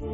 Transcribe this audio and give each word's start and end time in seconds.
إن 0.00 0.06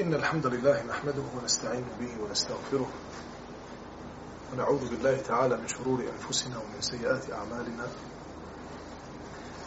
الحمد 0.00 0.46
لله 0.46 0.82
نحمده 0.82 1.22
ونستعين 1.36 1.84
به 2.00 2.22
ونستغفره 2.24 2.86
ونعوذ 4.52 4.90
بالله 4.90 5.16
تعالى 5.16 5.56
من 5.56 5.68
شرور 5.68 6.00
أنفسنا 6.00 6.58
ومن 6.58 6.80
سيئات 6.80 7.32
أعمالنا. 7.32 7.86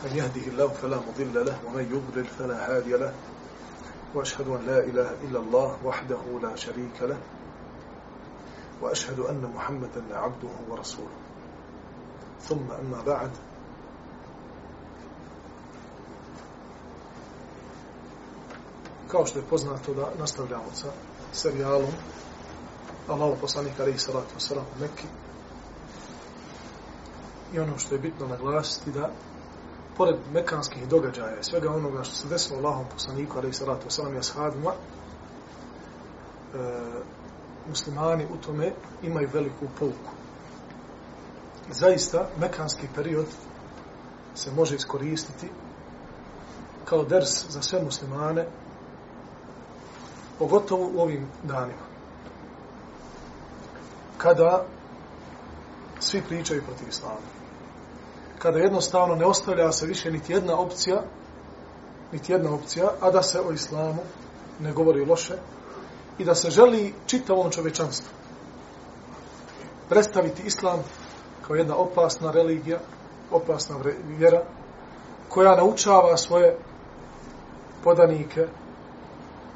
من 0.05 0.11
يهده 0.15 0.47
الله 0.47 0.67
فلا 0.67 0.97
مضل 0.97 1.45
له 1.45 1.59
ومن 1.65 1.83
يضلل 1.83 2.25
فلا 2.25 2.77
هادي 2.77 2.93
له. 2.93 3.13
وأشهد 4.15 4.47
أن 4.47 4.65
لا 4.65 4.79
إله 4.79 5.11
إلا 5.23 5.39
الله 5.39 5.85
وحده 5.85 6.39
لا 6.41 6.55
شريك 6.55 7.01
له. 7.01 7.17
وأشهد 8.81 9.19
أن 9.19 9.51
محمدا 9.55 10.03
عبده 10.11 10.49
ورسوله 10.69 11.17
ثم 12.41 12.71
أما 12.71 13.01
بعد 13.05 13.31
kao 19.11 19.25
što 19.25 19.39
je 19.39 19.45
poznato 19.49 19.93
da 19.93 20.11
nastavljamo 20.19 20.71
sa 20.73 20.87
serijalom 21.33 21.91
Allahu 23.09 23.35
poslanik 23.41 23.79
alejhi 23.79 23.99
salatu 23.99 24.33
u 24.51 24.81
Mekki. 24.81 25.07
I 27.53 27.59
ono 27.59 27.77
što 27.77 27.95
je 27.95 27.99
bitno 27.99 28.27
naglasiti 28.27 28.91
da 28.91 29.09
pored 29.97 30.15
mekanskih 30.33 30.87
događaja 30.87 31.39
i 31.39 31.43
svega 31.43 31.71
onoga 31.71 32.03
što 32.03 32.15
se 32.15 32.27
desilo 32.27 32.59
Allahom 32.59 32.85
poslaniku 32.93 33.37
alejhi 33.37 33.53
salatu 33.53 33.85
vesselam 33.85 34.15
i 34.15 34.17
ashabima 34.17 34.71
e, 34.71 34.77
muslimani 37.69 38.25
u 38.25 38.37
tome 38.37 38.71
imaju 39.03 39.29
veliku 39.33 39.65
pouku. 39.79 40.11
Zaista 41.71 42.29
mekanski 42.39 42.87
period 42.95 43.25
se 44.35 44.51
može 44.51 44.75
iskoristiti 44.75 45.49
kao 46.85 47.03
ders 47.03 47.49
za 47.49 47.61
sve 47.61 47.83
muslimane 47.83 48.45
pogotovo 50.39 50.89
u 50.93 51.01
ovim 51.01 51.27
danima. 51.43 51.87
Kada 54.17 54.65
svi 55.99 56.21
pričaju 56.21 56.63
protiv 56.63 56.87
islama. 56.89 57.19
Kada 58.39 58.59
jednostavno 58.59 59.15
ne 59.15 59.25
ostavlja 59.25 59.71
se 59.71 59.85
više 59.85 60.11
niti 60.11 60.33
jedna 60.33 60.59
opcija, 60.59 61.01
niti 62.11 62.31
jedna 62.31 62.53
opcija, 62.53 62.89
a 63.01 63.11
da 63.11 63.23
se 63.23 63.41
o 63.41 63.51
islamu 63.51 64.01
ne 64.59 64.73
govori 64.73 65.05
loše 65.05 65.37
i 66.17 66.25
da 66.25 66.35
se 66.35 66.49
želi 66.49 66.93
čitavom 67.05 67.51
čovečanstvu 67.51 68.17
predstaviti 69.89 70.43
islam 70.45 70.79
kao 71.47 71.55
jedna 71.55 71.75
opasna 71.75 72.31
religija, 72.31 72.79
opasna 73.31 73.75
vjera, 74.07 74.43
koja 75.29 75.55
naučava 75.55 76.17
svoje 76.17 76.57
podanike, 77.83 78.47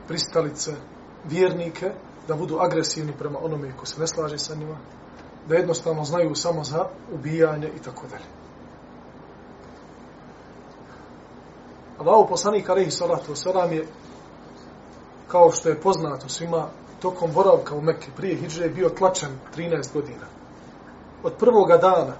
pristalice, 0.07 0.71
vjernike, 1.25 1.91
da 2.27 2.35
budu 2.35 2.57
agresivni 2.59 3.13
prema 3.17 3.39
onome 3.41 3.77
ko 3.77 3.85
se 3.85 3.99
ne 3.99 4.07
slaže 4.07 4.37
sa 4.37 4.55
njima, 4.55 4.77
da 5.47 5.55
jednostavno 5.55 6.03
znaju 6.03 6.35
samo 6.35 6.63
za 6.63 6.85
ubijanje 7.13 7.67
i 7.75 7.83
tako 7.83 8.07
dalje. 8.07 8.25
Allahu 11.97 12.29
poslanik 12.29 12.69
alaihi 12.69 12.91
salatu 12.91 13.31
wasalam 13.33 13.71
je 13.71 13.87
kao 15.31 15.51
što 15.51 15.69
je 15.69 15.81
poznato 15.81 16.29
svima 16.29 16.67
tokom 17.01 17.31
boravka 17.33 17.75
u 17.75 17.81
Mekke 17.81 18.07
prije 18.17 18.35
Hidže 18.35 18.69
bio 18.69 18.89
tlačen 18.89 19.29
13 19.57 19.93
godina. 19.93 20.25
Od 21.23 21.33
prvoga 21.33 21.77
dana 21.77 22.13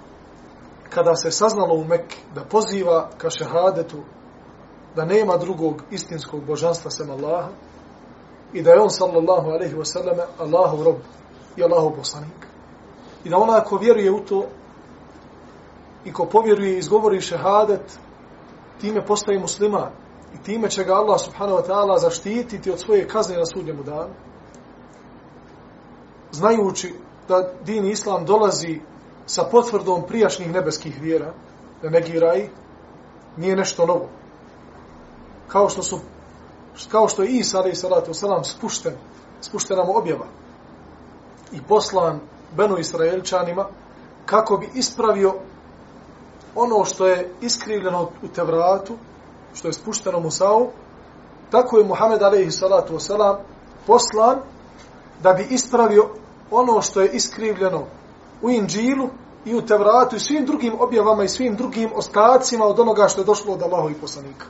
kada 0.89 1.15
se 1.15 1.31
saznalo 1.31 1.75
u 1.75 1.83
Mekke 1.83 2.17
da 2.35 2.43
poziva 2.43 3.09
ka 3.17 3.29
šehadetu 3.29 3.97
da 4.95 5.05
nema 5.05 5.37
drugog 5.37 5.83
istinskog 5.91 6.45
božanstva 6.45 6.91
sem 6.91 7.09
Allaha 7.09 7.49
i 8.53 8.61
da 8.61 8.71
je 8.71 8.81
on 8.81 8.89
sallallahu 8.89 9.49
alaihi 9.49 9.75
wa 9.75 9.85
sallam 9.85 10.17
Allahov 10.39 10.83
rob 10.83 10.95
i 11.55 11.63
Allahov 11.63 11.91
poslanik. 11.95 12.47
I 13.23 13.29
da 13.29 13.37
ona 13.37 13.61
ko 13.63 13.77
vjeruje 13.77 14.11
u 14.11 14.19
to 14.19 14.45
i 16.05 16.13
ko 16.13 16.25
povjeruje 16.25 16.75
i 16.75 16.77
izgovori 16.77 17.21
šehadet, 17.21 17.99
time 18.81 19.05
postaje 19.05 19.39
musliman 19.39 19.91
i 20.33 20.43
time 20.43 20.69
će 20.69 20.83
ga 20.83 20.93
Allah 20.93 21.21
subhanahu 21.21 21.57
wa 21.57 21.67
ta'ala 21.67 21.99
zaštititi 21.99 22.71
od 22.71 22.79
svoje 22.79 23.07
kazne 23.07 23.37
na 23.37 23.45
sudnjemu 23.45 23.83
danu. 23.83 24.13
Znajući 26.31 26.93
da 27.27 27.53
din 27.65 27.85
islam 27.85 28.25
dolazi 28.25 28.81
sa 29.25 29.43
potvrdom 29.43 30.03
prijašnjih 30.07 30.51
nebeskih 30.51 31.01
vjera, 31.01 31.33
da 31.81 31.89
ne 31.89 32.01
giraj, 32.01 32.49
nije 33.37 33.55
nešto 33.55 33.85
novo. 33.85 34.09
Kao 35.47 35.69
što 35.69 35.83
su 35.83 35.99
kao 36.91 37.07
što 37.07 37.23
je 37.23 37.29
Isa 37.29 37.57
alaih 37.57 37.77
salatu 37.77 38.11
wasalam 38.11 38.43
spušten, 38.43 38.93
spuštena 39.41 39.83
mu 39.83 39.97
objava 39.97 40.25
i 41.51 41.61
poslan 41.67 42.19
Benu 42.55 42.77
Israelčanima 42.77 43.65
kako 44.25 44.57
bi 44.57 44.69
ispravio 44.73 45.33
ono 46.55 46.85
što 46.85 47.07
je 47.07 47.33
iskrivljeno 47.41 48.09
u 48.23 48.27
Tevratu, 48.27 48.93
što 49.53 49.67
je 49.67 49.73
spušteno 49.73 50.19
Musa'u, 50.19 50.67
tako 51.51 51.77
je 51.77 51.85
Muhammed 51.85 52.21
alaihi 52.21 52.51
salatu 52.51 52.93
wasalam 52.93 53.35
poslan 53.87 54.39
da 55.23 55.33
bi 55.33 55.47
ispravio 55.49 56.09
ono 56.51 56.81
što 56.81 57.01
je 57.01 57.09
iskrivljeno 57.13 57.85
u 58.41 58.49
Inđilu 58.49 59.09
i 59.45 59.55
u 59.55 59.61
Tevratu 59.61 60.15
i 60.15 60.19
svim 60.19 60.45
drugim 60.45 60.73
objavama 60.79 61.23
i 61.23 61.27
svim 61.27 61.55
drugim 61.55 61.89
ostacima 61.95 62.65
od 62.65 62.79
onoga 62.79 63.07
što 63.07 63.21
je 63.21 63.25
došlo 63.25 63.53
od 63.53 63.61
Allahovih 63.61 63.97
poslanika 64.01 64.45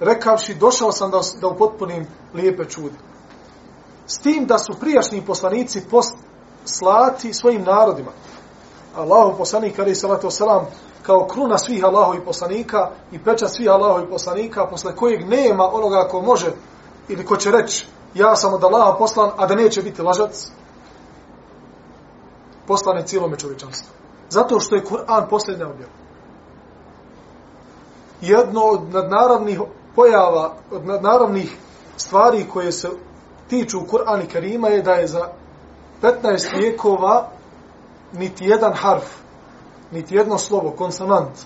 rekavši 0.00 0.54
došao 0.54 0.92
sam 0.92 1.10
da, 1.10 1.20
da 1.40 1.48
upotpunim 1.48 2.06
lijepe 2.34 2.64
čude. 2.64 2.94
S 4.06 4.18
tim 4.18 4.46
da 4.46 4.58
su 4.58 4.80
prijašnji 4.80 5.22
poslanici 5.26 5.82
poslati 5.90 7.32
svojim 7.32 7.62
narodima. 7.62 8.10
Allahov 8.98 9.36
poslanik, 9.38 9.78
ali 9.78 9.94
salatu 9.94 10.26
wasalam, 10.26 10.64
kao 11.02 11.26
kruna 11.26 11.58
svih 11.58 11.84
Allahovih 11.84 12.20
poslanika 12.24 12.90
i 13.12 13.18
peča 13.18 13.48
svih 13.48 13.70
Allahovih 13.70 14.08
poslanika, 14.10 14.66
posle 14.66 14.96
kojeg 14.96 15.28
nema 15.28 15.64
onoga 15.72 16.08
ko 16.10 16.22
može 16.22 16.52
ili 17.08 17.24
ko 17.24 17.36
će 17.36 17.50
reći 17.50 17.86
ja 18.14 18.36
sam 18.36 18.54
od 18.54 18.64
Allaha 18.64 18.98
poslan, 18.98 19.30
a 19.36 19.46
da 19.46 19.54
neće 19.54 19.82
biti 19.82 20.02
lažac, 20.02 20.50
poslane 22.66 23.06
cijelome 23.06 23.38
čovječanstvu. 23.38 23.94
Zato 24.28 24.60
što 24.60 24.76
je 24.76 24.84
Kur'an 24.84 25.28
posljednja 25.30 25.66
objava. 25.66 25.92
Jedno 28.20 28.60
od 28.60 28.94
nadnaravnih 28.94 29.60
pojava 29.94 30.54
od 30.70 30.86
nadnaravnih 30.86 31.56
stvari 31.96 32.46
koje 32.52 32.72
se 32.72 32.88
tiču 33.48 33.78
Kur'ana 33.78 34.32
Karima 34.32 34.68
je 34.68 34.82
da 34.82 34.92
je 34.92 35.06
za 35.06 35.28
15 36.02 36.58
vijekova 36.58 37.28
niti 38.12 38.44
jedan 38.44 38.72
harf, 38.74 39.06
niti 39.90 40.14
jedno 40.14 40.38
slovo, 40.38 40.70
konsonant, 40.70 41.38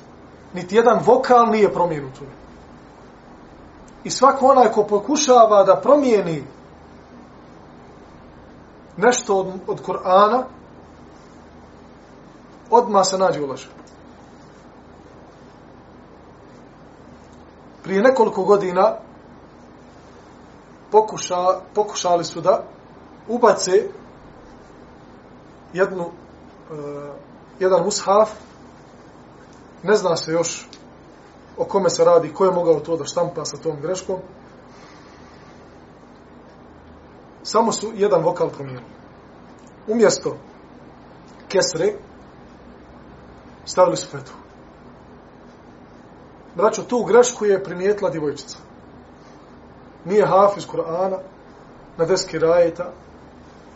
niti 0.54 0.76
jedan 0.76 1.00
vokal 1.04 1.46
nije 1.50 1.72
promijenut. 1.72 2.20
I 4.04 4.10
svako 4.10 4.46
onaj 4.46 4.72
ko 4.72 4.84
pokušava 4.84 5.64
da 5.64 5.80
promijeni 5.80 6.44
nešto 8.96 9.36
od, 9.36 9.46
od 9.66 9.82
Kur'ana, 9.86 10.42
odma 12.70 13.04
se 13.04 13.18
nađe 13.18 13.40
u 13.40 13.46
lažu. 13.46 13.68
prije 17.82 18.02
nekoliko 18.02 18.44
godina 18.44 18.94
pokuša, 20.90 21.60
pokušali 21.74 22.24
su 22.24 22.40
da 22.40 22.62
ubace 23.28 23.72
jednu, 25.72 26.10
E, 26.72 26.74
jedan 27.60 27.84
mushaf, 27.84 28.30
ne 29.82 29.96
zna 29.96 30.16
se 30.16 30.32
još 30.32 30.68
o 31.58 31.64
kome 31.64 31.90
se 31.90 32.04
radi, 32.04 32.34
ko 32.34 32.44
je 32.44 32.52
mogao 32.52 32.80
to 32.80 32.96
da 32.96 33.04
štampa 33.04 33.44
sa 33.44 33.56
tom 33.56 33.80
greškom, 33.80 34.16
samo 37.42 37.72
su 37.72 37.92
jedan 37.94 38.22
vokal 38.22 38.50
promijenili. 38.50 38.92
Umjesto 39.88 40.36
kesre 41.48 41.92
stavili 43.64 43.96
su 43.96 44.06
fetu. 44.06 44.32
Braćo, 46.54 46.82
tu 46.82 47.04
grešku 47.04 47.44
je 47.44 47.64
primijetila 47.64 48.10
djevojčica. 48.10 48.58
Nije 50.04 50.26
hafiz 50.26 50.66
Kur'ana, 50.66 51.18
na 51.96 52.04
deski 52.04 52.38
rajeta, 52.38 52.92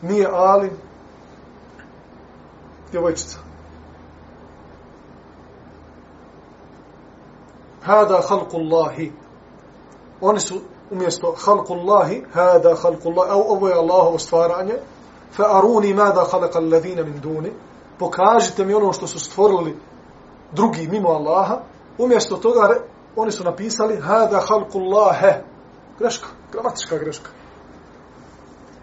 nije 0.03 0.29
alim, 0.33 0.71
djevojčica. 2.91 3.39
Hada 7.83 8.21
halkullahi. 8.29 9.13
Oni 10.21 10.41
su 10.41 10.61
umjesto 10.91 11.35
halkullahi, 11.45 12.23
hada 12.33 12.75
halkullahi, 12.83 13.31
evo 13.31 13.45
ovo 13.49 13.69
je 13.69 13.75
Allahovo 13.75 14.19
stvaranje, 14.19 14.75
fa 15.33 15.45
aruni 15.59 15.95
mada 15.95 16.25
khalaqa 16.31 16.59
alladhina 16.59 17.03
min 17.03 17.21
duni 17.21 17.53
pokažite 17.99 18.65
mi 18.65 18.75
ono 18.75 18.93
što 18.93 19.07
su 19.07 19.21
stvorili 19.21 19.77
drugi 20.53 20.89
mimo 20.89 21.09
Allaha 21.09 21.59
umjesto 21.99 22.37
toga 22.37 22.77
oni 23.17 23.33
su 23.33 23.45
napisali 23.45 24.01
hada 24.01 24.41
halkullahe. 24.49 25.43
greška 25.99 26.27
gramatička 26.53 26.99
greška 26.99 27.31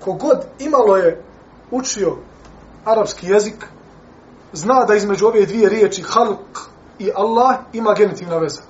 kogod 0.06 0.46
imalo 0.60 0.98
je 0.98 1.24
učio 1.72 2.16
arapski 2.86 3.28
jezik 3.28 3.66
zna 4.54 4.86
da 4.86 4.96
između 4.96 5.28
ove 5.28 5.46
dvije 5.46 5.70
riječi 5.70 6.04
halq 6.04 6.68
i 7.00 7.12
Allah 7.16 7.56
ima 7.74 7.94
genitivna 7.94 8.38
veza. 8.38 8.62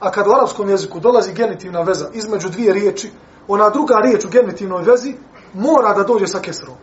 A 0.00 0.10
kad 0.10 0.26
u 0.26 0.32
arapskom 0.32 0.68
jeziku 0.68 1.00
dolazi 1.00 1.32
genitivna 1.32 1.80
veza 1.82 2.08
između 2.12 2.48
dvije 2.48 2.72
riječi, 2.72 3.10
ona 3.48 3.70
druga 3.70 3.94
riječ 4.04 4.24
u 4.24 4.28
genitivnoj 4.28 4.82
vezi 4.82 5.14
mora 5.54 5.94
da 5.94 6.02
dođe 6.02 6.26
sa 6.26 6.40
kesrom. 6.40 6.76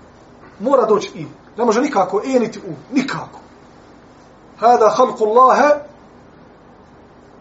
Mora 0.59 0.85
doći 0.85 1.11
i. 1.15 1.25
Ne 1.57 1.65
može 1.65 1.81
nikako 1.81 2.21
e 2.25 2.39
niti 2.39 2.59
u. 2.59 2.95
Nikako. 2.95 3.39
Hada 4.59 4.93
halku 4.97 5.23
Allahe 5.23 5.89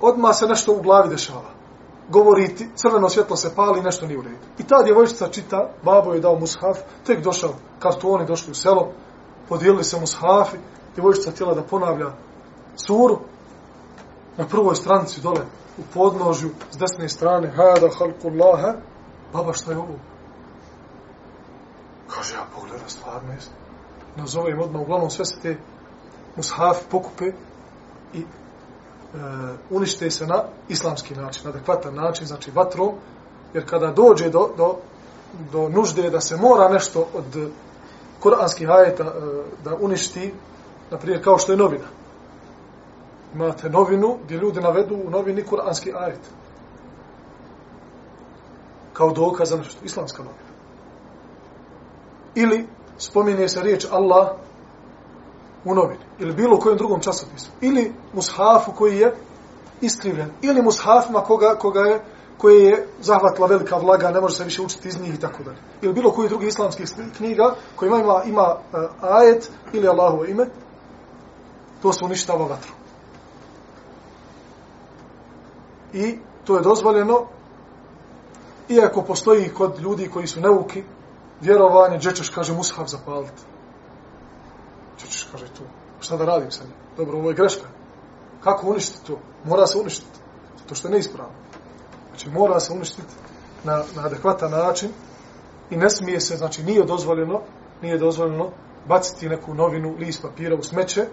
odmah 0.00 0.36
se 0.36 0.46
nešto 0.46 0.72
u 0.72 0.82
glavi 0.82 1.08
dešava. 1.08 1.50
Govori 2.08 2.54
ti, 2.54 2.68
crveno 2.76 3.08
svjetlo 3.08 3.36
se 3.36 3.54
pali, 3.54 3.82
nešto 3.82 4.06
nije 4.06 4.18
u 4.18 4.22
redu. 4.22 4.36
I 4.58 4.62
ta 4.62 4.82
djevojčica 4.82 5.28
čita, 5.28 5.70
babo 5.82 6.12
je 6.12 6.20
dao 6.20 6.38
mushaf, 6.38 6.78
tek 7.06 7.24
došao 7.24 7.50
kartoni, 7.78 8.26
došli 8.26 8.50
u 8.50 8.54
selo, 8.54 8.88
podijelili 9.48 9.84
se 9.84 10.00
mushafi, 10.00 10.56
djevojčica 10.98 11.30
htjela 11.30 11.54
da 11.54 11.62
ponavlja 11.62 12.10
suru, 12.76 13.18
na 14.36 14.46
prvoj 14.46 14.74
stranici 14.74 15.20
dole, 15.20 15.40
u 15.78 15.82
podnožju, 15.94 16.50
s 16.70 16.76
desne 16.76 17.08
strane, 17.08 17.48
hada 17.48 17.88
halkullaha, 17.98 18.74
baba 19.32 19.52
šta 19.52 19.70
je 19.70 19.78
ovo? 19.78 19.98
Kaže, 22.08 22.34
ja 22.34 22.46
pogleda, 22.54 22.88
stvarno 22.88 23.32
jest. 23.32 23.50
Nazovem 24.16 24.60
odmah, 24.60 24.82
uglavnom 24.82 25.10
sve 25.10 25.24
se 25.24 25.40
te 25.40 25.56
mushafi 26.36 26.84
pokupe 26.90 27.24
i 28.14 28.20
e, 28.20 28.24
unište 29.70 30.10
se 30.10 30.26
na 30.26 30.44
islamski 30.68 31.14
način, 31.14 31.42
na 31.44 31.50
adekvatan 31.50 31.94
način, 31.94 32.26
znači 32.26 32.50
vatrom, 32.50 32.94
jer 33.54 33.66
kada 33.66 33.92
dođe 33.92 34.30
do, 34.30 34.50
do, 34.56 34.76
do 35.52 35.68
nužde 35.68 36.10
da 36.10 36.20
se 36.20 36.36
mora 36.36 36.68
nešto 36.68 37.06
od 37.14 37.50
kuranskih 38.20 38.70
ajeta 38.70 39.04
e, 39.04 39.10
da 39.64 39.76
uništi, 39.80 40.32
naprijed 40.90 41.24
kao 41.24 41.38
što 41.38 41.52
je 41.52 41.58
novina. 41.58 41.86
Imate 43.34 43.70
novinu 43.70 44.16
gdje 44.24 44.36
ljudi 44.36 44.60
navedu 44.60 44.96
u 45.06 45.10
novini 45.10 45.42
kuranski 45.44 45.92
ajet. 45.98 46.20
Kao 48.92 49.10
dokaz 49.10 49.48
za 49.48 49.56
nešto. 49.56 49.84
Islamska 49.84 50.22
novina. 50.22 50.48
Ili 52.34 52.66
spominje 52.98 53.48
se 53.48 53.62
riječ 53.62 53.86
Allah 53.90 54.28
u 55.64 55.74
novini. 55.74 56.04
Ili 56.18 56.32
bilo 56.32 56.58
kojem 56.58 56.78
drugom 56.78 57.00
časopisu. 57.00 57.50
Ili 57.60 57.92
mushafu 58.12 58.72
koji 58.72 58.98
je 58.98 59.14
iskrivljen. 59.80 60.30
Ili 60.42 60.62
mushafima 60.62 61.20
koga, 61.20 61.54
koga 61.58 61.80
je 61.80 62.00
koje 62.38 62.64
je 62.64 62.86
zahvatila 63.00 63.46
velika 63.46 63.76
vlaga, 63.76 64.10
ne 64.10 64.20
može 64.20 64.36
se 64.36 64.44
više 64.44 64.62
učiti 64.62 64.88
iz 64.88 65.00
njih 65.00 65.14
i 65.14 65.20
tako 65.20 65.42
dalje. 65.42 65.58
Ili 65.82 65.92
bilo 65.92 66.10
koji 66.10 66.28
drugi 66.28 66.46
islamski 66.46 66.82
knjiga 67.16 67.54
koji 67.76 67.88
ima, 67.88 68.22
ima 68.26 68.54
uh, 68.54 68.80
ajet 69.00 69.50
ili 69.72 69.88
Allahovo 69.88 70.24
ime, 70.24 70.46
to 71.82 71.92
se 71.92 72.04
uništava 72.04 72.46
vatru. 72.46 72.72
I 75.92 76.18
to 76.44 76.56
je 76.56 76.62
dozvoljeno, 76.62 77.26
iako 78.68 79.02
postoji 79.02 79.48
kod 79.48 79.78
ljudi 79.78 80.08
koji 80.08 80.26
su 80.26 80.40
neuki, 80.40 80.82
vjerovanje, 81.40 81.98
gdje 81.98 82.14
ćeš, 82.14 82.28
kaže, 82.28 82.52
mushaf 82.52 82.88
zapaliti. 82.88 83.42
Gdje 84.96 85.06
ćeš, 85.06 85.28
kaže, 85.32 85.46
to. 85.46 85.62
Šta 86.00 86.16
da 86.16 86.24
radim 86.24 86.50
sad? 86.50 86.66
Dobro, 86.96 87.18
ovo 87.18 87.28
je 87.28 87.34
greška. 87.34 87.66
Kako 88.44 88.70
uništiti 88.70 89.06
to? 89.06 89.18
Mora 89.44 89.66
se 89.66 89.78
uništiti. 89.78 90.18
To 90.68 90.74
što 90.74 90.88
je 90.88 90.92
neispravno. 90.92 91.32
Znači, 92.08 92.30
mora 92.30 92.60
se 92.60 92.72
uništiti 92.72 93.14
na, 93.64 93.82
na 93.96 94.06
adekvatan 94.06 94.50
način 94.50 94.90
i 95.70 95.76
ne 95.76 95.90
smije 95.90 96.20
se, 96.20 96.36
znači, 96.36 96.62
nije 96.62 96.84
dozvoljeno, 96.84 97.40
nije 97.82 97.98
dozvoljeno 97.98 98.50
baciti 98.88 99.28
neku 99.28 99.54
novinu, 99.54 99.94
list 99.98 100.22
papira 100.22 100.54
u 100.54 100.62
smeće, 100.62 101.06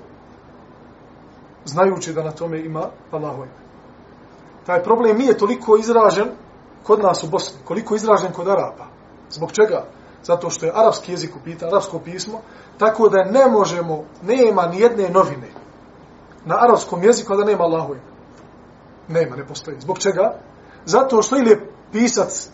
znajući 1.66 2.14
da 2.14 2.24
na 2.24 2.32
tome 2.32 2.60
ima 2.60 2.90
Allahu 3.12 3.44
ime. 3.44 3.54
Taj 4.66 4.84
problem 4.84 5.18
nije 5.18 5.38
toliko 5.38 5.78
izražen 5.78 6.32
kod 6.84 7.00
nas 7.00 7.24
u 7.24 7.28
Bosni, 7.28 7.60
koliko 7.66 7.96
izražen 7.96 8.32
kod 8.32 8.48
Arapa. 8.48 8.86
Zbog 9.30 9.52
čega? 9.52 9.86
Zato 10.24 10.50
što 10.50 10.66
je 10.66 10.72
arapski 10.76 11.12
jezik 11.12 11.36
upita, 11.36 11.68
arapsko 11.68 12.00
pismo, 12.00 12.42
tako 12.78 13.10
da 13.10 13.24
ne 13.24 13.48
možemo, 13.48 14.04
nema 14.22 14.68
ni 14.68 14.80
jedne 14.80 15.10
novine 15.10 15.48
na 16.46 16.56
arapskom 16.62 17.04
jeziku 17.04 17.36
da 17.36 17.44
nema 17.44 17.64
Allahu 17.64 17.94
ime. 17.94 18.04
Nema, 19.08 19.36
ne 19.36 19.48
postoji. 19.48 19.78
Zbog 19.80 20.00
čega? 20.00 20.40
Zato 20.86 21.22
što 21.22 21.38
ili 21.38 21.50
je 21.50 21.70
pisac 21.92 22.50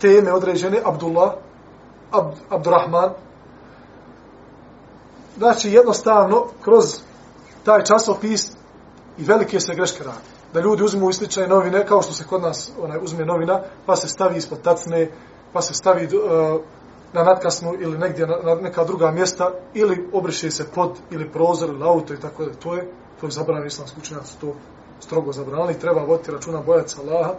teme 0.00 0.32
određene, 0.32 0.80
Abdullah, 0.84 1.32
Abd, 2.10 2.34
Abdurrahman, 2.50 3.10
znači 5.38 5.70
jednostavno, 5.70 6.46
kroz 6.62 7.02
taj 7.70 7.84
časopis 7.84 8.50
i 9.18 9.24
velike 9.24 9.60
se 9.60 9.74
greške 9.74 10.04
radi. 10.04 10.28
Da 10.54 10.60
ljudi 10.60 10.82
uzmu 10.82 11.10
islične 11.10 11.46
novine, 11.46 11.86
kao 11.86 12.02
što 12.02 12.12
se 12.12 12.24
kod 12.24 12.42
nas 12.42 12.70
onaj, 12.82 12.98
uzme 13.02 13.24
novina, 13.24 13.60
pa 13.86 13.96
se 13.96 14.08
stavi 14.08 14.38
ispod 14.38 14.62
tacne, 14.62 15.10
pa 15.52 15.62
se 15.62 15.74
stavi 15.74 16.04
uh, 16.06 16.60
na 17.12 17.22
natkasnu 17.22 17.74
ili 17.80 17.98
negdje 17.98 18.26
na, 18.26 18.36
na 18.44 18.54
neka 18.54 18.84
druga 18.84 19.10
mjesta, 19.10 19.50
ili 19.74 20.08
obriše 20.12 20.50
se 20.50 20.66
pod 20.74 20.98
ili 21.10 21.30
prozor 21.32 21.68
ili 21.68 21.84
auto 21.84 22.14
i 22.14 22.20
tako 22.20 22.44
da. 22.44 22.54
To 22.54 22.74
je, 22.74 22.88
to 23.20 23.26
je 23.26 23.30
zabranjeno 23.30 23.66
islamski 23.66 24.00
učenjaci, 24.00 24.40
to 24.40 24.54
strogo 25.00 25.32
zabranili. 25.32 25.78
treba 25.78 26.00
voditi 26.00 26.30
računa 26.30 26.62
bojaca 26.66 27.00
Allaha 27.00 27.34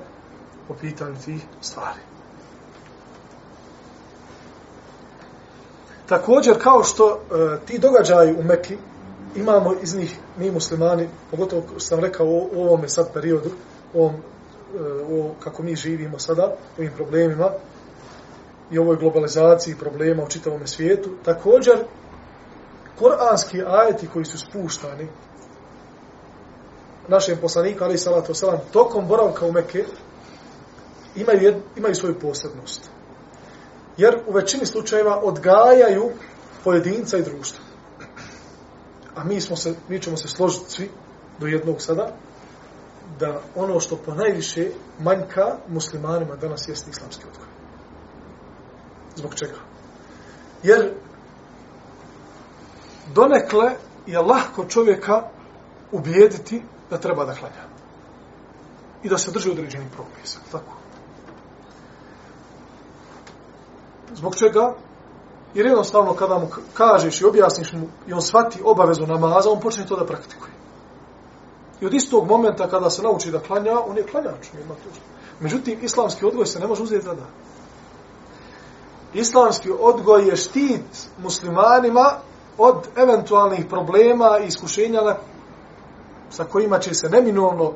po 0.67 0.73
pitanju 0.81 1.15
tih 1.25 1.41
stvari. 1.61 1.99
Također, 6.05 6.63
kao 6.63 6.83
što 6.83 7.09
e, 7.09 7.65
ti 7.65 7.79
događaji 7.79 8.35
u 8.39 8.43
Mekki, 8.43 8.77
imamo 9.35 9.75
iz 9.83 9.95
njih, 9.95 10.17
mi 10.37 10.51
muslimani, 10.51 11.09
pogotovo 11.31 11.79
sam 11.79 11.99
rekao 11.99 12.27
u, 12.27 12.49
ovome 12.55 12.89
sad 12.89 13.13
periodu, 13.13 13.49
u 13.93 14.01
ovom, 14.01 14.15
e, 14.15 14.19
u, 15.09 15.29
kako 15.39 15.63
mi 15.63 15.75
živimo 15.75 16.19
sada, 16.19 16.55
u 16.77 16.81
ovim 16.81 16.91
problemima, 16.95 17.49
i 18.71 18.77
ovoj 18.77 18.95
globalizaciji 18.95 19.75
problema 19.75 20.23
u 20.23 20.29
čitavom 20.29 20.67
svijetu, 20.67 21.09
također, 21.25 21.77
koranski 22.99 23.61
ajeti 23.67 24.07
koji 24.07 24.25
su 24.25 24.37
spuštani, 24.37 25.07
našem 27.07 27.37
poslaniku, 27.41 27.83
ali 27.83 27.97
salatu 27.97 28.33
salam, 28.33 28.59
tokom 28.73 29.07
boravka 29.07 29.45
u 29.45 29.51
Mekke, 29.51 29.85
imaju, 31.15 31.61
imaju 31.77 31.95
svoju 31.95 32.19
posebnost. 32.19 32.89
Jer 33.97 34.19
u 34.27 34.31
većini 34.31 34.65
slučajeva 34.65 35.21
odgajaju 35.23 36.11
pojedinca 36.63 37.17
i 37.17 37.23
društva 37.23 37.70
a 39.15 39.23
mi, 39.23 39.41
smo 39.41 39.55
se, 39.55 39.75
mi 39.89 40.01
ćemo 40.01 40.17
se 40.17 40.27
složiti 40.27 40.71
svi 40.71 40.89
do 41.39 41.47
jednog 41.47 41.81
sada, 41.81 42.11
da 43.19 43.41
ono 43.55 43.79
što 43.79 43.95
po 43.95 44.13
najviše 44.13 44.71
manjka 44.99 45.55
muslimanima 45.67 46.35
danas 46.35 46.67
jeste 46.67 46.89
islamski 46.89 47.23
odgoj. 47.31 47.47
Zbog 49.15 49.35
čega? 49.35 49.57
Jer 50.63 50.93
donekle 53.13 53.71
je 54.07 54.19
lahko 54.19 54.65
čovjeka 54.65 55.23
ubijediti 55.91 56.63
da 56.89 56.97
treba 56.97 57.25
da 57.25 57.33
klanja. 57.33 57.71
I 59.03 59.09
da 59.09 59.17
se 59.17 59.31
drži 59.31 59.51
određenih 59.51 59.87
propisa. 59.95 60.39
Tako. 60.51 60.73
Zbog 64.13 64.35
čega? 64.35 64.73
Jer 65.53 65.65
jednostavno 65.65 66.13
kada 66.13 66.39
mu 66.39 66.47
kažeš 66.73 67.21
i 67.21 67.25
objasniš 67.25 67.73
mu 67.73 67.87
i 68.07 68.13
on 68.13 68.21
shvati 68.21 68.61
obavezu 68.63 69.05
namaza, 69.07 69.51
on 69.51 69.59
počne 69.59 69.85
to 69.85 69.95
da 69.95 70.05
praktikuje. 70.05 70.51
I 71.81 71.85
od 71.85 71.93
istog 71.93 72.27
momenta 72.27 72.69
kada 72.69 72.89
se 72.89 73.01
nauči 73.01 73.31
da 73.31 73.39
klanja, 73.39 73.79
on 73.87 73.97
je 73.97 74.03
klanjač. 74.03 74.53
Nema 74.53 74.73
to. 74.73 74.89
Međutim, 75.39 75.79
islamski 75.81 76.25
odgoj 76.25 76.45
se 76.45 76.59
ne 76.59 76.67
može 76.67 76.83
uzeti 76.83 77.05
da 77.05 77.13
da. 77.13 77.25
Islamski 79.13 79.71
odgoj 79.79 80.27
je 80.27 80.35
štit 80.35 81.09
muslimanima 81.17 82.11
od 82.57 82.87
eventualnih 82.95 83.65
problema 83.65 84.39
i 84.43 84.47
iskušenja 84.47 85.01
na, 85.01 85.15
sa 86.29 86.43
kojima 86.43 86.79
će 86.79 86.93
se 86.93 87.09
neminovno 87.09 87.73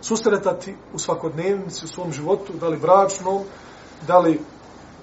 susretati 0.00 0.76
u 0.92 0.98
svakodnevnici, 0.98 1.84
u 1.84 1.88
svom 1.88 2.12
životu, 2.12 2.52
da 2.60 2.68
li 2.68 2.76
bračnom, 2.76 3.42
da 4.06 4.18
li 4.18 4.40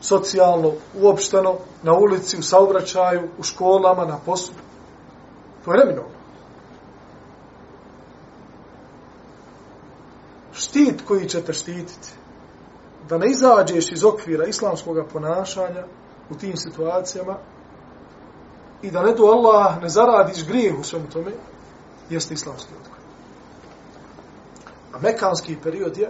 socijalno, 0.03 0.71
uopšteno, 1.01 1.55
na 1.83 1.93
ulici, 1.93 2.37
u 2.37 2.43
saobraćaju, 2.43 3.29
u 3.37 3.43
školama, 3.43 4.05
na 4.05 4.17
poslu. 4.25 4.55
To 5.65 5.73
je 5.73 5.79
neminovno. 5.79 6.13
Štit 10.53 11.01
koji 11.07 11.29
ćete 11.29 11.53
štititi, 11.53 12.09
da 13.09 13.17
ne 13.17 13.31
izađeš 13.31 13.91
iz 13.91 14.03
okvira 14.03 14.45
islamskog 14.45 14.97
ponašanja 15.13 15.83
u 16.29 16.35
tim 16.35 16.57
situacijama, 16.57 17.37
i 18.81 18.91
da 18.91 19.03
ne 19.03 19.13
do 19.13 19.23
Allah 19.23 19.81
ne 19.81 19.89
zaradiš 19.89 20.45
grijeh 20.47 20.79
u 20.79 20.83
svemu 20.83 21.09
tome, 21.09 21.31
jeste 22.09 22.33
islamski 22.33 22.73
odgoj. 22.81 22.99
A 24.93 24.99
mekanski 24.99 25.57
period 25.63 25.97
je 25.97 26.09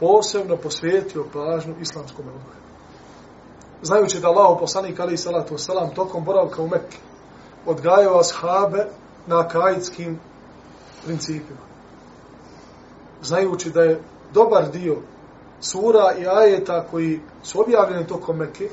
posebno 0.00 0.56
posvetio 0.56 1.24
pažnju 1.32 1.74
islamskom 1.80 2.26
odgoju. 2.26 2.61
Znajući 3.82 4.20
da 4.20 4.28
Allahu 4.28 4.60
poslanik 4.60 5.00
ali 5.00 5.16
salatu 5.16 5.58
selam 5.58 5.94
tokom 5.94 6.24
boravka 6.24 6.62
u 6.62 6.68
Mekke 6.68 6.98
odgajao 7.66 8.20
ashabe 8.20 8.86
na 9.26 9.48
kaidskim 9.48 10.20
principima. 11.04 11.60
Znajući 13.22 13.70
da 13.70 13.82
je 13.82 14.00
dobar 14.34 14.70
dio 14.70 14.96
sura 15.60 16.14
i 16.18 16.26
ajeta 16.26 16.84
koji 16.90 17.20
su 17.42 17.60
objavljeni 17.60 18.06
tokom 18.06 18.36
Mekke 18.36 18.68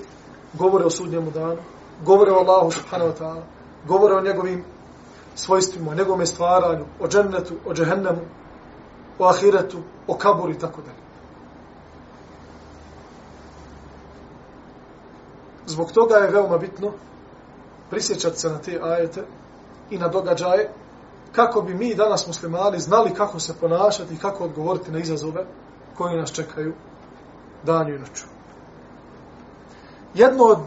govore 0.53 0.85
o 0.85 0.89
sudnjemu 0.89 1.31
danu, 1.31 1.61
govore 2.05 2.31
o 2.31 2.39
Allahu 2.39 2.71
subhanahu 2.71 3.11
wa 3.11 3.17
ta'ala, 3.19 3.41
govore 3.87 4.15
o 4.15 4.21
njegovim 4.21 4.63
svojstvima, 5.35 5.91
o 5.91 5.95
njegovom 5.95 6.25
stvaranju, 6.25 6.85
o 6.99 7.07
džennetu, 7.07 7.53
o 7.65 7.73
džehennemu, 7.73 8.21
o 9.19 9.25
ahiretu, 9.25 9.77
o 10.07 10.13
kaburu 10.13 10.51
i 10.51 10.59
tako 10.59 10.81
dalje. 10.81 11.08
Zbog 15.69 15.91
toga 15.91 16.15
je 16.15 16.31
veoma 16.31 16.57
bitno 16.57 16.91
prisjećati 17.89 18.39
se 18.39 18.49
na 18.49 18.57
te 18.57 18.79
ajete 18.83 19.23
i 19.89 19.97
na 19.97 20.07
događaje 20.07 20.69
kako 21.31 21.61
bi 21.61 21.73
mi 21.73 21.95
danas 21.95 22.27
muslimani 22.27 22.79
znali 22.79 23.13
kako 23.13 23.39
se 23.39 23.53
ponašati 23.59 24.13
i 24.13 24.17
kako 24.17 24.43
odgovoriti 24.43 24.91
na 24.91 24.99
izazove 24.99 25.45
koji 25.97 26.17
nas 26.17 26.31
čekaju 26.31 26.73
danju 27.63 27.95
i 27.95 27.99
noću. 27.99 28.25
Jedno 30.13 30.43
od 30.43 30.59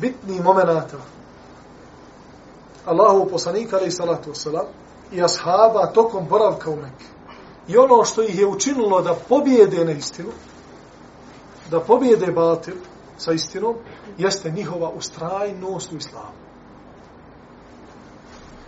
bitnijih 0.00 0.44
momenata 0.44 0.96
Allahu 2.86 3.28
poslanika 3.30 3.76
alaih 3.76 3.94
salatu 3.94 4.30
wasalam 4.30 4.66
i 5.12 5.22
ashaba 5.22 5.86
tokom 5.86 6.26
boravka 6.28 6.70
u 6.70 6.76
Mekke. 6.76 7.04
I 7.68 7.76
ono 7.76 8.04
što 8.04 8.22
ih 8.22 8.38
je 8.38 8.46
učinilo 8.46 9.02
da 9.02 9.14
pobjede 9.28 9.84
na 9.84 9.92
istinu, 9.92 10.28
da 11.70 11.80
pobjede 11.80 12.32
batil 12.32 12.74
sa 13.18 13.32
istinom, 13.32 13.74
jeste 14.18 14.50
njihova 14.50 14.88
ustrajnost 14.90 15.92
u 15.92 15.96
islamu. 15.96 16.38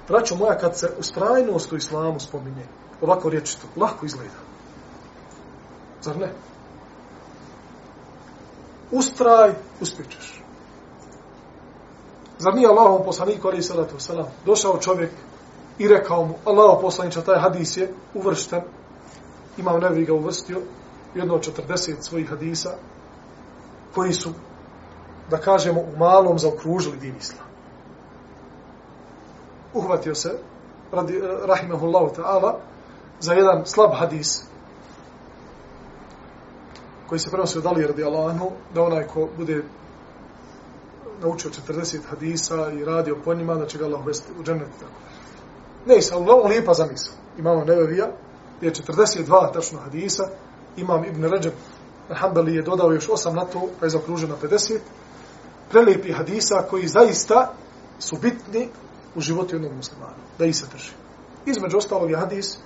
Braćo 0.09 0.37
moja, 0.37 0.59
kad 0.59 0.79
se 0.79 0.91
ustrajnost 0.99 1.73
u 1.73 1.77
islamu 1.77 2.21
spominje, 2.21 2.65
ovako 3.01 3.29
riječito, 3.29 3.67
lako 3.77 4.07
izgleda. 4.07 4.41
Zar 6.03 6.19
ne? 6.19 6.33
Ustraj, 8.91 9.53
uspjećeš. 9.81 10.43
Zar 12.39 12.55
nije 12.55 12.69
Allahom 12.69 13.05
poslaniku, 13.05 13.49
ali 13.49 13.59
i 13.59 13.63
salatu 13.63 13.97
wasalam, 13.97 14.27
došao 14.47 14.79
čovjek 14.79 15.11
i 15.79 15.89
rekao 15.89 16.25
mu, 16.25 16.35
Allaho 16.45 16.81
poslaniča, 16.81 17.23
taj 17.23 17.41
hadis 17.41 17.77
je 17.77 17.95
uvršten, 18.15 18.61
imam 19.59 19.81
nevi 19.81 20.05
ga 20.05 20.15
uvrstio, 20.15 20.61
jedno 21.15 21.35
od 21.35 21.49
40 21.69 21.95
svojih 22.01 22.29
hadisa, 22.29 22.71
koji 23.95 24.13
su, 24.13 24.31
da 25.31 25.39
kažemo, 25.39 25.81
u 25.81 25.99
malom 25.99 26.39
zaokružili 26.39 26.97
din 26.97 27.15
islam. 27.17 27.47
Uhvatio 29.75 30.15
se, 30.15 30.39
radi, 30.93 31.17
eh, 31.17 31.47
rahimahullahu 31.47 32.15
ta'ala, 32.17 32.55
za 33.21 33.33
jedan 33.33 33.67
slab 33.67 33.91
hadis, 33.95 34.45
koji 37.09 37.19
se 37.19 37.31
prenosi 37.31 37.59
od 37.59 37.67
Ali 37.67 37.87
radi 37.87 38.05
Allahu, 38.05 38.51
da 38.75 38.83
onaj 38.83 39.07
ko 39.07 39.29
bude 39.37 39.63
naučio 41.23 41.51
40 41.69 41.99
hadisa 42.11 42.71
i 42.73 42.85
radio 42.85 43.17
po 43.25 43.35
njima, 43.35 43.55
da 43.55 43.67
će 43.67 43.79
ga 43.79 43.85
Allah 43.85 44.01
uvesti 44.01 44.33
u 44.41 44.43
džennet. 44.43 44.69
Tako. 44.81 44.93
Ne, 45.87 45.97
isa, 45.97 46.17
ali 46.17 46.49
lijepa 46.49 46.75
zamisla. 46.75 47.15
Imamo 47.39 47.65
Nevevija, 47.65 48.07
je 48.61 48.73
42 48.73 49.53
tačno 49.53 49.79
hadisa, 49.79 50.29
imam 50.77 51.05
Ibn 51.05 51.25
Ređeb, 51.25 51.53
Hanbali 52.15 52.55
je 52.55 52.63
dodao 52.63 52.93
još 52.93 53.09
8 53.09 53.35
na 53.35 53.45
to, 53.45 53.69
pa 53.81 53.87
je 53.87 53.91
zakružio 53.91 54.29
na 54.29 54.37
50. 54.43 54.79
Prelijepi 55.71 56.13
hadisa 56.13 56.63
koji 56.71 56.89
zaista 56.89 57.53
su 57.99 58.17
bitni 58.17 58.69
u 59.15 59.21
životu 59.21 59.55
jednog 59.55 59.73
muslimana, 59.73 60.17
da 60.39 60.45
ih 60.45 60.57
se 60.57 60.67
drži. 60.73 60.93
Između 61.47 61.77
ostalog 61.77 62.11
je 62.11 62.17
hadis, 62.17 62.59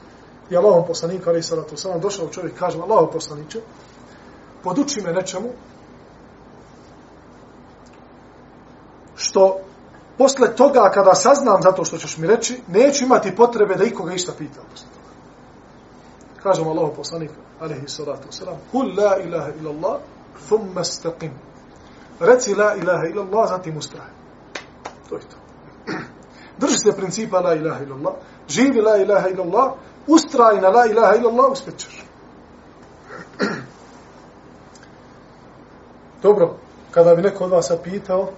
je 0.51 0.59
Allahom 0.59 0.87
poslanik, 0.87 1.27
ali 1.27 1.43
salatu 1.43 1.77
salam, 1.77 2.01
došao 2.01 2.29
čovjek, 2.29 2.59
kaže, 2.59 2.79
Allahom 2.79 3.11
poslaniće, 3.13 3.61
poduči 4.63 5.01
me 5.01 5.13
nečemu, 5.13 5.49
što 9.17 9.59
posle 10.19 10.57
toga 10.57 10.91
kada 10.95 11.15
saznam 11.15 11.63
zato 11.63 11.85
što 11.85 11.99
ćeš 11.99 12.19
mi 12.19 12.27
reći, 12.27 12.61
neću 12.69 13.05
imati 13.05 13.37
potrebe 13.37 13.75
da 13.75 13.85
ikoga 13.85 14.15
išta 14.15 14.33
pita. 14.39 14.61
Kažemo 16.45 16.71
Allahu 16.71 16.95
poslaniku, 16.97 17.35
alaihi 17.61 17.89
salatu 17.89 18.29
wasalam, 18.29 18.57
kul 18.73 18.93
la 18.97 19.17
ilaha 19.17 19.51
illallah, 19.57 20.01
thumma 20.49 20.85
staqim. 20.85 21.33
Reci 22.21 22.55
la 22.55 22.75
ilaha 22.77 23.09
ila 23.09 23.23
Allah, 23.23 23.49
zatim 23.49 23.77
ustraj. 23.77 24.13
To 25.09 25.17
je 25.17 25.23
to. 25.23 25.37
Drži 26.61 26.79
se 26.79 26.93
principa 26.97 27.41
la 27.41 27.55
ilaha 27.55 27.83
illallah, 27.85 28.15
živi 28.49 28.81
la 28.81 28.97
ilaha 28.97 29.29
illallah, 29.29 29.73
ustraj 30.07 30.61
na 30.61 30.69
la 30.69 30.87
ilaha 30.87 31.17
illallah, 31.17 31.45
Allah, 31.45 31.53
uspjećeš. 31.53 32.05
Dobro, 36.23 36.57
kada 36.91 37.15
bi 37.15 37.23
neko 37.23 37.45
od 37.45 37.51
vas 37.51 37.73
pitao, 37.85 38.29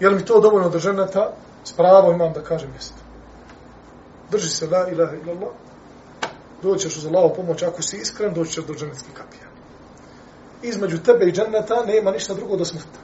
Je 0.00 0.08
li 0.08 0.14
mi 0.14 0.24
to 0.24 0.40
dovoljno 0.40 0.68
do 0.68 0.78
ženeta? 0.78 1.30
S 1.64 1.72
pravom 1.72 2.14
imam 2.14 2.32
da 2.32 2.40
kažem 2.40 2.70
jeste. 2.74 3.02
Drži 4.30 4.48
se 4.48 4.66
la 4.66 4.88
ilaha 4.88 5.16
illallah, 5.16 5.52
Doćeš 6.64 6.96
uz 6.96 7.06
Allahovu 7.06 7.34
pomoć, 7.34 7.62
ako 7.62 7.82
si 7.82 7.96
iskren, 7.96 8.34
doćeš 8.34 8.64
do 8.64 8.74
ženetske 8.74 9.08
kapije. 9.14 9.42
Između 10.62 11.02
tebe 11.02 11.24
i 11.24 11.32
dženeta 11.32 11.84
nema 11.86 12.10
ništa 12.10 12.34
drugo 12.34 12.56
do 12.56 12.64
smrta. 12.64 12.98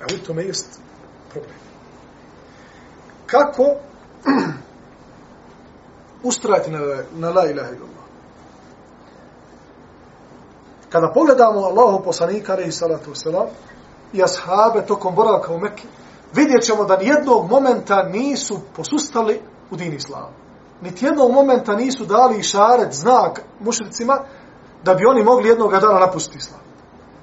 A 0.00 0.04
u 0.14 0.26
tome 0.26 0.44
jest 0.44 0.80
problem. 1.30 1.56
Kako 3.26 3.62
ustrajati 6.28 6.70
na, 6.70 6.78
na 7.14 7.30
la 7.30 7.46
ilaha 7.50 7.70
illallah? 7.70 8.04
Kada 10.90 11.12
pogledamo 11.14 11.60
Allahu 11.60 12.04
poslanika, 12.04 12.52
alaihi 12.52 12.72
salatu 12.72 13.10
wasalam, 13.10 13.46
i 14.12 14.22
ashabe 14.22 14.86
tokom 14.86 15.14
boravka 15.14 15.52
u 15.52 15.58
Mekke, 15.58 15.88
vidjet 16.34 16.62
ćemo 16.62 16.84
da 16.84 16.96
nijednog 16.96 17.50
momenta 17.50 18.02
nisu 18.02 18.60
posustali 18.76 19.40
u 19.70 19.76
din 19.76 19.94
islamu. 19.94 20.49
Niti 20.82 21.04
jednog 21.04 21.32
momenta 21.32 21.74
nisu 21.76 22.04
dali 22.04 22.38
išaret, 22.38 22.92
znak 22.92 23.40
mušricima, 23.60 24.18
da 24.84 24.94
bi 24.94 25.06
oni 25.06 25.24
mogli 25.24 25.48
jednog 25.48 25.70
dana 25.72 25.98
napustiti 25.98 26.38
islam. 26.38 26.60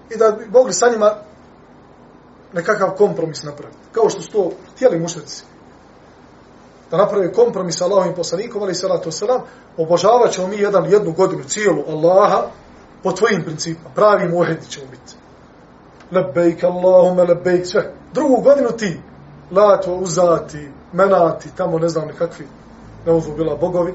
I 0.09 0.17
da 0.17 0.31
bi 0.31 0.45
mogli 0.49 0.73
sa 0.73 0.89
njima 0.89 1.11
nekakav 2.53 2.89
kompromis 2.89 3.43
napraviti. 3.43 3.77
Kao 3.91 4.09
što 4.09 4.21
su 4.21 4.31
to 4.31 4.51
htjeli 4.75 4.99
mušrici. 4.99 5.43
Da 6.91 6.97
napravi 6.97 7.33
kompromis 7.33 7.77
sa 7.77 7.85
Allahovim 7.85 8.15
poslanikom, 8.15 8.61
ali 8.61 8.75
salatu 8.75 9.09
wasalam, 9.09 9.39
obožavat 9.77 10.31
ćemo 10.31 10.47
mi 10.47 10.57
jedan, 10.57 10.85
jednu 10.85 11.11
godinu 11.11 11.43
cijelu 11.43 11.83
Allaha 11.87 12.43
po 13.03 13.11
tvojim 13.11 13.43
principima. 13.43 13.89
Pravi 13.95 14.29
muhedi 14.29 14.69
ćemo 14.69 14.85
biti 14.91 15.13
lebejk, 16.11 16.63
Allahume 16.63 17.23
lebejk, 17.23 17.65
sve. 17.65 17.93
Drugu 18.13 18.41
godinu 18.41 18.69
ti, 18.71 19.01
lato, 19.51 19.95
uzati, 19.95 20.71
menati, 20.93 21.55
tamo 21.55 21.79
ne 21.79 21.89
znam 21.89 22.07
nekakvi 22.07 22.47
ne 23.07 23.35
bila 23.37 23.55
bogovi, 23.55 23.93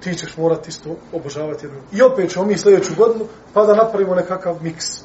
ti 0.00 0.14
ćeš 0.14 0.36
morati 0.36 0.68
isto 0.68 0.96
obožavati 1.12 1.66
jednu. 1.66 1.80
I 1.92 2.02
opet 2.02 2.30
ćemo 2.30 2.44
mi 2.44 2.58
sljedeću 2.58 2.92
godinu, 2.96 3.24
pa 3.52 3.64
da 3.66 3.74
napravimo 3.74 4.14
nekakav 4.14 4.62
miks. 4.62 5.00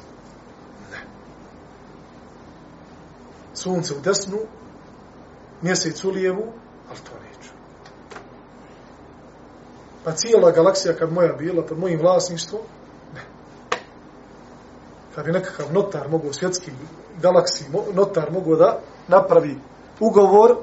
Ne. 0.92 0.98
Sunce 3.54 3.94
u 3.94 4.00
desnu, 4.00 4.38
mjesec 5.62 6.04
u 6.04 6.10
lijevu, 6.10 6.52
ali 6.88 6.98
to 6.98 7.12
neću. 7.28 7.50
Pa 10.04 10.12
cijela 10.12 10.50
galaksija 10.50 10.94
kad 10.94 11.12
moja 11.12 11.32
bila 11.32 11.62
pod 11.66 11.78
mojim 11.78 12.00
vlasništvom, 12.00 12.60
kad 15.14 15.24
bi 15.24 15.32
nekakav 15.32 15.72
notar 15.72 16.08
mogu 16.08 16.32
svjetski 16.32 16.70
galaksi 17.22 17.64
notar 17.94 18.32
mogu 18.32 18.56
da 18.56 18.78
napravi 19.08 19.58
ugovor 20.00 20.56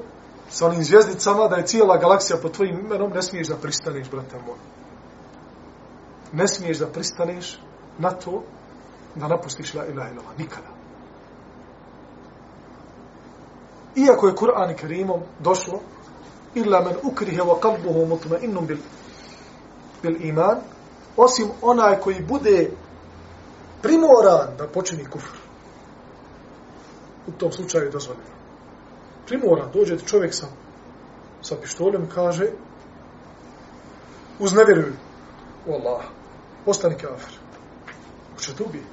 sa 0.50 0.66
onim 0.66 0.84
zvijezdicama 0.84 1.48
da 1.48 1.56
je 1.56 1.66
cijela 1.66 1.96
galaksija 1.96 2.38
pod 2.42 2.52
tvojim 2.52 2.78
imenom, 2.78 3.12
ne 3.12 3.22
smiješ 3.22 3.48
da 3.48 3.56
pristaneš, 3.56 4.10
brate 4.10 4.36
moj. 4.46 4.58
Ne 6.32 6.48
smiješ 6.48 6.78
da 6.78 6.86
pristaneš 6.86 7.60
na 7.98 8.10
to 8.10 8.42
da 9.14 9.28
napustiš 9.28 9.74
la 9.74 9.86
ilaha 9.86 10.10
ilaha, 10.10 10.32
Nikada. 10.38 10.68
Iako 13.96 14.26
je 14.26 14.34
Kur'an 14.34 14.70
i 14.70 14.76
Kerimom 14.76 15.20
došlo 15.38 15.80
illa 16.54 16.80
men 16.80 16.96
ukrihe 17.02 17.42
wa 17.42 17.60
kalbuhu 17.60 18.06
mutma 18.06 18.38
innum 18.38 18.66
bil, 18.66 18.78
bil 20.02 20.26
iman 20.26 20.58
osim 21.16 21.48
onaj 21.62 22.00
koji 22.00 22.22
bude 22.28 22.70
primoran 23.82 24.56
da 24.58 24.68
počini 24.68 25.04
kufr. 25.04 25.36
u 27.26 27.32
tom 27.32 27.52
slučaju 27.52 27.84
je 27.84 27.90
dozvoljeno 27.90 28.37
primoran, 29.28 29.70
dođe 29.72 29.98
čovjek 29.98 30.34
sa, 30.34 30.46
sa 31.42 31.56
pištoljem 31.62 32.04
i 32.04 32.14
kaže 32.14 32.46
uznevjeruj 34.38 34.92
u 35.66 35.72
Allah, 35.72 36.02
postani 36.64 36.94
kafir. 36.94 37.38
Hoće 38.34 38.54
te 38.54 38.62
ubije. 38.62 38.84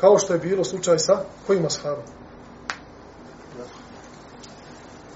Kao 0.00 0.18
što 0.18 0.32
je 0.32 0.38
bilo 0.38 0.64
slučaj 0.64 0.98
sa 0.98 1.20
kojima 1.46 1.70
shabom? 1.70 2.04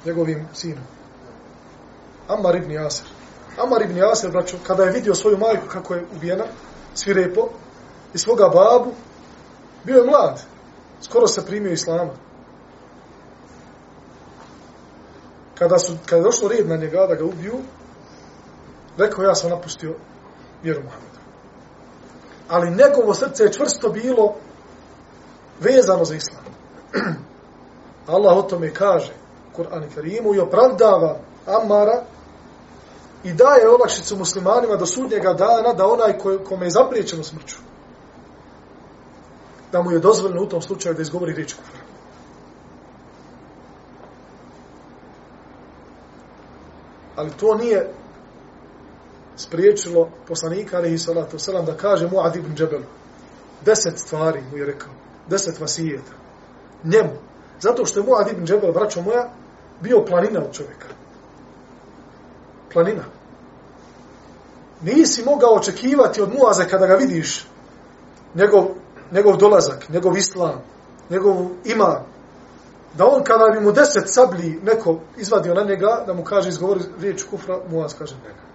Njegovim 0.04 0.48
sinom. 0.54 0.84
Ammar 2.28 2.56
ibn 2.56 2.70
Jasir. 2.70 3.06
Ammar 3.58 3.82
ibn 3.82 3.96
Jasir, 3.96 4.30
braću, 4.30 4.56
kada 4.66 4.84
je 4.84 4.92
vidio 4.92 5.14
svoju 5.14 5.38
majku 5.38 5.66
kako 5.68 5.94
je 5.94 6.06
ubijena, 6.16 6.44
svirepo, 6.94 7.48
i 8.14 8.18
svoga 8.18 8.48
babu, 8.48 8.92
bio 9.84 9.96
je 9.96 10.10
mlad. 10.10 10.42
Skoro 11.00 11.26
se 11.26 11.46
primio 11.46 11.72
islama. 11.72 12.12
Kada, 15.58 15.78
su, 15.78 15.92
kada 16.06 16.16
je 16.16 16.22
došlo 16.22 16.48
red 16.48 16.68
na 16.68 16.76
njega 16.76 17.06
da 17.06 17.14
ga 17.14 17.24
ubiju, 17.24 17.58
rekao 18.96 19.24
ja 19.24 19.34
sam 19.34 19.50
napustio 19.50 19.94
vjeru 20.62 20.82
Muhammeda. 20.82 21.18
Ali 22.48 22.70
njegovo 22.70 23.14
srce 23.14 23.44
je 23.44 23.52
čvrsto 23.52 23.88
bilo 23.88 24.34
vezano 25.60 26.04
za 26.04 26.14
islam. 26.14 26.44
Allah 28.06 28.36
o 28.36 28.42
tome 28.42 28.74
kaže 28.74 29.12
Kur'an 29.56 29.84
i 29.84 29.94
Karimu 29.94 30.34
i 30.34 30.40
opravdava 30.40 31.18
Amara 31.46 32.02
i 33.24 33.32
daje 33.32 33.68
olakšicu 33.68 34.16
muslimanima 34.16 34.76
do 34.76 34.86
sudnjega 34.86 35.32
dana 35.32 35.72
da 35.72 35.86
onaj 35.86 36.18
kome 36.48 36.66
je 36.66 36.70
zapriječeno 36.70 37.24
smrću 37.24 37.56
da 39.72 39.82
mu 39.82 39.90
je 39.90 39.98
dozvoljeno 39.98 40.42
u 40.42 40.48
tom 40.48 40.62
slučaju 40.62 40.94
da 40.94 41.02
izgovori 41.02 41.32
riječ 41.32 41.54
kufra. 41.54 41.80
Ali 47.16 47.30
to 47.30 47.54
nije 47.54 47.90
spriječilo 49.36 50.08
poslanika 50.28 50.76
alihi 50.76 50.98
salatu 50.98 51.36
wasalam 51.36 51.64
da 51.64 51.76
kaže 51.76 52.08
Muad 52.08 52.36
ibn 52.36 52.54
Džebel 52.54 52.82
deset 53.64 53.98
stvari 53.98 54.42
mu 54.50 54.56
je 54.56 54.66
rekao 54.66 54.90
deset 55.28 55.60
vasijeta 55.60 56.12
njemu. 56.84 57.12
Zato 57.60 57.86
što 57.86 58.00
je 58.00 58.06
Muad 58.06 58.28
ibn 58.28 58.46
Džebel 58.46 58.72
braćo 58.72 59.02
moja 59.02 59.30
bio 59.80 60.04
planina 60.04 60.40
od 60.40 60.52
čovjeka. 60.52 60.86
Planina. 62.72 63.04
Nisi 64.82 65.24
mogao 65.24 65.54
očekivati 65.54 66.22
od 66.22 66.32
Muaze 66.34 66.68
kada 66.68 66.86
ga 66.86 66.94
vidiš 66.94 67.46
njegov, 68.34 68.64
njegov 69.12 69.36
dolazak, 69.36 69.88
njegov 69.88 70.16
islam, 70.16 70.62
njegov 71.10 71.46
ima, 71.64 72.04
da 72.94 73.06
on 73.06 73.24
kada 73.24 73.58
bi 73.58 73.64
mu 73.64 73.72
deset 73.72 74.04
sabli 74.06 74.60
neko 74.62 75.00
izvadio 75.16 75.54
na 75.54 75.64
njega, 75.64 76.04
da 76.06 76.14
mu 76.14 76.24
kaže 76.24 76.48
izgovori 76.48 76.80
riječ 77.00 77.22
kufra, 77.22 77.58
Muaz 77.70 77.94
kaže 77.98 78.14
njega. 78.14 78.48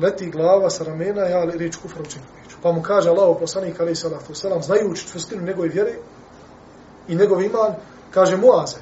Leti 0.00 0.30
glava 0.30 0.70
sa 0.70 0.84
ramena, 0.84 1.22
ja 1.22 1.44
li 1.44 1.58
riječ 1.58 1.76
kufra 1.76 2.02
učinu 2.02 2.24
neću. 2.42 2.56
Pa 2.62 2.72
mu 2.72 2.82
kaže 2.82 3.10
Allah, 3.10 3.36
poslanik 3.40 3.80
alaih 3.80 3.98
salatu 3.98 4.34
selam, 4.34 4.62
znajući 4.62 5.06
čvrstinu 5.06 5.42
njegove 5.42 5.68
vjere 5.68 5.94
i 7.08 7.16
njegov 7.16 7.42
iman, 7.42 7.74
kaže 8.10 8.36
Muaze, 8.36 8.78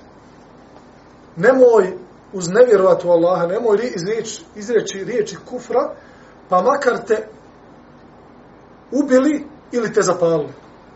nemoj 1.37 1.93
uz 2.33 2.49
nevjerovatu 2.49 3.11
Allaha, 3.11 3.47
nemoj 3.47 3.79
izreći, 3.95 4.45
izreći 4.55 5.05
riječi 5.05 5.37
kufra, 5.49 5.95
pa 6.49 6.63
makar 6.63 6.99
te 7.07 7.29
ubili 8.93 9.52
ili 9.73 9.93
te 9.93 10.03
zapalili. 10.03 10.53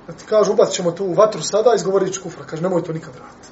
Da 0.07 0.13
ti 0.13 0.25
kažu, 0.25 0.53
ubacit 0.53 0.75
ćemo 0.75 0.91
tu 0.91 1.05
u 1.05 1.15
vatru 1.15 1.43
sada, 1.43 1.75
izgovorit 1.75 2.15
ću 2.15 2.23
kufra. 2.23 2.45
Kaže, 2.45 2.63
nemoj 2.63 2.83
to 2.83 2.93
nikad 2.93 3.15
raditi. 3.17 3.49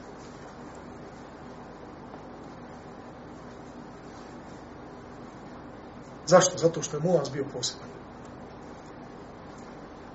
Zašto? 6.27 6.59
Zato 6.59 6.83
što 6.83 6.97
je 6.97 7.03
Muaz 7.03 7.29
bio 7.29 7.45
poseban. 7.53 7.89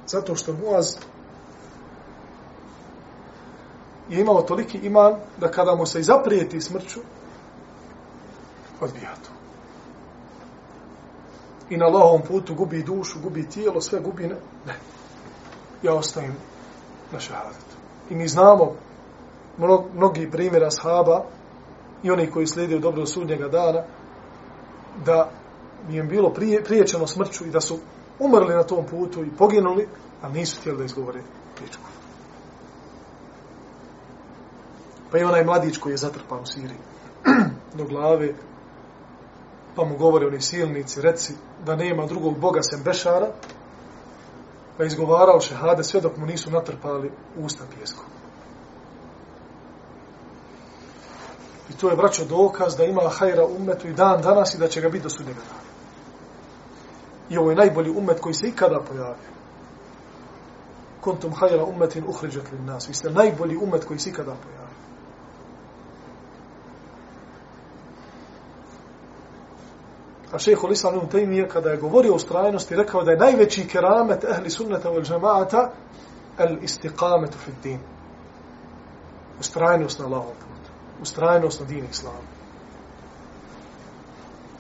Zato 0.08 0.36
što 0.36 0.54
Muaz 0.54 0.96
je 4.10 4.22
imao 4.22 4.42
toliki 4.42 4.78
iman 4.78 5.16
da 5.38 5.52
kada 5.52 5.76
mu 5.76 5.86
se 5.86 6.00
izaprijeti 6.00 6.62
smrću, 6.62 7.00
odbija 8.82 9.16
to. 9.16 9.32
I 11.70 11.78
na 11.78 11.86
Allahovom 11.86 12.22
putu 12.22 12.56
gubi 12.56 12.84
dušu, 12.84 13.20
gubi 13.24 13.50
tijelo, 13.50 13.82
sve 13.82 14.00
gubi 14.00 14.24
ne. 14.24 14.36
ne. 14.66 14.74
Ja 15.84 15.94
ostavim 15.94 16.36
na 17.12 17.20
šahadetu. 17.20 17.76
I 18.10 18.16
mi 18.16 18.28
znamo 18.28 18.76
mnog, 19.58 19.84
mnogi 19.96 20.32
primjera 20.32 20.72
sahaba 20.72 21.24
i 22.04 22.12
oni 22.12 22.32
koji 22.32 22.48
slijediju 22.48 22.80
dobro 22.80 23.06
sudnjega 23.06 23.48
dana, 23.48 23.84
da 25.06 25.30
mi 25.88 25.96
je 25.96 26.04
bilo 26.04 26.30
prije, 26.30 26.64
priječeno 26.64 27.08
smrću 27.08 27.46
i 27.46 27.52
da 27.52 27.62
su 27.62 27.80
umrli 28.20 28.56
na 28.56 28.64
tom 28.64 28.86
putu 28.86 29.24
i 29.24 29.36
poginuli, 29.38 29.88
a 30.22 30.30
nisu 30.30 30.60
htjeli 30.60 30.78
da 30.78 30.84
izgovore 30.84 31.22
priječku. 31.56 31.84
Pa 35.12 35.18
i 35.18 35.24
onaj 35.24 35.44
mladić 35.44 35.78
koji 35.78 35.94
je 35.94 35.98
zatrpan 35.98 36.40
u 36.40 36.46
Siriji 36.46 36.78
do 37.78 37.84
glave, 37.84 38.34
pa 39.76 39.86
mu 39.86 39.98
govore 39.98 40.28
oni 40.28 40.42
silnici, 40.42 41.02
reci 41.02 41.34
da 41.66 41.76
nema 41.76 42.06
drugog 42.06 42.40
boga 42.40 42.62
sem 42.62 42.84
Bešara, 42.84 43.32
pa 44.80 44.86
izgovarao 44.86 45.42
šehade 45.42 45.84
sve 45.84 46.02
dok 46.02 46.18
mu 46.18 46.26
nisu 46.26 46.52
natrpali 46.52 47.12
usta 47.38 47.64
pjeskom. 47.76 48.06
I 51.70 51.74
to 51.74 51.90
je 51.90 51.96
braćo 51.96 52.26
dokaz 52.26 52.78
da 52.78 52.86
ima 52.86 53.02
hajra 53.10 53.46
umetu 53.46 53.88
i 53.88 53.94
dan 53.94 54.22
danas 54.22 54.54
i 54.54 54.58
da 54.58 54.68
će 54.68 54.82
ga 54.82 54.90
biti 54.90 55.04
do 55.04 55.10
sudnjega 55.10 55.40
dana. 55.40 55.70
I 57.30 57.38
ovo 57.38 57.50
je 57.50 57.56
najbolji 57.56 57.90
umet 57.90 58.20
koji 58.20 58.34
se 58.34 58.48
ikada 58.48 58.80
pojavio. 58.88 59.30
Kontum 61.02 61.34
hajra 61.34 61.64
umetin 61.64 62.04
uhriđat 62.08 62.52
li 62.52 62.60
nas. 62.60 62.90
Vi 62.90 62.94
ste 62.94 63.10
najbolji 63.10 63.58
umet 63.58 63.86
koji 63.86 64.00
se 64.00 64.10
ikada 64.10 64.36
pojavio. 64.44 64.69
A 70.32 70.40
šeho 70.40 70.68
Lislam 70.68 70.96
Ibn 70.96 71.08
Taymiye 71.08 71.50
kada 71.50 71.70
je 71.70 71.78
govorio 71.78 72.14
o 72.14 72.20
strajnosti 72.20 72.76
rekao 72.76 73.04
da 73.04 73.12
je 73.12 73.18
najveći 73.18 73.68
keramet 73.68 74.24
ehli 74.24 74.50
sunnata 74.50 74.90
wal 74.90 75.04
džamaata 75.04 75.72
el 76.38 76.58
istiqametu 76.62 77.38
fi 77.38 77.52
din. 77.64 77.80
Ustrajnost 79.40 80.00
na 80.00 80.06
Allahom 80.06 80.34
putu. 80.40 80.72
Ustrajnost 81.02 81.60
na 81.60 81.66
din 81.66 81.86
Islamu. 81.92 82.18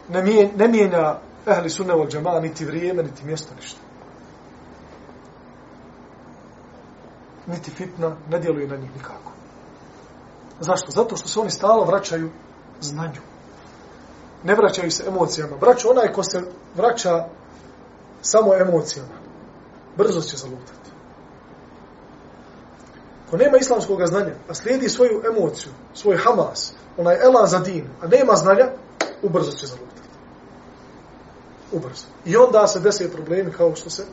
Ne, 0.10 0.49
ne 0.55 0.67
mijenja 0.67 1.19
ehli 1.47 1.69
sunna 1.69 1.93
wal 1.93 2.10
džamaata 2.10 2.39
niti 2.39 2.65
vrijeme, 2.65 3.03
niti 3.03 3.25
mjesto, 3.25 3.55
ništa. 3.55 3.79
Niti 7.47 7.71
fitna 7.71 8.15
ne 8.29 8.39
djeluje 8.39 8.67
na 8.67 8.75
njih 8.75 8.95
nikako. 8.95 9.32
Zašto? 10.60 10.91
Zato 10.91 11.17
što 11.17 11.27
se 11.27 11.39
oni 11.39 11.51
stalo 11.51 11.86
vraćaju 11.86 12.29
znanju 12.82 13.29
ne 14.43 14.56
vraćaju 14.56 14.91
se 14.91 15.04
emocijama. 15.08 15.58
Braćo, 15.58 15.89
onaj 15.89 16.13
ko 16.13 16.23
se 16.23 16.41
vraća 16.75 17.25
samo 18.21 18.56
emocijama, 18.56 19.15
brzo 19.97 20.21
će 20.21 20.38
zalutati. 20.38 20.89
Ko 23.30 23.38
nema 23.38 23.58
islamskog 23.58 24.06
znanja, 24.06 24.34
a 24.49 24.54
slijedi 24.54 24.89
svoju 24.89 25.21
emociju, 25.32 25.71
svoj 25.93 26.17
hamas, 26.17 26.73
onaj 26.97 27.17
elan 27.21 27.47
za 27.47 27.60
din, 27.60 27.89
a 28.02 28.08
nema 28.08 28.36
znanja, 28.36 28.67
ubrzo 29.21 29.52
će 29.52 29.67
zalutati. 29.67 30.10
Ubrzo. 31.71 32.06
I 32.25 32.38
onda 32.38 32.67
se 32.67 32.80
desi 32.80 33.12
problemi 33.12 33.52
kao 33.52 33.75
što 33.75 33.89
se 33.89 34.06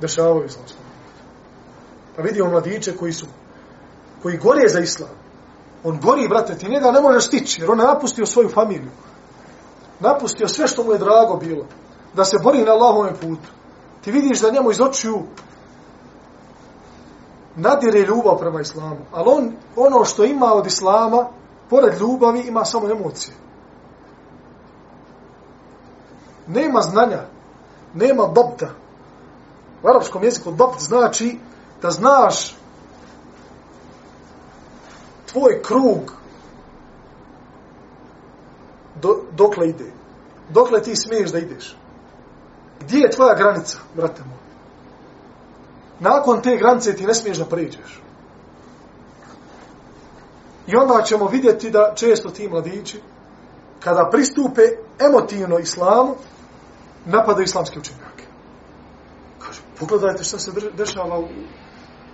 dešavaju 0.00 0.42
u 0.42 0.46
islamskom 0.46 0.82
Pa 2.16 2.22
vidimo 2.22 2.50
mladiće 2.50 2.96
koji 2.96 3.12
su, 3.12 3.26
koji 4.22 4.36
gorije 4.36 4.68
za 4.68 4.80
islam. 4.80 5.10
On 5.84 6.00
gori, 6.00 6.28
brate, 6.28 6.58
ti 6.58 6.68
njega 6.68 6.90
ne 6.90 7.00
možeš 7.00 7.26
stići, 7.26 7.60
jer 7.60 7.70
on 7.70 7.80
je 7.80 7.86
napustio 7.86 8.26
svoju 8.26 8.48
familiju 8.48 8.90
napustio 10.02 10.48
sve 10.48 10.66
što 10.66 10.84
mu 10.84 10.92
je 10.92 10.98
drago 10.98 11.36
bilo, 11.36 11.64
da 12.14 12.24
se 12.24 12.38
bori 12.42 12.64
na 12.64 12.72
Allahovom 12.72 13.14
putu, 13.20 13.48
ti 14.04 14.12
vidiš 14.12 14.40
da 14.40 14.50
njemu 14.50 14.70
iz 14.70 14.80
očiju 14.80 15.22
nadire 17.56 18.00
ljubav 18.00 18.38
prema 18.38 18.60
islamu. 18.60 19.00
Ali 19.12 19.24
on, 19.26 19.52
ono 19.76 20.04
što 20.04 20.24
ima 20.24 20.52
od 20.54 20.66
islama, 20.66 21.28
pored 21.70 22.00
ljubavi, 22.00 22.40
ima 22.40 22.64
samo 22.64 22.90
emocije. 22.90 23.34
Nema 26.46 26.80
znanja, 26.80 27.20
nema 27.94 28.26
babta. 28.26 28.68
U 29.82 29.88
arapskom 29.88 30.22
jeziku 30.22 30.50
babt 30.52 30.80
znači 30.80 31.38
da 31.82 31.90
znaš 31.90 32.56
tvoj 35.32 35.62
krug 35.62 36.21
do, 39.02 39.22
dokle 39.32 39.68
ide. 39.68 39.92
Dokle 40.48 40.82
ti 40.82 40.96
smiješ 40.96 41.32
da 41.32 41.38
ideš. 41.38 41.76
Gdje 42.80 42.98
je 42.98 43.10
tvoja 43.10 43.34
granica, 43.34 43.78
brate 43.94 44.22
moj? 44.28 44.42
nakon 46.02 46.42
te 46.42 46.56
granice 46.56 46.96
ti 46.96 47.06
ne 47.06 47.14
smiješ 47.14 47.38
da 47.38 47.44
priđeš. 47.44 48.00
I 50.66 50.76
onda 50.76 51.02
ćemo 51.02 51.26
vidjeti 51.26 51.70
da 51.70 51.92
često 51.96 52.30
ti 52.30 52.48
mladići, 52.48 53.00
kada 53.80 54.08
pristupe 54.10 54.62
emotivno 54.98 55.58
islamu, 55.58 56.14
napadaju 57.06 57.44
islamske 57.44 57.78
učenjake. 57.78 58.24
Kaže, 59.38 59.60
pogledajte 59.78 60.24
šta 60.24 60.38
se 60.38 60.50
dešava 60.76 61.18
u, 61.18 61.28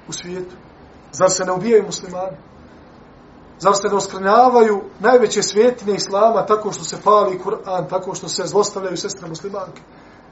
u 0.08 0.12
svijetu. 0.12 0.56
Zar 1.12 1.30
se 1.30 1.44
ne 1.44 1.52
ubijaju 1.52 1.84
muslimani? 1.84 2.36
Zar 3.58 3.74
se 3.76 3.88
ne 3.88 3.94
oskranjavaju 3.94 4.80
najveće 5.00 5.42
svjetine 5.42 5.94
islama 5.94 6.46
tako 6.46 6.72
što 6.72 6.84
se 6.84 6.96
pali 7.04 7.40
Kur'an, 7.44 7.88
tako 7.88 8.14
što 8.14 8.28
se 8.28 8.46
zlostavljaju 8.46 8.96
sestre 8.96 9.28
muslimanke? 9.28 9.82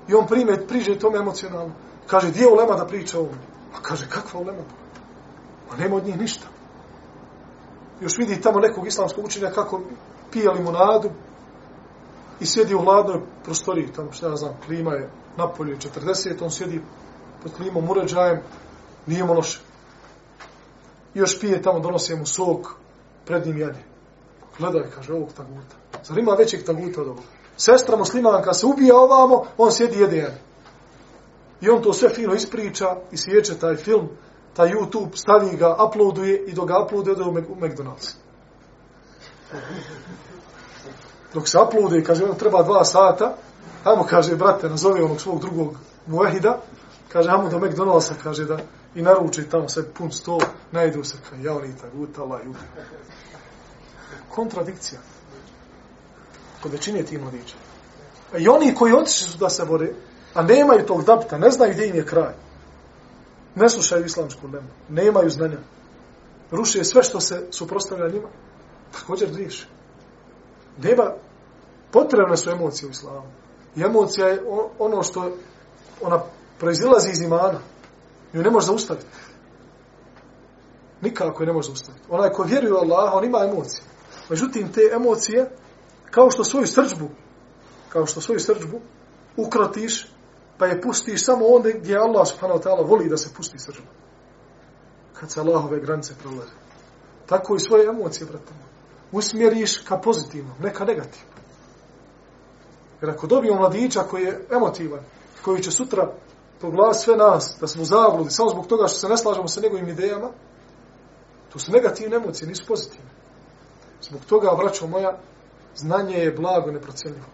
I 0.09 0.15
on 0.15 0.27
prime, 0.27 0.67
priže 0.67 0.99
tome 0.99 1.19
emocionalno. 1.19 1.75
Kaže, 2.07 2.31
gdje 2.31 2.41
je 2.41 2.53
ulema 2.53 2.75
da 2.75 2.87
priča 2.87 3.19
ovo? 3.19 3.31
A 3.75 3.83
kaže, 3.83 4.09
kakva 4.09 4.41
ulema? 4.41 4.63
A 5.71 5.77
nema 5.77 5.97
od 5.97 6.05
njih 6.05 6.19
ništa. 6.19 6.47
Još 8.01 8.19
vidi 8.19 8.41
tamo 8.41 8.61
nekog 8.61 8.87
islamskog 8.87 9.25
učenja 9.25 9.51
kako 9.51 9.81
pije 10.33 10.51
limonadu 10.51 11.11
i 12.41 12.47
sjedi 12.47 12.75
u 12.75 12.79
hladnoj 12.79 13.21
prostoriji, 13.45 13.93
tamo 13.93 14.13
što 14.13 14.29
ja 14.29 14.37
znam, 14.37 14.57
klima 14.67 14.93
je 14.93 15.11
napolje 15.37 15.77
40, 15.77 16.45
on 16.45 16.51
sjedi 16.51 16.81
pod 17.43 17.53
klimom 17.57 17.91
uređajem, 17.91 18.41
nije 19.07 19.25
mu 19.25 19.35
loše. 19.35 19.61
I 21.15 21.19
još 21.19 21.41
pije 21.41 21.63
tamo, 21.63 21.81
donosi 21.81 22.17
mu 22.17 22.27
sok, 22.27 22.77
pred 23.27 23.47
njim 23.47 23.59
jede. 23.59 23.79
Gledaj, 24.59 24.91
kaže, 24.95 25.13
ovog 25.13 25.33
taguta. 25.33 25.77
Zar 26.05 26.19
ima 26.19 26.33
većeg 26.33 26.65
taguta 26.65 27.01
od 27.01 27.07
ovoga? 27.07 27.23
Sestra 27.57 27.97
muslimanka 27.97 28.55
se 28.55 28.67
ubija 28.67 28.97
ovamo, 28.97 29.45
on 29.59 29.73
sjedi 29.73 30.01
jede 30.01 30.17
jede. 30.17 30.41
I 31.61 31.71
on 31.71 31.83
to 31.83 31.93
sve 31.93 32.09
fino 32.09 32.35
ispriča 32.35 32.97
i 33.13 33.17
sjeće 33.17 33.59
taj 33.59 33.77
film, 33.77 34.09
taj 34.55 34.69
YouTube, 34.69 35.09
stavi 35.15 35.57
ga, 35.57 35.77
uploaduje 35.89 36.45
i 36.47 36.53
dok 36.53 36.69
ga 36.69 36.85
uploaduje, 36.85 37.13
ode 37.13 37.25
u 37.49 37.57
McDonald's. 37.57 38.15
Dok 41.35 41.49
se 41.49 41.59
uploaduje, 41.59 42.05
kaže, 42.05 42.25
on 42.25 42.37
treba 42.37 42.63
dva 42.63 42.85
sata, 42.85 43.37
ajmo, 43.85 44.07
kaže, 44.11 44.37
brate, 44.37 44.69
nazove 44.69 45.05
onog 45.05 45.21
svog 45.21 45.41
drugog 45.41 45.75
muahida, 46.07 46.59
kaže, 47.09 47.31
ajmo 47.31 47.49
do 47.49 47.59
McDonald'sa, 47.59 48.15
kaže, 48.23 48.45
da 48.45 48.59
i 48.97 49.03
naruči 49.03 49.49
tamo 49.51 49.69
sve 49.69 49.83
pun 49.93 50.13
sto, 50.13 50.39
najdu 50.73 51.05
se, 51.05 51.17
kaj 51.31 51.43
ja, 51.43 51.57
oni 51.57 51.77
ta 51.81 51.89
guta, 51.95 52.23
Kontradikcija. 54.29 55.01
Kod 56.63 56.73
većine 56.73 57.03
tih 57.03 57.23
mladića. 57.23 57.57
E, 58.35 58.41
I 58.41 58.49
oni 58.49 58.75
koji 58.75 58.93
otišli 58.93 59.29
su 59.29 59.39
da 59.39 59.49
se 59.49 59.65
bore, 59.65 59.93
a 60.35 60.43
nemaju 60.43 60.87
tog 60.87 61.05
dapta, 61.05 61.39
ne 61.39 61.51
znaju 61.51 61.73
gdje 61.73 61.89
im 61.89 61.97
je 61.97 62.07
kraj. 62.07 62.35
Ne 63.55 63.69
slušaju 63.69 64.05
islamsku 64.05 64.47
lemu, 64.47 64.69
nemaju 64.89 65.31
znanja. 65.31 65.59
Ruše 66.51 66.85
sve 66.85 67.03
što 67.03 67.21
se 67.21 67.47
suprostavlja 67.51 68.09
njima, 68.09 68.29
također 68.93 69.31
griješi. 69.33 69.67
Nema, 70.83 71.13
potrebne 71.91 72.37
su 72.37 72.51
emocije 72.51 72.89
u 72.89 72.91
islamu. 72.91 73.27
I 73.77 73.83
emocija 73.83 74.29
je 74.29 74.43
ono 74.79 75.03
što 75.03 75.37
ona 76.03 76.23
proizilazi 76.59 77.11
iz 77.11 77.21
imana. 77.21 77.61
Nju 78.33 78.43
ne 78.43 78.51
može 78.51 78.67
zaustaviti. 78.67 79.07
Nikako 81.01 81.43
je 81.43 81.47
ne 81.47 81.53
može 81.53 81.67
zaustaviti. 81.67 82.05
Onaj 82.11 82.31
ko 82.31 82.43
vjeruje 82.43 82.73
u 82.73 82.77
Allaha, 82.77 83.17
on 83.17 83.25
ima 83.25 83.39
emocije. 83.39 83.83
Međutim, 84.31 84.73
te 84.73 84.81
emocije, 84.93 85.51
kao 86.11 86.31
što 86.31 86.45
svoju 86.45 86.67
srđbu, 86.67 87.09
kao 87.89 88.07
što 88.07 88.21
svoju 88.21 88.41
srđbu, 88.41 88.81
ukrotiš, 89.37 90.09
pa 90.59 90.67
je 90.67 90.81
pustiš 90.81 91.25
samo 91.25 91.47
onda 91.47 91.71
gdje 91.71 91.99
Allah 91.99 92.29
subhanahu 92.29 92.61
wa 92.61 92.65
ta'ala 92.65 92.89
voli 92.89 93.09
da 93.09 93.17
se 93.17 93.35
pusti 93.37 93.59
srđba. 93.59 93.91
Kad 95.13 95.31
se 95.31 95.41
Allahove 95.41 95.81
granice 95.81 96.15
prolaze. 96.23 96.53
Tako 97.27 97.57
i 97.57 97.61
svoje 97.61 97.89
emocije, 97.89 98.27
brate. 98.27 98.53
Usmjeriš 99.13 99.79
ka 99.79 99.99
pozitivnom, 99.99 100.55
ne 100.61 100.75
ka 100.75 100.85
negativnom. 100.85 101.37
Jer 103.01 103.11
ako 103.11 103.27
dobijemo 103.27 103.61
mladića 103.61 104.03
koji 104.03 104.25
je 104.25 104.47
emotivan, 104.51 105.01
koji 105.45 105.63
će 105.63 105.71
sutra 105.71 106.13
proglas 106.61 107.05
sve 107.05 107.17
nas, 107.17 107.57
da 107.61 107.67
smo 107.67 107.85
zabludi, 107.85 108.31
samo 108.31 108.51
zbog 108.51 108.67
toga 108.67 108.89
što 108.89 108.99
se 108.99 109.09
ne 109.09 109.17
slažemo 109.17 109.49
sa 109.49 109.61
njegovim 109.61 109.89
idejama, 109.89 110.29
to 111.53 111.59
su 111.59 111.73
negativne 111.73 112.17
emocije, 112.17 112.49
nisu 112.49 112.67
pozitivne. 112.67 113.11
Zbog 114.03 114.25
toga, 114.25 114.51
vraćo 114.59 114.87
moja, 114.87 115.19
znanje 115.75 116.17
je 116.17 116.33
blago 116.33 116.71
neprocenljivo. 116.71 117.27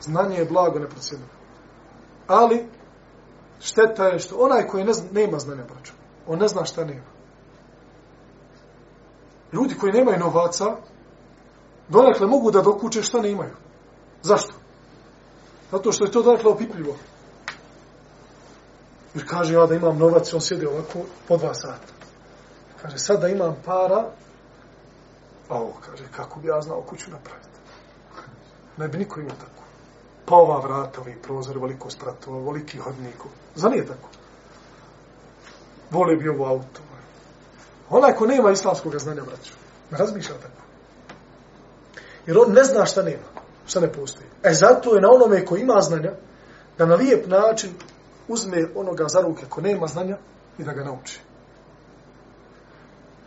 Znanje 0.00 0.36
je 0.36 0.44
blago 0.44 0.78
neprocenljivo. 0.78 1.30
Ali, 2.26 2.66
šteta 3.60 4.04
je 4.06 4.18
što 4.18 4.36
onaj 4.38 4.66
koji 4.66 4.84
ne 4.84 4.92
zna, 4.92 5.08
nema 5.12 5.38
znanja, 5.38 5.64
braćo, 5.64 5.92
on 6.26 6.38
ne 6.38 6.48
zna 6.48 6.64
šta 6.64 6.84
nema. 6.84 7.10
Ljudi 9.52 9.74
koji 9.74 9.92
nemaju 9.92 10.18
novaca, 10.18 10.76
donekle 11.88 12.26
mogu 12.26 12.50
da 12.50 12.62
dokuče 12.62 13.02
šta 13.02 13.20
ne 13.20 13.30
imaju. 13.30 13.54
Zašto? 14.22 14.54
Zato 15.70 15.92
što 15.92 16.04
je 16.04 16.10
to 16.10 16.22
donekle 16.22 16.50
opipljivo. 16.50 16.96
Jer 19.14 19.28
kaže 19.28 19.54
ja 19.54 19.66
da 19.66 19.74
imam 19.74 19.98
novac, 19.98 20.34
on 20.34 20.40
sjedi 20.40 20.66
ovako 20.66 20.98
po 21.28 21.36
dva 21.36 21.54
sata. 21.54 21.92
Kaže, 22.82 22.98
sad 22.98 23.20
da 23.20 23.28
imam 23.28 23.56
para, 23.64 24.10
a 25.48 25.54
ovo 25.54 25.74
kaže, 25.86 26.04
kako 26.16 26.40
bi 26.40 26.48
ja 26.48 26.60
znao 26.60 26.82
kuću 26.82 27.10
napraviti. 27.10 27.48
Ne 28.76 28.88
bi 28.88 28.98
niko 28.98 29.20
imao 29.20 29.36
tako. 29.36 29.64
Pa 30.26 30.34
ova 30.34 30.60
vrata, 30.60 31.00
ovi 31.00 31.16
prozor, 31.22 31.58
veliko 31.58 31.90
spratova, 31.90 32.38
veliki 32.38 32.78
hodniku. 32.78 33.28
Za 33.54 33.68
nije 33.68 33.86
tako. 33.86 34.08
Vole 35.90 36.16
bi 36.16 36.28
ovo 36.28 36.46
auto. 36.46 36.80
Onaj 37.90 38.14
ko 38.14 38.26
nema 38.26 38.50
islamskog 38.50 38.98
znanja, 38.98 39.22
braću, 39.22 39.52
ne 39.90 39.98
razmišlja 39.98 40.34
tako. 40.34 40.62
Jer 42.26 42.38
on 42.38 42.52
ne 42.52 42.64
zna 42.64 42.84
šta 42.84 43.02
nema, 43.02 43.26
šta 43.66 43.80
ne 43.80 43.92
postoji. 43.92 44.26
E 44.42 44.52
zato 44.54 44.94
je 44.94 45.00
na 45.00 45.08
onome 45.10 45.44
ko 45.44 45.56
ima 45.56 45.80
znanja, 45.80 46.12
da 46.78 46.86
na 46.86 46.94
lijep 46.94 47.26
način 47.26 47.70
uzme 48.30 48.66
onoga 48.74 49.04
za 49.08 49.20
ruke 49.20 49.46
ko 49.48 49.60
nema 49.60 49.86
znanja 49.86 50.16
i 50.58 50.64
da 50.64 50.72
ga 50.72 50.84
nauči. 50.84 51.20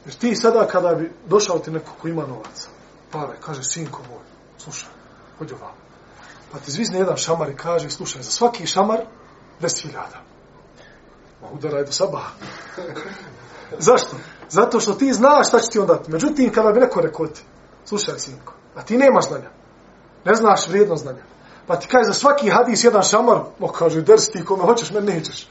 Jer 0.05 0.15
ti 0.15 0.35
sada 0.35 0.67
kada 0.67 0.95
bi 0.95 1.11
došao 1.27 1.59
ti 1.59 1.71
neko 1.71 1.91
ko 2.01 2.07
ima 2.07 2.21
novaca, 2.27 2.67
pare, 3.11 3.37
kaže, 3.41 3.63
sinko 3.63 3.99
moj, 4.09 4.23
slušaj, 4.57 4.89
hođi 5.37 5.53
vam. 5.61 5.71
Pa 6.51 6.59
ti 6.59 6.71
zvizne 6.71 6.99
jedan 6.99 7.17
šamar 7.17 7.49
i 7.49 7.55
kaže, 7.55 7.89
slušaj, 7.89 8.21
za 8.21 8.31
svaki 8.31 8.67
šamar, 8.67 8.99
deset 9.59 9.81
hiljada. 9.81 10.21
Ma 11.41 11.47
udaraj 11.53 11.83
do 11.83 11.91
sabaha. 11.91 12.31
Zašto? 13.87 14.15
Zato 14.49 14.79
što 14.79 14.93
ti 14.93 15.13
znaš 15.13 15.47
šta 15.47 15.59
će 15.59 15.69
ti 15.69 15.79
on 15.79 15.87
dati. 15.87 16.11
Međutim, 16.11 16.51
kada 16.53 16.71
bi 16.71 16.79
neko 16.79 17.01
rekao 17.01 17.27
ti, 17.27 17.41
slušaj, 17.85 18.19
sinko, 18.19 18.53
a 18.75 18.81
ti 18.81 18.97
nemaš 18.97 19.27
znanja, 19.27 19.49
ne 20.25 20.35
znaš 20.35 20.67
vrijedno 20.67 20.95
znanja, 20.95 21.23
Pa 21.67 21.75
ti 21.75 21.87
kaže 21.87 22.03
za 22.07 22.13
svaki 22.13 22.49
hadis 22.49 22.83
jedan 22.83 23.03
šamar, 23.03 23.39
mo 23.59 23.67
kaže, 23.67 24.01
drsti 24.01 24.39
ti 24.39 24.45
kome 24.45 24.63
hoćeš, 24.63 24.91
me 24.91 25.01
nećeš. 25.01 25.47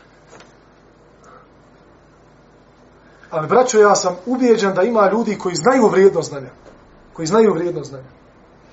Ali, 3.30 3.48
braćo, 3.48 3.78
ja 3.78 3.94
sam 3.94 4.16
ubijeđen 4.26 4.74
da 4.74 4.82
ima 4.82 5.10
ljudi 5.12 5.38
koji 5.38 5.54
znaju 5.54 5.88
vrijednost 5.88 6.28
znanja. 6.28 6.50
Koji 7.12 7.26
znaju 7.26 7.54
vrijednost 7.54 7.90
znanja. 7.90 8.08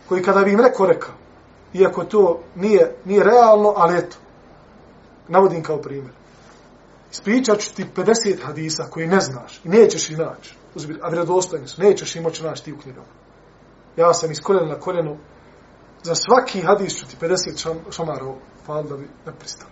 Koji 0.09 0.23
kada 0.23 0.43
bi 0.43 0.51
im 0.51 0.59
rekao, 0.59 0.85
rekao, 0.85 1.13
iako 1.73 2.03
to 2.03 2.39
nije, 2.55 2.95
nije 3.05 3.23
realno, 3.23 3.73
ali 3.75 3.97
eto, 3.97 4.17
navodim 5.27 5.63
kao 5.63 5.77
primjer. 5.77 6.13
Ispričat 7.11 7.59
ću 7.59 7.75
ti 7.75 7.85
50 7.95 8.43
hadisa 8.43 8.83
koji 8.89 9.07
ne 9.07 9.19
znaš 9.19 9.61
i 9.63 9.69
nećeš 9.69 10.09
ih 10.09 10.17
naći. 10.17 10.55
A 11.01 11.09
vredostojni 11.09 11.67
su, 11.67 11.81
nećeš 11.81 12.15
ih 12.15 12.21
moći 12.21 12.43
naći 12.43 12.63
ti 12.63 12.73
u 12.73 12.77
knjigama. 12.77 13.07
Ja 13.97 14.13
sam 14.13 14.31
iz 14.31 14.41
koljena 14.41 14.67
na 14.67 14.79
koljenu 14.79 15.17
za 16.03 16.15
svaki 16.15 16.61
hadis 16.61 16.95
ću 16.99 17.07
ti 17.07 17.17
50 17.21 17.57
šam, 17.57 17.79
šamarov 17.91 18.35
fal 18.65 18.83
da 18.83 18.97
bi 18.97 19.09
ne 19.25 19.33
pristao. 19.39 19.67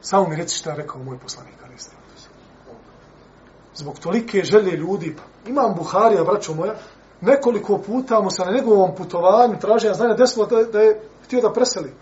Samo 0.00 0.28
mi 0.28 0.36
reci 0.36 0.56
šta 0.56 0.70
je 0.70 0.76
rekao 0.76 1.02
moj 1.02 1.18
poslanik. 1.18 1.58
Zbog 3.78 3.98
tolike 3.98 4.42
želje 4.42 4.70
ljudi, 4.70 5.16
pa 5.16 5.50
imam 5.50 5.74
Buharija, 5.74 6.24
braćo 6.24 6.54
moja, 6.54 6.74
nekoliko 7.20 7.78
puta 7.78 8.20
mu 8.20 8.30
se 8.30 8.44
na 8.44 8.52
njegovom 8.52 8.94
putovanju 8.96 9.58
traženja 9.60 9.94
znanja 9.94 10.14
desilo 10.14 10.46
da, 10.46 10.62
da 10.64 10.80
je 10.80 11.00
htio 11.24 11.40
da 11.40 11.52
preseli. 11.52 11.94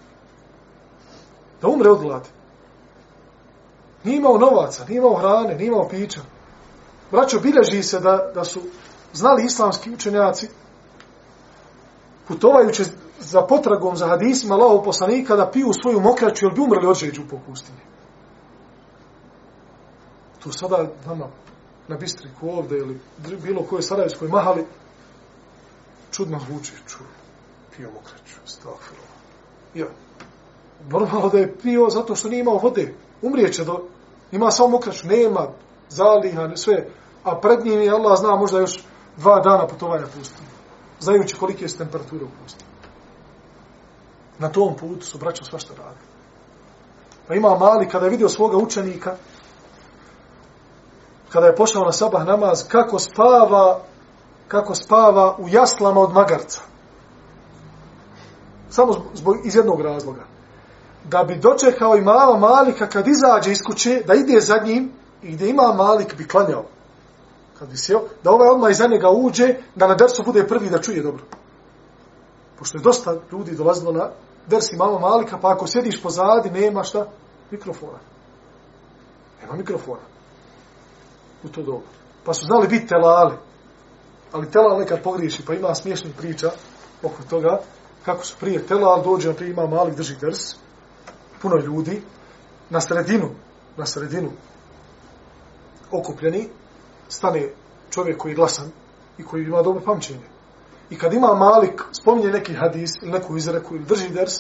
Da 1.63 1.69
umre 1.69 1.91
od 1.91 2.01
glade. 2.01 2.29
Nije 4.05 4.17
imao 4.17 4.39
novaca, 4.39 4.85
nije 4.89 4.99
imao 4.99 5.15
hrane, 5.15 5.55
nije 5.55 5.67
imao 5.67 5.89
pića. 5.89 6.21
Braćo, 7.11 7.41
bilježi 7.41 7.83
se 7.83 8.01
da, 8.01 8.31
da 8.35 8.45
su 8.45 8.61
znali 9.13 9.45
islamski 9.45 9.91
učenjaci 9.91 10.49
putovajući 12.29 12.85
za 13.21 13.43
potragom 13.43 13.97
za 13.97 14.07
hadisima 14.07 14.55
Allahov 14.55 14.85
poslanika 14.85 15.37
da 15.37 15.51
piju 15.51 15.69
svoju 15.83 16.01
mokraću 16.01 16.47
jer 16.47 16.55
bi 16.55 16.61
umrli 16.61 16.87
od 16.87 16.97
žeđu 16.97 17.23
po 17.31 17.39
pustinji. 17.47 17.81
To 20.43 20.53
sada 20.53 20.87
nama 21.07 21.27
na 21.89 21.97
Bistriku 21.97 22.49
ovde 22.49 22.79
ili 22.79 23.01
bilo 23.43 23.63
koje 23.63 23.83
Sarajevskoj 23.83 24.29
mahali 24.29 24.67
čudno 26.11 26.39
zvuči 26.39 26.73
čudno. 26.87 27.07
pio 27.77 27.91
mokraću 27.95 28.41
stafilo. 28.45 29.07
Ja. 29.75 29.87
Normalno 30.89 31.29
da 31.29 31.39
je 31.39 31.55
pio 31.63 31.91
zato 31.91 32.17
što 32.17 32.29
nije 32.29 32.41
imao 32.41 32.59
vode. 32.59 32.95
Umrijeće 33.23 33.65
do... 33.65 33.83
Ima 34.33 34.51
samo 34.51 34.69
mokraću, 34.69 35.07
nema 35.07 35.49
zaliha, 35.89 36.57
sve. 36.57 36.89
A 37.25 37.41
pred 37.41 37.65
njim 37.65 37.81
je 37.81 37.91
Allah 37.91 38.19
zna 38.19 38.37
možda 38.37 38.59
još 38.59 38.85
dva 39.17 39.41
dana 39.41 39.67
putovanja 39.67 40.07
pustinje. 40.19 40.56
Znajući 41.01 41.37
kolike 41.37 41.65
je 41.65 41.77
temperature 41.77 42.25
u 42.25 42.29
pustinu. 42.43 42.71
Na 44.39 44.49
tom 44.49 44.77
putu 44.77 45.07
su 45.07 45.19
braća 45.19 45.45
svašta 45.45 45.75
radili. 45.79 46.07
Pa 47.29 47.35
ima 47.35 47.59
mali, 47.59 47.89
kada 47.89 48.07
je 48.07 48.11
vidio 48.11 48.29
svoga 48.29 48.57
učenika, 48.57 49.17
kada 51.33 51.47
je 51.47 51.57
pošao 51.57 51.85
na 51.85 51.93
sabah 51.93 52.27
namaz, 52.27 52.69
kako 52.69 52.99
spava, 52.99 53.81
kako 54.49 54.75
spava 54.75 55.37
u 55.39 55.49
jaslama 55.49 56.01
od 56.01 56.13
magarca. 56.13 56.61
Samo 58.71 58.93
zbog, 59.15 59.37
iz 59.45 59.55
jednog 59.55 59.81
razloga. 59.81 60.25
Da 61.05 61.25
bi 61.25 61.37
dočekao 61.37 61.97
i 61.97 62.01
mala 62.01 62.39
malika 62.39 62.87
kad 62.87 63.07
izađe 63.09 63.53
iz 63.53 63.59
kuće, 63.67 64.03
da 64.07 64.15
ide 64.15 64.41
za 64.41 64.59
njim 64.65 64.93
i 65.23 65.33
gdje 65.33 65.49
ima 65.49 65.73
malik 65.77 66.17
bi 66.17 66.29
klanjao. 66.29 66.65
Kad 67.59 67.69
bi 67.69 67.77
sjeo, 67.77 68.01
da 68.25 68.31
ovaj 68.31 68.49
odmah 68.49 68.71
iza 68.71 68.87
njega 68.87 69.11
uđe, 69.11 69.55
da 69.75 69.87
na 69.87 69.95
dersu 69.95 70.23
bude 70.23 70.47
prvi 70.47 70.71
da 70.71 70.83
čuje 70.83 71.03
dobro. 71.03 71.25
Pošto 72.59 72.79
je 72.79 72.83
dosta 72.83 73.17
ljudi 73.33 73.57
dolazilo 73.57 73.93
na 73.93 74.11
dersi 74.47 74.77
malo 74.77 74.99
malika, 74.99 75.39
pa 75.39 75.53
ako 75.53 75.67
sjediš 75.67 76.03
pozadi, 76.03 76.51
nema 76.51 76.85
šta? 76.85 77.07
Mikrofona. 77.51 77.99
Nema 79.43 79.57
mikrofona. 79.57 80.03
U 81.45 81.49
to 81.49 81.63
dobro. 81.63 81.87
Pa 82.25 82.35
su 82.35 82.47
znali 82.47 82.69
biti 82.69 82.87
telali. 82.87 83.35
Ali 84.33 84.51
telal 84.51 84.79
nekad 84.79 85.03
pogriješi, 85.03 85.45
pa 85.47 85.55
ima 85.55 85.75
smiješnih 85.75 86.15
priča 86.19 86.51
oko 87.03 87.23
toga, 87.31 87.61
kako 88.05 88.25
su 88.25 88.35
prije 88.41 88.67
telal, 88.67 89.03
dođe, 89.03 89.35
prije 89.35 89.51
ima 89.51 89.67
malik, 89.67 89.95
drži 89.95 90.17
ders, 90.17 90.57
puno 91.43 91.57
ljudi, 91.57 92.03
na 92.71 92.81
sredinu, 92.81 93.31
na 93.77 93.87
sredinu, 93.87 94.31
okupljeni, 95.91 96.49
stane 97.09 97.49
čovjek 97.91 98.19
koji 98.19 98.33
je 98.33 98.37
glasan 98.37 98.71
i 99.19 99.25
koji 99.25 99.45
ima 99.45 99.63
dobro 99.63 99.83
pamćenje. 99.85 100.29
I 100.91 100.99
kad 100.99 101.13
ima 101.13 101.35
malik, 101.35 101.83
spominje 101.93 102.29
neki 102.29 102.55
hadis 102.55 102.91
ili 103.03 103.13
neku 103.13 103.37
izreku 103.37 103.75
ili 103.75 103.85
drži 103.85 104.09
ders, 104.09 104.35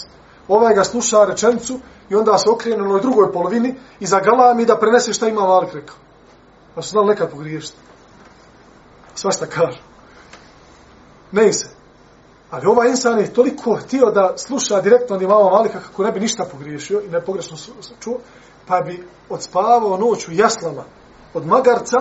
ovaj 0.48 0.74
ga 0.74 0.84
sluša 0.84 1.24
rečencu 1.24 1.80
i 2.10 2.14
onda 2.14 2.38
se 2.38 2.50
okrene 2.50 2.88
na 2.88 2.98
drugoj 2.98 3.32
polovini 3.32 3.74
i 4.00 4.06
zagala 4.06 4.54
mi 4.54 4.64
da 4.64 4.78
prenese 4.78 5.12
šta 5.12 5.28
ima 5.28 5.40
malik 5.40 5.74
rekao. 5.74 5.96
Pa 6.74 6.82
su 6.82 6.90
znali 6.90 7.08
nekad 7.08 7.30
pogriješiti. 7.30 7.78
Svašta 9.14 9.46
kaže. 9.46 9.82
Ne 11.32 11.52
se. 11.52 11.68
Ali 12.50 12.66
ovaj 12.66 12.88
insan 12.88 13.18
je 13.18 13.32
toliko 13.32 13.74
htio 13.74 14.10
da 14.10 14.34
sluša 14.36 14.80
direktno 14.80 15.16
od 15.16 15.22
imama 15.22 15.50
Malika 15.50 15.80
kako 15.80 16.02
ne 16.02 16.12
bi 16.12 16.20
ništa 16.20 16.44
pogriješio 16.52 17.00
i 17.00 17.08
ne 17.08 17.24
pogrešno 17.24 17.56
čuo, 18.00 18.18
pa 18.66 18.80
bi 18.80 19.06
odspavao 19.28 19.96
noć 19.96 20.28
u 20.28 20.32
jaslama 20.32 20.84
od 21.34 21.46
magarca 21.46 21.96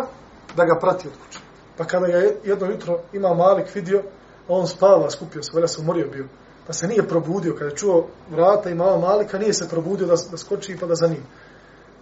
da 0.55 0.65
ga 0.65 0.79
prati 0.79 1.07
od 1.07 1.13
kuće. 1.13 1.39
Pa 1.77 1.85
kada 1.85 2.07
ga 2.07 2.17
jedno 2.43 2.67
jutro 2.67 2.99
ima 3.13 3.33
Malik 3.33 3.75
vidio, 3.75 4.03
on 4.47 4.67
spava, 4.67 5.11
skupio 5.11 5.43
se, 5.43 5.51
velja 5.55 5.67
se 5.67 5.81
umorio 5.81 6.07
bio. 6.11 6.27
Pa 6.67 6.73
se 6.73 6.87
nije 6.87 7.07
probudio, 7.07 7.53
kada 7.53 7.69
je 7.69 7.75
čuo 7.75 8.07
vrata 8.29 8.69
i 8.69 8.75
mama 8.75 8.97
Malika, 8.97 9.37
nije 9.37 9.53
se 9.53 9.69
probudio 9.69 10.07
da, 10.07 10.15
da 10.31 10.37
skoči 10.37 10.77
pa 10.79 10.85
da 10.85 10.95
za 10.95 11.07
njim. 11.07 11.23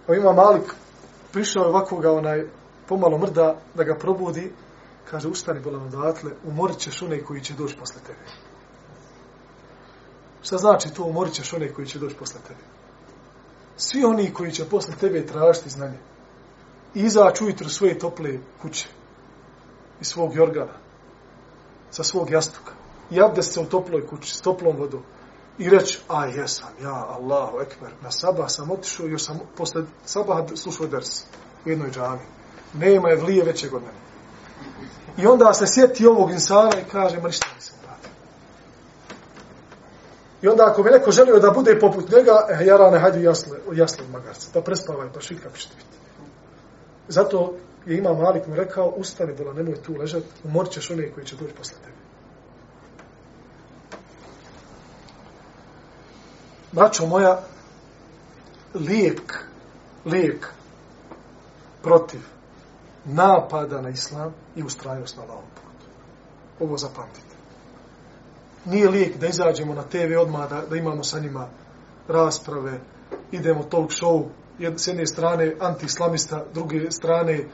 Pa 0.06 0.14
ima 0.14 0.32
Malik, 0.32 0.74
prišao 1.32 1.62
je 1.62 1.68
ovako 1.68 1.96
ga 1.96 2.12
onaj, 2.12 2.46
pomalo 2.88 3.18
mrda, 3.18 3.56
da 3.74 3.84
ga 3.84 3.94
probudi, 3.98 4.52
kaže, 5.10 5.28
ustani 5.28 5.60
bolan 5.60 5.86
odatle, 5.86 6.30
umorit 6.44 6.78
ćeš 6.78 7.02
one 7.02 7.24
koji 7.24 7.40
će 7.40 7.54
doći 7.54 7.76
posle 7.76 8.00
tebe. 8.06 8.24
Šta 10.42 10.56
znači 10.56 10.94
to, 10.94 11.04
umorit 11.04 11.34
ćeš 11.34 11.52
one 11.52 11.72
koji 11.72 11.86
će 11.86 11.98
doći 11.98 12.16
posle 12.16 12.40
tebe? 12.48 12.60
Svi 13.76 14.04
oni 14.04 14.32
koji 14.32 14.52
će 14.52 14.64
posle 14.64 14.94
tebe 15.00 15.26
tražiti 15.26 15.70
znanje, 15.70 15.98
izaći 16.94 17.44
ujutru 17.44 17.68
svoje 17.68 17.98
tople 17.98 18.38
kuće 18.62 18.88
i 20.00 20.04
svog 20.04 20.34
jorgana, 20.34 20.72
sa 21.90 22.04
svog 22.04 22.30
jastuka, 22.30 22.72
i 23.10 23.20
abdest 23.20 23.52
se 23.52 23.60
u 23.60 23.64
toploj 23.64 24.06
kući, 24.06 24.34
s 24.34 24.40
toplom 24.40 24.76
vodom, 24.76 25.02
i 25.58 25.70
reći, 25.70 25.98
a 26.08 26.26
jesam, 26.26 26.68
ja, 26.82 27.06
Allahu 27.08 27.60
ekber, 27.60 27.90
na 28.02 28.10
sabah 28.10 28.46
sam 28.48 28.70
otišao, 28.70 29.06
još 29.06 29.24
sam 29.24 29.40
posle 29.56 29.82
sabaha 30.04 30.46
slušao 30.56 30.86
ders 30.86 31.24
u 31.64 31.68
jednoj 31.68 31.90
džami. 31.90 32.20
Nema 32.74 33.08
je 33.08 33.16
vlije 33.16 33.44
većeg 33.44 33.74
od 33.74 33.82
mene. 33.82 34.04
I 35.18 35.26
onda 35.26 35.52
se 35.52 35.66
sjeti 35.66 36.06
ovog 36.06 36.30
insana 36.30 36.70
i 36.80 36.90
kaže, 36.92 37.20
ma 37.20 37.26
ništa 37.26 37.46
nisam 37.54 37.76
radio. 37.86 38.10
I 40.42 40.48
onda 40.48 40.64
ako 40.66 40.82
bi 40.82 40.90
neko 40.90 41.10
želio 41.10 41.38
da 41.38 41.50
bude 41.50 41.78
poput 41.80 42.10
njega, 42.10 42.46
eh, 42.50 42.64
jarane, 42.64 42.98
hajde 42.98 43.22
jasle, 43.22 43.58
jasle 43.72 44.04
magarca, 44.12 44.48
da 44.54 44.62
prespavaj, 44.62 45.06
pa, 45.06 45.14
pa 45.14 45.20
šit 45.20 45.38
kako 45.38 45.52
pa 45.52 45.58
ćete 45.58 45.74
biti. 45.76 46.03
Zato 47.08 47.54
je 47.86 47.98
ima 47.98 48.12
Malik 48.12 48.46
mu 48.46 48.54
rekao, 48.54 48.88
ustani, 48.88 49.34
bola, 49.38 49.52
nemoj 49.52 49.82
tu 49.82 49.96
ležat, 49.96 50.22
umor 50.44 50.68
ćeš 50.68 50.90
one 50.90 51.12
koji 51.12 51.26
će 51.26 51.36
doći 51.36 51.54
posle 51.54 51.76
tebe. 51.78 51.96
Braćo 56.72 57.06
moja, 57.06 57.40
lijek, 58.74 59.44
lijek 60.04 60.54
protiv 61.82 62.20
napada 63.04 63.80
na 63.80 63.88
islam 63.88 64.34
i 64.56 64.62
ustrajnost 64.62 65.16
na 65.16 65.22
ovom 65.22 65.44
putu. 65.54 65.86
Ovo 66.60 66.78
zapamtite. 66.78 67.34
Nije 68.64 68.88
lijek 68.88 69.16
da 69.18 69.26
izađemo 69.26 69.74
na 69.74 69.82
TV 69.82 70.18
odmah, 70.20 70.50
da, 70.50 70.62
da 70.70 70.76
imamo 70.76 71.04
sa 71.04 71.20
njima 71.20 71.48
rasprave, 72.08 72.80
idemo 73.32 73.62
talk 73.62 73.90
show, 73.90 74.24
s 74.76 74.86
jedne 74.86 75.06
strane 75.06 75.56
anti-islamista, 75.60 76.44
druge 76.54 76.90
strane 76.90 77.32
e, 77.32 77.46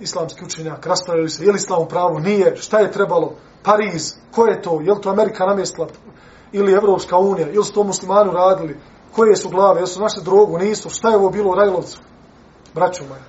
islamski 0.00 0.44
učenjak, 0.44 0.86
raspravili 0.86 1.30
se, 1.30 1.44
je 1.44 1.52
li 1.52 1.56
islam 1.56 1.82
u 1.82 1.88
pravu, 1.88 2.20
nije, 2.20 2.56
šta 2.56 2.78
je 2.78 2.92
trebalo, 2.92 3.34
Pariz, 3.62 4.14
ko 4.30 4.46
je 4.46 4.62
to, 4.62 4.80
je 4.80 4.92
li 4.92 5.00
to 5.00 5.10
Amerika 5.10 5.46
namjestila, 5.46 5.88
ili 6.52 6.72
Evropska 6.72 7.18
unija, 7.18 7.50
ili 7.50 7.64
su 7.64 7.72
to 7.72 7.84
muslimani 7.84 8.30
radili, 8.32 8.80
koje 9.12 9.36
su 9.36 9.48
glave, 9.48 9.80
jesu 9.80 10.00
našli 10.00 10.22
drogu, 10.22 10.58
nisu, 10.58 10.90
šta 10.90 11.10
je 11.10 11.16
ovo 11.16 11.30
bilo 11.30 11.50
u 11.50 11.54
Rajlovcu? 11.54 12.00
Braćo 12.74 13.04
moja. 13.08 13.22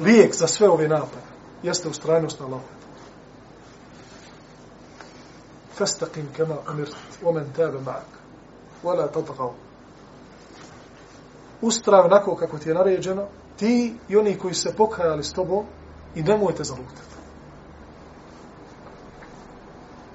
Lijek 0.00 0.34
za 0.34 0.46
sve 0.46 0.68
ove 0.68 0.88
napade 0.88 1.34
jeste 1.62 1.88
ustrajnost 1.88 2.40
na 2.40 2.46
Allahom. 2.46 2.68
Fastaqim 5.78 6.26
kama 6.36 6.56
amirt, 6.66 6.94
omen 7.24 7.52
tebe 7.56 7.78
ma'ak, 7.78 8.10
wala 8.84 9.08
tatagav 9.12 9.50
ustrav 11.66 12.04
onako 12.04 12.36
kako 12.36 12.58
ti 12.58 12.68
je 12.68 12.74
naređeno, 12.74 13.22
ti 13.56 13.94
i 14.08 14.16
oni 14.16 14.38
koji 14.38 14.54
se 14.54 14.74
pokajali 14.76 15.24
s 15.24 15.32
tobom 15.32 15.64
i 16.14 16.22
nemojte 16.22 16.64
zalutati. 16.64 17.14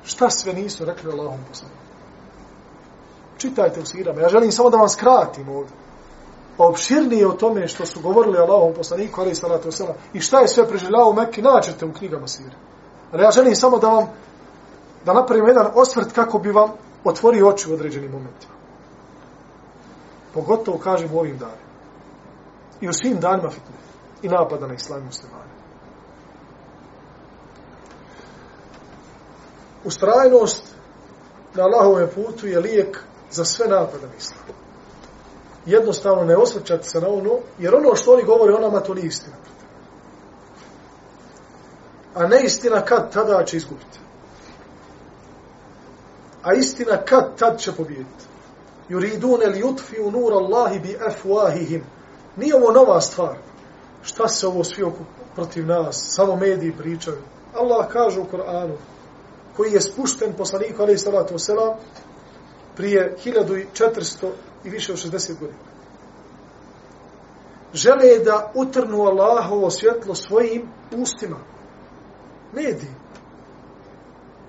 Šta 0.03 0.29
sve 0.29 0.53
nisu 0.53 0.85
rekli 0.85 1.11
Allahom 1.11 1.39
poslaniku? 1.47 1.79
Čitajte 3.37 3.79
u 3.79 3.85
sirama. 3.85 4.21
Ja 4.21 4.29
želim 4.29 4.51
samo 4.51 4.69
da 4.69 4.77
vam 4.77 4.89
skratim 4.89 5.49
ovdje. 5.49 5.73
Pa 6.57 6.67
opširnije 6.67 7.27
o 7.27 7.31
tome 7.31 7.67
što 7.67 7.85
su 7.85 8.01
govorili 8.01 8.37
Allahom 8.37 8.73
poslaniku, 8.73 9.21
ali 9.21 9.31
i 9.31 9.35
salatu 9.35 9.69
wasalam, 9.69 9.93
i 10.13 10.19
šta 10.19 10.39
je 10.39 10.47
sve 10.47 10.67
preživljavao 10.67 11.09
u 11.09 11.13
Mekke, 11.13 11.41
naćete 11.41 11.85
u 11.85 11.93
knjigama 11.93 12.27
sire. 12.27 12.55
Ali 13.11 13.23
ja 13.23 13.31
želim 13.31 13.55
samo 13.55 13.77
da 13.77 13.87
vam, 13.87 14.07
da 15.05 15.13
napravim 15.13 15.47
jedan 15.47 15.67
osvrt 15.75 16.11
kako 16.11 16.39
bi 16.39 16.51
vam 16.51 16.69
otvorio 17.03 17.47
oči 17.47 17.71
u 17.71 17.73
određenim 17.73 18.11
momentima. 18.11 18.58
Pogotovo, 20.33 20.77
kažem, 20.77 21.09
u 21.13 21.19
ovim 21.19 21.37
danima. 21.37 21.69
I 22.81 22.89
u 22.89 22.93
svim 22.93 23.19
danima 23.19 23.49
fitne. 23.49 23.75
I 24.21 24.27
napada 24.27 24.67
na 24.67 24.73
islam 24.73 25.05
muslimane. 25.05 25.49
Ustrajnost 29.83 30.63
na 31.55 31.63
Allahovom 31.63 32.09
putu 32.15 32.47
je 32.47 32.59
lijek 32.59 33.03
za 33.31 33.45
sve 33.45 33.67
napada 33.67 34.07
na 34.07 34.15
islam. 34.17 34.43
Jednostavno 35.65 36.23
ne 36.23 36.37
osvrćati 36.37 36.89
se 36.89 37.01
na 37.01 37.07
ono, 37.07 37.37
jer 37.59 37.75
ono 37.75 37.95
što 37.95 38.13
oni 38.13 38.23
govore 38.23 38.53
o 38.53 38.59
nama, 38.59 38.79
to 38.79 38.93
nije 38.93 39.07
istina. 39.07 39.35
A 42.15 42.27
ne 42.27 42.41
istina 42.43 42.81
kad 42.81 43.13
tada 43.13 43.43
će 43.45 43.57
izgubiti. 43.57 43.99
A 46.43 46.53
istina 46.53 46.97
kad 46.97 47.37
tad 47.37 47.59
će 47.59 47.71
pobijediti 47.71 48.25
yuridun 48.89 49.51
li 49.51 49.61
yutfi'u 49.61 50.11
nur 50.11 50.33
Allahi 50.33 50.79
bi 50.79 50.97
afwahihim. 51.07 51.83
Nije 52.35 52.55
ovo 52.55 52.71
nova 52.71 53.01
stvar. 53.01 53.37
Šta 54.03 54.27
se 54.27 54.47
ovo 54.47 54.63
svi 54.63 54.83
oko 54.83 55.03
protiv 55.35 55.67
nas? 55.67 56.05
Samo 56.09 56.35
mediji 56.35 56.77
pričaju. 56.77 57.17
Allah 57.55 57.87
kaže 57.87 58.19
u 58.19 58.25
Koranu, 58.25 58.77
koji 59.57 59.73
je 59.73 59.81
spušten 59.81 60.33
poslaniku, 60.33 60.81
alaih 60.81 60.99
salatu 60.99 61.33
wasalam, 61.33 61.75
prije 62.75 63.15
1400 63.25 64.29
i 64.63 64.69
više 64.69 64.91
od 64.91 64.97
60 64.97 65.39
godina. 65.39 65.59
Žele 67.73 68.19
da 68.25 68.51
utrnu 68.55 69.01
Allahovo 69.01 69.69
svjetlo 69.69 70.15
svojim 70.15 70.69
ustima. 70.97 71.37
Mediji. 72.53 72.95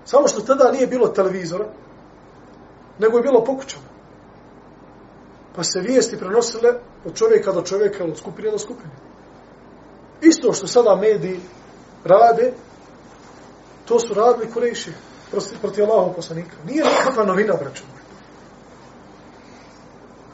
Samo 0.04 0.28
što 0.28 0.40
tada 0.40 0.72
nije 0.72 0.86
bilo 0.86 1.08
televizora, 1.08 1.66
nego 2.98 3.16
je 3.16 3.22
bilo 3.22 3.44
pokućano. 3.44 3.89
Pa 5.56 5.64
se 5.64 5.80
vijesti 5.80 6.18
prenosile 6.18 6.74
od 7.04 7.14
čovjeka 7.14 7.52
do 7.52 7.62
čovjeka, 7.62 8.04
od 8.04 8.18
skupine 8.18 8.50
do 8.50 8.58
skupine. 8.58 8.92
Isto 10.20 10.52
što 10.52 10.66
sada 10.66 10.96
mediji 10.96 11.40
rade, 12.04 12.52
to 13.84 14.00
su 14.00 14.14
radili 14.14 14.52
kurejši 14.52 14.92
proti, 15.30 15.56
proti 15.60 15.82
Allahom 15.82 16.14
poslanika. 16.14 16.56
Nije 16.66 16.84
nikakva 16.84 17.24
novina, 17.24 17.54
braćo 17.54 17.82
moj. 17.92 18.00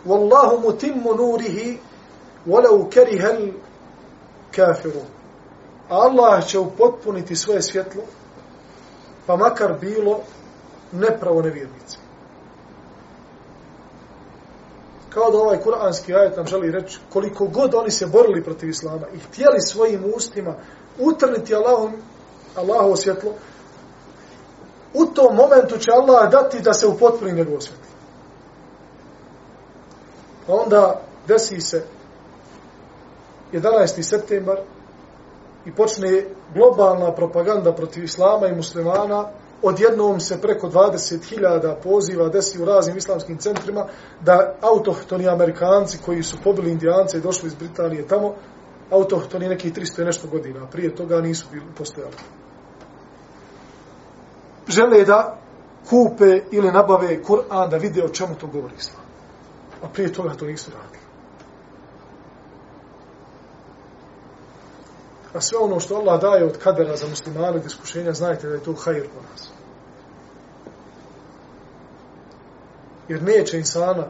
Wallahu 0.06 0.60
mutimmu 0.62 1.14
nurihi 1.14 1.78
walau 2.46 2.90
kerihel 2.90 3.52
kafiru. 4.56 5.00
Allah 5.88 6.46
će 6.46 6.58
upotpuniti 6.58 7.36
svoje 7.36 7.62
svjetlo, 7.62 8.02
pa 9.26 9.36
makar 9.36 9.78
bilo 9.80 10.20
nepravo 10.92 11.42
nevjernice. 11.42 12.05
Kao 15.16 15.30
da 15.30 15.38
ovaj 15.38 15.58
kuranski 15.58 16.14
ajet 16.14 16.36
nam 16.36 16.46
želi 16.46 16.70
reći 16.70 16.98
koliko 17.12 17.46
god 17.46 17.74
oni 17.74 17.90
se 17.90 18.06
borili 18.06 18.44
protiv 18.44 18.68
Islama 18.68 19.06
i 19.14 19.18
htjeli 19.18 19.60
svojim 19.60 20.12
ustima 20.16 20.54
utrniti 20.98 21.54
Allahom, 21.54 21.92
Allahovo 22.56 22.96
svjetlo, 22.96 23.32
u 24.94 25.06
tom 25.06 25.36
momentu 25.36 25.78
će 25.78 25.90
Allah 25.92 26.30
dati 26.30 26.60
da 26.60 26.72
se 26.72 26.86
upotpuni 26.86 27.32
njegovo 27.32 27.60
svjetlo. 27.60 27.86
Pa 30.46 30.52
onda 30.52 31.00
desi 31.28 31.60
se 31.60 31.84
11. 33.52 34.02
septembar 34.02 34.58
i 35.66 35.72
počne 35.72 36.24
globalna 36.54 37.14
propaganda 37.14 37.72
protiv 37.72 38.04
Islama 38.04 38.46
i 38.46 38.56
muslimana, 38.56 39.28
odjednom 39.62 40.20
se 40.20 40.40
preko 40.40 40.68
20.000 40.68 41.74
poziva 41.82 42.28
desi 42.28 42.62
u 42.62 42.64
raznim 42.64 42.96
islamskim 42.96 43.38
centrima 43.38 43.86
da 44.20 44.54
autohtoni 44.60 45.28
Amerikanci 45.28 45.98
koji 46.04 46.22
su 46.22 46.36
pobili 46.44 46.70
Indijance 46.70 47.18
i 47.18 47.20
došli 47.20 47.46
iz 47.46 47.54
Britanije 47.54 48.08
tamo, 48.08 48.34
autohtoni 48.90 49.48
nekih 49.48 49.72
300 49.72 50.04
nešto 50.04 50.28
godina, 50.28 50.66
prije 50.66 50.94
toga 50.94 51.20
nisu 51.20 51.46
bili 51.52 51.66
postojali. 51.78 52.14
Žele 54.68 55.04
da 55.04 55.38
kupe 55.88 56.40
ili 56.50 56.72
nabave 56.72 57.22
Kur'an 57.22 57.70
da 57.70 57.76
vide 57.76 58.04
o 58.04 58.08
čemu 58.08 58.34
to 58.34 58.46
govori 58.46 58.74
Islam. 58.78 59.02
A 59.82 59.88
prije 59.88 60.12
toga 60.12 60.34
to 60.34 60.46
nisu 60.46 60.70
radili. 60.70 61.05
A 65.36 65.40
sve 65.40 65.58
ono 65.58 65.80
što 65.80 65.96
Allah 65.96 66.20
daje 66.20 66.44
od 66.44 66.58
kadera 66.58 66.96
za 66.96 67.06
muslimane 67.06 67.56
od 67.56 67.66
iskušenja, 67.66 68.12
znajte 68.12 68.48
da 68.48 68.54
je 68.54 68.62
to 68.62 68.72
hajr 68.72 69.08
po 69.14 69.20
nas. 69.30 69.50
Jer 73.08 73.22
neće 73.22 73.58
insana 73.58 74.06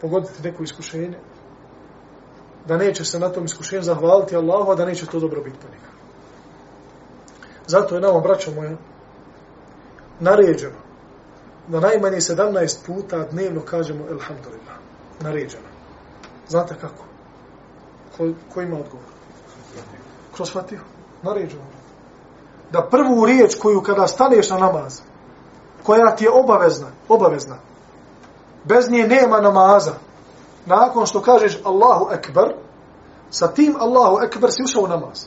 pogoditi 0.00 0.42
neko 0.42 0.62
iskušenje, 0.62 1.18
da 2.66 2.76
neće 2.76 3.04
se 3.04 3.18
na 3.18 3.28
tom 3.28 3.44
iskušenju 3.44 3.82
zahvaliti 3.82 4.36
Allahu, 4.36 4.70
a 4.70 4.74
da 4.74 4.84
neće 4.84 5.06
to 5.06 5.20
dobro 5.20 5.42
biti 5.42 5.56
po 5.62 5.68
njega. 5.68 5.92
Zato 7.66 7.94
je 7.94 8.00
nama, 8.00 8.20
braćo 8.20 8.50
moje, 8.50 8.76
naređeno 10.20 10.78
da 11.68 11.80
najmanje 11.80 12.16
17 12.16 12.86
puta 12.86 13.26
dnevno 13.30 13.60
kažemo 13.60 14.04
Elhamdulillah. 14.10 14.76
Naređeno. 15.20 15.68
Znate 16.48 16.74
kako? 16.80 17.04
Ko, 18.16 18.32
ko 18.54 18.62
ima 18.62 18.76
odgovor? 18.76 19.12
Kroz 20.36 20.52
Fatihu. 20.52 20.84
Naređeno. 21.22 21.62
Da 22.70 22.88
prvu 22.90 23.26
riječ 23.26 23.54
koju 23.54 23.82
kada 23.82 24.06
staneš 24.06 24.50
na 24.50 24.56
namaz, 24.56 25.00
koja 25.82 26.16
ti 26.16 26.24
je 26.24 26.30
obavezna, 26.30 26.86
obavezna, 27.08 27.56
bez 28.64 28.90
nje 28.90 29.06
nema 29.06 29.40
namaza, 29.40 29.92
nakon 30.66 31.06
što 31.06 31.22
kažeš 31.22 31.58
Allahu 31.64 32.08
Ekber, 32.12 32.54
sa 33.30 33.48
tim 33.48 33.76
Allahu 33.80 34.18
Ekber 34.24 34.50
si 34.52 34.62
ušao 34.62 34.82
u 34.82 34.88
namaz. 34.88 35.26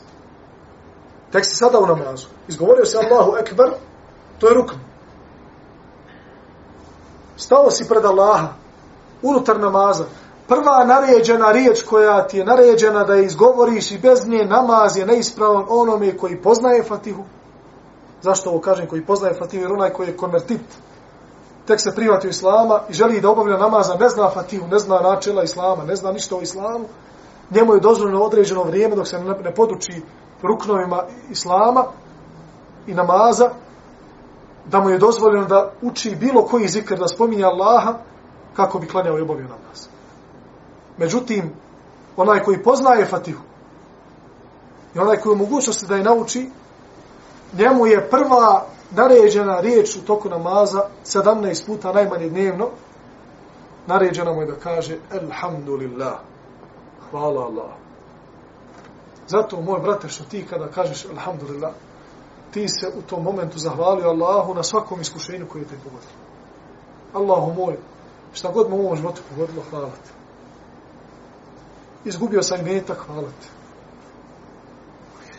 Tek 1.31 1.45
si 1.45 1.55
sada 1.55 1.79
u 1.79 1.85
namazu. 1.85 2.27
Izgovorio 2.47 2.85
si 2.85 2.97
Allahu 2.97 3.37
Ekber, 3.37 3.73
to 4.39 4.47
je 4.47 4.53
rukn. 4.53 4.75
Stao 7.37 7.71
si 7.71 7.87
pred 7.87 8.05
Allaha, 8.05 8.47
unutar 9.21 9.59
namaza. 9.59 10.05
Prva 10.47 10.85
naređena 10.85 11.51
riječ 11.51 11.83
koja 11.83 12.27
ti 12.27 12.37
je 12.37 12.45
naređena 12.45 13.03
da 13.03 13.13
je 13.13 13.25
izgovoriš 13.25 13.91
i 13.91 13.97
bez 13.97 14.27
nje 14.27 14.45
namaz 14.45 14.97
je 14.97 15.05
neispravan 15.05 15.65
onome 15.69 16.17
koji 16.17 16.41
poznaje 16.41 16.83
Fatihu. 16.83 17.23
Zašto 18.21 18.49
ovo 18.49 18.59
kažem 18.59 18.87
koji 18.87 19.05
poznaje 19.05 19.33
Fatihu? 19.33 19.63
Jer 19.63 19.73
onaj 19.73 19.89
koji 19.89 20.07
je 20.07 20.17
konvertit, 20.17 20.61
tek 21.67 21.81
se 21.81 21.95
privati 21.95 22.27
u 22.27 22.29
Islama 22.29 22.79
i 22.89 22.93
želi 22.93 23.21
da 23.21 23.29
obavlja 23.29 23.57
namaza, 23.57 23.95
ne 23.99 24.09
zna 24.09 24.29
Fatihu, 24.29 24.67
ne 24.67 24.79
zna 24.79 24.99
načela 24.99 25.43
Islama, 25.43 25.83
ne 25.83 25.95
zna 25.95 26.11
ništa 26.11 26.35
o 26.35 26.41
Islamu, 26.41 26.85
njemu 27.51 27.73
je 27.73 27.79
dozvoljeno 27.79 28.23
određeno 28.23 28.63
vrijeme 28.63 28.95
dok 28.95 29.07
se 29.07 29.19
ne 29.19 29.55
poduči 29.55 30.01
ruknovima 30.41 31.03
Islama 31.29 31.85
i 32.87 32.93
namaza, 32.93 33.49
da 34.65 34.79
mu 34.79 34.89
je 34.89 34.97
dozvoljeno 34.97 35.45
da 35.45 35.71
uči 35.81 36.15
bilo 36.15 36.45
koji 36.45 36.67
zikr 36.67 36.97
da 36.97 37.07
spominje 37.07 37.43
Allaha 37.43 37.93
kako 38.55 38.79
bi 38.79 38.87
klanjao 38.87 39.17
i 39.17 39.21
obavio 39.21 39.47
namaz. 39.47 39.94
Međutim, 40.97 41.51
onaj 42.17 42.39
koji 42.39 42.63
poznaje 42.63 43.05
Fatihu 43.05 43.41
i 44.95 44.99
onaj 44.99 45.17
koji 45.17 45.33
je 45.33 45.37
mogućnosti 45.37 45.85
da 45.87 45.95
je 45.95 46.03
nauči, 46.03 46.49
njemu 47.57 47.85
je 47.85 48.09
prva 48.09 48.65
naređena 48.91 49.59
riječ 49.59 49.95
u 49.95 50.05
toku 50.05 50.29
namaza 50.29 50.81
17 51.05 51.65
puta 51.65 51.93
najmanje 51.93 52.29
dnevno, 52.29 52.69
naređena 53.87 54.33
mu 54.33 54.41
je 54.41 54.47
da 54.47 54.55
kaže 54.55 54.97
Elhamdulillah, 55.11 56.13
hvala 57.11 57.41
Allah. 57.41 57.71
Zato, 59.27 59.61
moj 59.61 59.79
brate, 59.79 60.09
što 60.09 60.23
ti 60.23 60.45
kada 60.49 60.67
kažeš 60.67 61.05
Elhamdulillah, 61.05 61.71
ti 62.51 62.67
se 62.67 62.91
u 62.97 63.01
tom 63.01 63.23
momentu 63.23 63.59
zahvalio 63.59 64.09
Allahu 64.09 64.53
na 64.53 64.63
svakom 64.63 65.01
iskušenju 65.01 65.45
koje 65.51 65.63
te 65.63 65.75
pogodilo. 65.83 66.11
Allahu 67.13 67.53
moj, 67.53 67.77
šta 68.33 68.51
god 68.51 68.69
mu 68.69 68.75
u 68.75 68.79
ovom 68.79 68.95
životu 68.95 69.21
pogodilo, 69.29 69.63
hvala 69.69 69.89
ti. 69.89 70.24
Izgubio 72.05 72.43
sam 72.43 72.59
imetak, 72.59 72.97
hvala 72.97 73.27
te. 73.27 73.47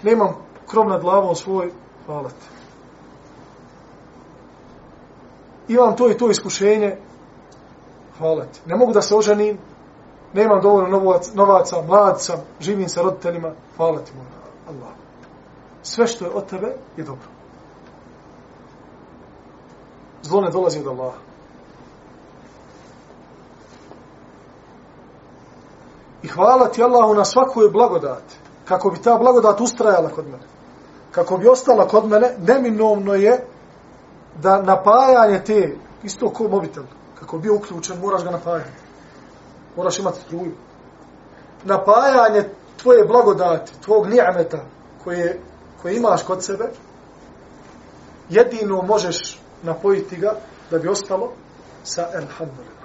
Nemam 0.02 0.34
krov 0.66 0.88
nad 0.88 1.00
glavom 1.00 1.34
svoj, 1.34 1.72
hvala 2.06 2.28
te. 2.28 2.46
Imam 5.68 5.96
to 5.96 6.10
i 6.10 6.18
to 6.18 6.30
iskušenje, 6.30 6.96
hvala 8.18 8.44
te. 8.44 8.60
Ne 8.66 8.76
mogu 8.76 8.92
da 8.92 9.02
se 9.02 9.14
oženim, 9.14 9.58
nemam 10.32 10.60
dovoljno 10.62 10.88
novac, 10.88 11.30
novaca 11.34 11.82
mlad 11.82 12.22
sam, 12.22 12.40
živim 12.60 12.88
sa 12.88 13.02
roditeljima, 13.02 13.52
hvala 13.76 13.98
ti 13.98 14.12
moj 14.16 14.26
Allah 14.68 14.96
sve 15.86 16.06
što 16.06 16.24
je 16.24 16.30
od 16.30 16.46
tebe 16.46 16.76
je 16.96 17.04
dobro. 17.04 17.28
Zlo 20.22 20.40
ne 20.40 20.50
dolazi 20.50 20.80
od 20.80 20.86
Allaha. 20.86 21.18
I 26.22 26.28
hvala 26.28 26.68
ti 26.68 26.82
Allahu 26.82 27.14
na 27.14 27.24
svakoj 27.24 27.70
blagodat, 27.70 28.22
kako 28.64 28.90
bi 28.90 29.02
ta 29.02 29.18
blagodat 29.18 29.60
ustrajala 29.60 30.08
kod 30.08 30.24
mene. 30.24 30.44
Kako 31.10 31.36
bi 31.36 31.48
ostala 31.48 31.88
kod 31.88 32.08
mene, 32.08 32.34
neminovno 32.38 33.14
je 33.14 33.46
da 34.42 34.62
napajanje 34.62 35.44
te, 35.44 35.76
isto 36.02 36.30
ko 36.30 36.48
mobitel, 36.48 36.84
kako 37.18 37.38
bi 37.38 37.50
uključen, 37.50 37.98
moraš 38.00 38.24
ga 38.24 38.30
napajati. 38.30 38.82
Moraš 39.76 39.98
imati 39.98 40.20
struju. 40.20 40.52
Napajanje 41.64 42.44
tvoje 42.82 43.04
blagodati, 43.04 43.72
tvog 43.80 44.06
nijameta, 44.06 44.58
koje 45.04 45.40
koje 45.86 45.96
imaš 45.96 46.22
kod 46.22 46.44
sebe, 46.44 46.64
jedino 48.28 48.82
možeš 48.82 49.40
napojiti 49.62 50.16
ga 50.16 50.34
da 50.70 50.78
bi 50.78 50.88
ostalo 50.88 51.32
sa 51.84 52.08
elhamdulillah. 52.14 52.75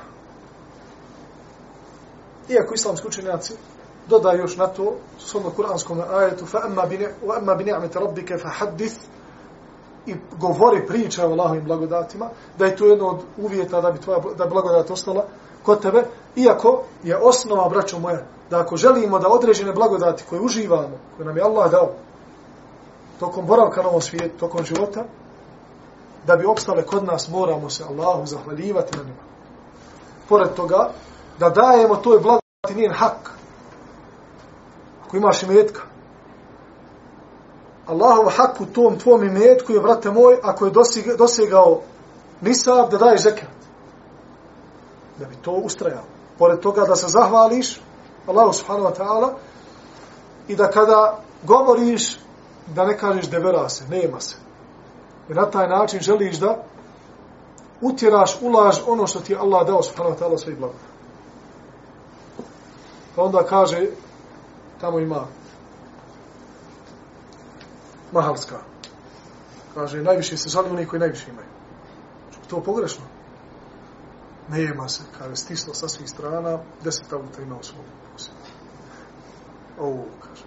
Iako 2.53 2.73
islamski 2.73 3.07
učenjaci 3.07 3.53
dodaju 4.09 4.39
još 4.39 4.57
na 4.57 4.67
to, 4.67 4.95
shodno 5.19 5.49
kuranskom 5.49 6.01
ajetu, 6.13 6.45
fa 6.45 6.61
emma 7.37 7.55
bi 7.55 7.63
ni'mete 7.63 7.99
rabbike 7.99 8.37
fa 8.37 8.49
haddith, 8.49 8.95
i 10.05 10.15
govori 10.39 10.87
priča 10.87 11.27
o 11.27 11.31
Allahovim 11.31 11.63
blagodatima, 11.63 12.29
da 12.57 12.65
je 12.65 12.75
to 12.75 12.85
jedno 12.85 13.07
od 13.07 13.19
uvjeta 13.37 13.81
da 13.81 13.91
bi 13.91 13.99
tvoja 13.99 14.19
da 14.37 14.45
blagodat 14.45 14.91
ostala 14.91 15.25
kod 15.63 15.81
tebe, 15.81 16.03
iako 16.35 16.83
je 17.03 17.17
osnova, 17.17 17.69
braćo 17.69 17.99
moja, 17.99 18.25
da 18.49 18.59
ako 18.59 18.77
želimo 18.77 19.19
da 19.19 19.29
određene 19.29 19.73
blagodati 19.73 20.23
koje 20.29 20.41
uživamo, 20.41 20.97
koje 21.17 21.25
nam 21.25 21.37
je 21.37 21.43
Allah 21.43 21.71
dao, 21.71 21.91
tokom 23.19 23.45
boravka 23.45 23.81
na 23.81 23.89
ovom 23.89 24.01
svijetu, 24.01 24.37
tokom 24.39 24.65
života, 24.65 25.03
da 26.27 26.35
bi 26.35 26.45
opstale 26.45 26.85
kod 26.85 27.03
nas, 27.03 27.29
moramo 27.29 27.69
se 27.69 27.83
Allahu 27.83 28.25
zahvaljivati 28.25 28.97
na 28.97 29.03
njima. 29.03 29.23
Pored 30.29 30.53
toga, 30.53 30.89
da 31.39 31.49
dajemo 31.49 31.95
toj 31.95 32.19
blagodati 32.19 32.40
njen 32.69 32.93
hak. 32.93 33.31
Ako 35.05 35.17
imaš 35.17 35.43
imetka, 35.43 35.81
Allahov 37.87 38.29
hak 38.29 38.61
u 38.61 38.65
tom 38.65 38.99
tvom 38.99 39.23
imetku 39.23 39.73
je, 39.73 39.79
vrate 39.79 40.11
moj, 40.11 40.37
ako 40.43 40.65
je 40.65 40.71
dosegao 41.17 41.81
nisab, 42.41 42.91
da 42.91 42.97
daješ 42.97 43.21
zekat. 43.21 43.49
Da 45.19 45.25
bi 45.25 45.35
to 45.41 45.51
ustrajao. 45.51 46.03
pored 46.37 46.59
toga 46.59 46.85
da 46.85 46.95
se 46.95 47.07
zahvališ 47.07 47.81
Allahu 48.27 48.53
subhanahu 48.53 48.85
wa 48.85 48.97
ta'ala 48.97 49.33
i 50.47 50.55
da 50.55 50.71
kada 50.71 51.19
govoriš 51.43 52.19
da 52.67 52.85
ne 52.85 52.97
kažeš 52.97 53.29
devera 53.29 53.69
se, 53.69 53.87
nema 53.89 54.19
se. 54.19 54.35
I 55.29 55.33
na 55.33 55.49
taj 55.49 55.67
način 55.67 55.99
želiš 55.99 56.37
da 56.39 56.63
utjeraš, 57.81 58.37
ulaž 58.41 58.79
ono 58.87 59.07
što 59.07 59.19
ti 59.19 59.33
je 59.33 59.39
Allah 59.39 59.67
dao 59.67 59.83
subhanahu 59.83 60.15
wa 60.15 60.19
ta'ala 60.19 60.37
svoj 60.37 60.55
blago. 60.55 60.90
Pa 63.15 63.23
onda 63.23 63.45
kaže, 63.49 63.87
tamo 64.81 64.99
ima 64.99 65.27
Mahalska. 68.11 68.59
Kaže, 69.73 70.01
najviše 70.01 70.37
se 70.37 70.49
žali 70.49 70.69
oni 70.69 70.85
koji 70.85 70.99
najviše 70.99 71.29
imaju. 71.29 71.47
To 72.47 72.57
je 72.57 72.63
pogrešno. 72.63 73.03
Nema 74.49 74.89
se, 74.89 75.03
kaže, 75.19 75.35
stislo 75.35 75.73
sa 75.73 75.87
svih 75.87 76.09
strana, 76.09 76.59
deset 76.83 77.13
auta 77.13 77.41
ima 77.41 77.55
u 77.55 77.63
svom 77.63 77.85
posjedu. 78.13 78.37
Ovo, 79.79 80.05
kaže. 80.19 80.43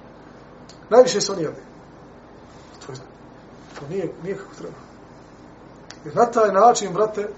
Najviše 0.91 1.21
se 1.21 1.33
oni 1.33 1.43
jade. 1.43 1.63
To, 2.87 2.93
je, 2.93 2.99
to 3.79 3.89
nije, 3.89 4.13
nije 4.23 4.37
kako 4.37 4.55
treba. 4.55 4.77
Jer 6.05 6.17
na 6.17 6.27
taj 6.31 6.53
način, 6.53 6.93
brate, 6.93 7.29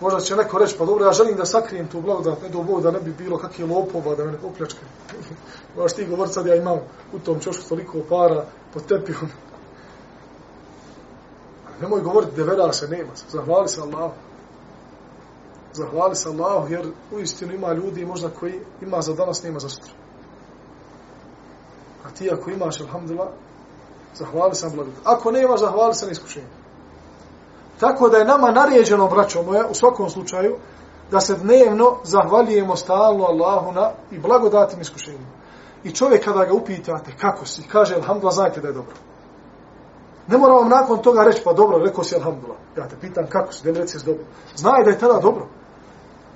možda 0.00 0.20
će 0.20 0.36
neko 0.36 0.58
reći, 0.58 0.78
pa 0.78 0.84
dobro, 0.84 1.04
ja 1.06 1.12
želim 1.12 1.36
da 1.36 1.44
sakrijem 1.44 1.88
tu 1.88 2.00
blagodat, 2.00 2.42
ne 2.42 2.48
do 2.48 2.62
Bog, 2.62 2.82
da 2.82 2.90
ne 2.90 3.00
bi 3.00 3.12
bilo 3.12 3.38
kakve 3.38 3.64
lopova, 3.64 4.14
da 4.14 4.24
me 4.24 4.32
ne 4.32 4.38
popljačke. 4.38 4.80
Možeš 5.76 5.92
ti 5.96 6.06
govoriti, 6.06 6.34
sad 6.34 6.46
ja 6.46 6.54
imam 6.54 6.78
u 7.12 7.18
tom 7.18 7.40
čošku 7.40 7.68
toliko 7.68 8.00
para 8.08 8.44
pod 8.74 8.86
tepihom. 8.86 9.28
Nemoj 11.80 12.00
govoriti, 12.00 12.36
devera 12.36 12.72
se 12.72 12.88
nema. 12.88 13.10
Zahvali 13.28 13.68
se 13.68 13.80
Allah. 13.80 14.10
Zahvali 15.72 16.16
se 16.16 16.28
Allah, 16.28 16.70
jer 16.70 16.86
u 17.12 17.20
istinu 17.20 17.54
ima 17.54 17.72
ljudi 17.72 18.04
možda 18.04 18.30
koji 18.30 18.60
ima 18.82 19.02
za 19.02 19.14
danas, 19.14 19.42
nema 19.42 19.58
za 19.58 19.68
sutra. 19.68 19.92
A 22.04 22.10
ti 22.10 22.30
ako 22.32 22.50
imaš, 22.50 22.80
alhamdulillah, 22.80 23.28
zahvali 24.14 24.54
se 24.54 24.70
blagodat. 24.74 25.00
Ako 25.04 25.30
ne 25.30 25.42
imaš, 25.42 25.60
zahvali 25.60 25.94
se 25.94 26.06
na 26.06 26.12
iskušenju. 26.12 26.65
Tako 27.80 28.08
da 28.08 28.16
je 28.16 28.24
nama 28.24 28.50
naređeno, 28.50 29.08
braćo 29.08 29.42
moja, 29.42 29.66
u 29.70 29.74
svakom 29.74 30.10
slučaju, 30.10 30.56
da 31.10 31.20
se 31.20 31.34
dnevno 31.34 31.96
zahvalijemo 32.04 32.76
stalno 32.76 33.24
Allahu 33.24 33.72
na 33.72 33.90
i 34.10 34.18
blagodatim 34.18 34.80
iskušenjima. 34.80 35.36
I 35.84 35.90
čovjek 35.90 36.24
kada 36.24 36.44
ga 36.44 36.52
upitate 36.52 37.12
kako 37.20 37.46
si, 37.46 37.62
kaže, 37.62 37.94
alhamdulillah, 37.94 38.34
znajte 38.34 38.60
da 38.60 38.68
je 38.68 38.74
dobro. 38.74 38.94
Ne 40.28 40.38
mora 40.38 40.54
vam 40.54 40.68
nakon 40.68 41.02
toga 41.02 41.24
reći, 41.24 41.42
pa 41.44 41.52
dobro, 41.52 41.78
rekao 41.78 42.04
si 42.04 42.14
alhamdulillah. 42.14 42.58
Ja 42.76 42.88
te 42.88 42.96
pitan 43.00 43.26
kako 43.26 43.52
si, 43.52 43.64
da 43.64 43.72
mi 43.72 43.78
reci 43.78 43.98
dobro. 44.06 44.24
Znaje 44.56 44.84
da 44.84 44.90
je 44.90 44.98
tada 44.98 45.20
dobro. 45.20 45.46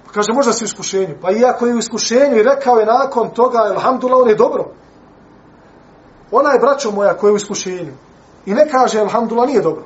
Pa 0.06 0.12
kaže, 0.12 0.32
možda 0.34 0.52
si 0.52 0.64
u 0.64 0.66
iskušenju. 0.66 1.14
Pa 1.22 1.30
iako 1.30 1.66
je 1.66 1.74
u 1.74 1.78
iskušenju 1.78 2.36
i 2.36 2.42
rekao 2.42 2.78
je 2.78 2.86
nakon 2.86 3.30
toga, 3.30 3.58
alhamdulillah, 3.58 4.22
on 4.22 4.28
je 4.28 4.34
dobro. 4.34 4.64
Ona 6.30 6.52
je 6.52 6.58
braćo 6.58 6.90
moja 6.90 7.16
koja 7.16 7.28
je 7.28 7.32
u 7.32 7.36
iskušenju. 7.36 7.92
I 8.46 8.54
ne 8.54 8.68
kaže, 8.68 9.00
alhamdulillah, 9.00 9.48
nije 9.48 9.60
dobro. 9.60 9.84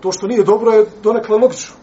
To 0.00 0.12
što 0.12 0.26
nije 0.26 0.44
dobro 0.44 0.72
je 0.72 0.86
donekle 1.02 1.36
logično. 1.36 1.76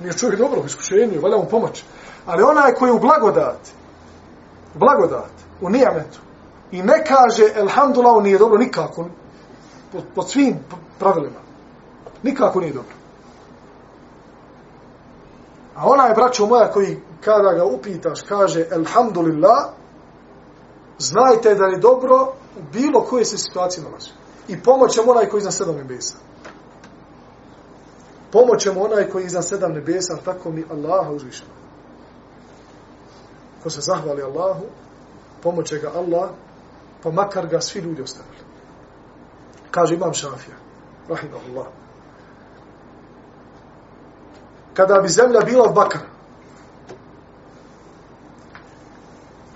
Nije 0.00 0.12
čovjek 0.12 0.38
dobro 0.38 0.60
u 0.60 0.66
iskušenju, 0.66 1.20
valja 1.20 1.36
mu 1.36 1.44
pomoć. 1.50 1.84
Ali 2.26 2.42
onaj 2.42 2.74
koji 2.74 2.88
je 2.88 2.94
u 2.94 3.00
blagodat, 3.00 3.58
blagodat, 4.74 5.30
u 5.60 5.70
nijametu, 5.70 6.18
i 6.70 6.82
ne 6.82 7.04
kaže, 7.04 7.60
alhamdulillah, 7.60 8.22
nije 8.22 8.38
dobro 8.38 8.58
nikako, 8.58 9.06
pod, 9.92 10.02
pod 10.14 10.30
svim 10.30 10.58
pravilima. 10.98 11.40
Nikako 12.22 12.60
nije 12.60 12.72
dobro. 12.72 12.94
A 15.76 15.88
ona 15.88 16.06
je, 16.06 16.14
braćo 16.14 16.46
moja, 16.46 16.70
koji 16.70 17.00
kada 17.20 17.52
ga 17.52 17.64
upitaš, 17.64 18.22
kaže, 18.22 18.66
alhamdulillah, 18.72 19.64
znajte 20.98 21.54
da 21.54 21.64
je 21.64 21.78
dobro 21.78 22.32
u 22.58 22.62
bilo 22.72 23.00
koje 23.00 23.24
se 23.24 23.38
situacije 23.38 23.84
nalazi. 23.84 24.10
I 24.48 24.62
pomoćemo 24.62 25.12
onaj 25.12 25.28
koji 25.28 25.38
je 25.38 25.40
iznad 25.40 25.54
sedam 25.54 25.76
nebesa. 25.76 26.14
Pomoćemo 28.32 28.80
onaj 28.80 29.08
koji 29.08 29.22
je 29.22 29.26
iznad 29.26 29.48
sedam 29.48 29.72
nebesa, 29.72 30.16
tako 30.24 30.50
mi 30.50 30.64
Allaha 30.70 31.10
uzvišeno. 31.10 31.50
Ko 33.62 33.70
se 33.70 33.80
zahvali 33.80 34.22
Allahu, 34.22 34.64
pomoće 35.42 35.78
ga 35.78 35.90
Allah, 35.94 36.30
pa 37.02 37.10
makar 37.10 37.46
ga 37.46 37.60
svi 37.60 37.80
ljudi 37.80 38.02
ostavili. 38.02 38.36
Kaže 39.70 39.94
imam 39.94 40.14
šafija, 40.14 40.56
rahimahullah. 41.08 41.66
Kada 44.74 45.00
bi 45.02 45.08
zemlja 45.08 45.40
bila 45.40 45.68
bakar, 45.68 46.00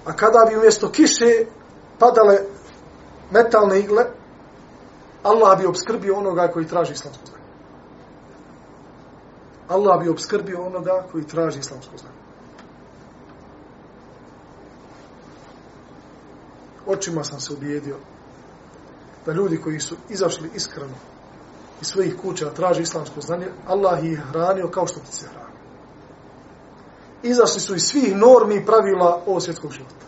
a 0.05 0.13
kada 0.13 0.47
bi 0.49 0.57
umjesto 0.57 0.91
kiše 0.91 1.47
padale 1.99 2.39
metalne 3.31 3.81
igle, 3.81 4.05
Allah 5.23 5.59
bi 5.59 5.67
obskrbio 5.67 6.17
onoga 6.17 6.49
koji 6.49 6.67
traži 6.67 6.93
islamsku. 6.93 7.36
Allah 9.69 10.03
bi 10.03 10.09
obskrbio 10.09 10.67
onoga 10.67 11.07
koji 11.13 11.25
traži 11.25 11.59
islamsko 11.59 11.97
znanje. 11.97 12.17
Očima 16.87 17.25
sam 17.25 17.41
se 17.41 17.53
ubijedio 17.53 17.97
da 19.27 19.33
ljudi 19.33 19.61
koji 19.61 19.81
su 19.81 19.97
izašli 20.09 20.51
iskreno 20.55 20.95
iz 21.81 21.87
svojih 21.87 22.17
kuća 22.23 22.51
traži 22.51 22.83
islamsko 22.83 23.21
znanje, 23.21 23.47
Allah 23.67 24.05
ih 24.05 24.19
hranio 24.19 24.69
kao 24.69 24.87
što 24.87 25.01
ti 25.01 25.13
se 25.13 25.27
hrani. 25.27 25.57
Izašli 27.23 27.61
su 27.61 27.75
iz 27.75 27.83
svih 27.83 28.17
normi 28.17 28.55
i 28.55 28.67
pravila 28.67 29.23
ovog 29.27 29.43
svjetskog 29.43 29.73
života. 29.73 30.07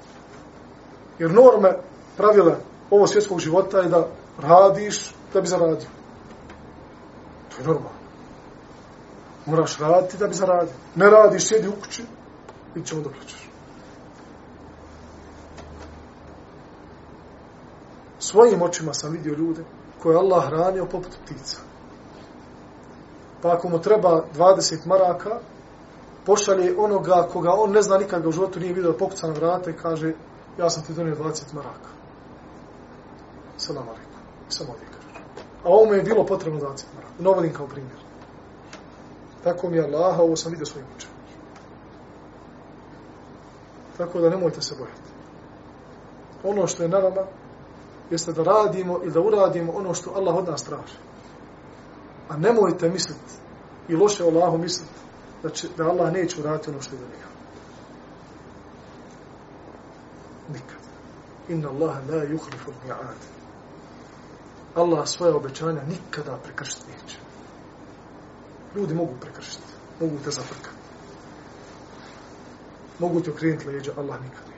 Jer 1.19 1.31
norme, 1.31 1.77
pravila 2.17 2.57
ovog 2.91 3.09
svjetskog 3.09 3.41
života 3.41 3.79
je 3.79 3.89
da 3.89 4.09
radiš 4.39 5.15
da 5.35 5.41
bi 5.41 5.47
zaradio. 5.47 5.89
To 7.49 7.63
je 7.63 7.67
normalno. 7.67 7.98
Moraš 9.49 9.79
raditi 9.79 10.17
da 10.17 10.27
bi 10.27 10.35
zaradio. 10.35 10.75
Ne 10.95 11.11
radiš, 11.11 11.49
sjedi 11.49 11.69
u 11.69 11.73
kući 11.83 12.03
i 12.75 12.83
ćemo 12.83 13.03
da 13.03 13.09
plaćaš. 13.11 13.49
svojim 18.29 18.63
očima 18.63 18.95
sam 18.95 19.13
vidio 19.13 19.35
ljude 19.35 19.65
koje 20.03 20.17
Allah 20.17 20.47
hranio 20.47 20.87
poput 20.87 21.13
ptica. 21.25 21.59
Pa 23.43 23.53
ako 23.53 23.69
mu 23.69 23.79
treba 23.81 24.25
20 24.37 24.87
maraka, 24.87 25.39
pošalje 26.27 26.75
onoga 26.79 27.29
koga 27.33 27.51
on 27.53 27.71
ne 27.71 27.83
zna 27.83 27.99
nikad 27.99 28.23
ga 28.23 28.29
u 28.29 28.33
životu 28.33 28.61
nije 28.61 28.73
vidio 28.73 28.93
pokuca 28.93 29.27
na 29.27 29.33
vrata 29.33 29.71
i 29.71 29.77
kaže 29.83 30.13
ja 30.59 30.71
sam 30.71 30.83
ti 30.83 30.93
donio 30.93 31.15
20 31.15 31.55
maraka. 31.55 31.91
Salam 33.57 33.89
alaikum. 33.89 34.21
Samo 34.49 34.73
ovdje 34.73 34.87
kaže. 34.87 35.25
A 35.65 35.69
ovo 35.69 35.95
je 35.95 36.03
bilo 36.03 36.27
potrebno 36.27 36.61
20 36.61 36.65
maraka. 36.67 37.15
Novodim 37.19 37.53
kao 37.53 37.67
primjer. 37.67 38.08
Tako 39.45 39.71
mi 39.71 39.77
je 39.77 39.85
Allah, 39.85 40.19
ovo 40.19 40.37
sam 40.37 40.51
vidio 40.53 40.67
svojim 40.67 40.87
očima. 40.97 41.13
Tako 43.99 44.21
da 44.21 44.31
nemojte 44.31 44.63
se 44.63 44.75
bojati. 44.79 45.11
Ono 46.45 46.67
što 46.67 46.83
je 46.83 46.89
na 46.89 46.99
nama, 46.99 47.27
jeste 48.11 48.33
da 48.33 48.43
radimo 48.43 49.01
i 49.05 49.11
da 49.11 49.21
uradimo 49.21 49.73
ono 49.73 49.95
što 49.95 50.11
Allah 50.11 50.37
od 50.37 50.49
nas 50.49 50.65
traži. 50.65 50.97
A 52.29 52.37
nemojte 52.37 52.89
misliti 52.89 53.35
i 53.89 53.97
loše 53.97 54.25
Allahu 54.25 54.59
misliti 54.59 54.93
da, 55.43 55.51
će, 55.51 55.69
da 55.77 55.89
Allah 55.89 56.13
neće 56.13 56.41
uraditi 56.41 56.71
ono 56.71 56.83
što 56.83 56.95
je 56.97 57.01
do 57.01 57.07
njega. 57.07 57.29
Nikad. 60.49 60.79
Inna 61.49 61.69
Allah 61.69 61.97
la 62.09 62.25
yukhlifu 62.25 62.73
mi'ad. 62.87 63.21
Allah 64.75 65.09
svoje 65.09 65.33
obećanja 65.33 65.83
nikada 65.89 66.37
prekršiti 66.45 66.91
neće. 66.91 67.28
Ljudi 68.77 68.95
mogu 68.95 69.13
prekršiti. 69.21 69.73
Mogu 70.01 70.19
te 70.25 70.31
zafrkati. 70.31 70.77
Mogu 72.99 73.21
te 73.21 73.31
okrenuti 73.31 73.69
leđa, 73.69 73.93
Allah 73.97 74.21
nikad 74.23 74.49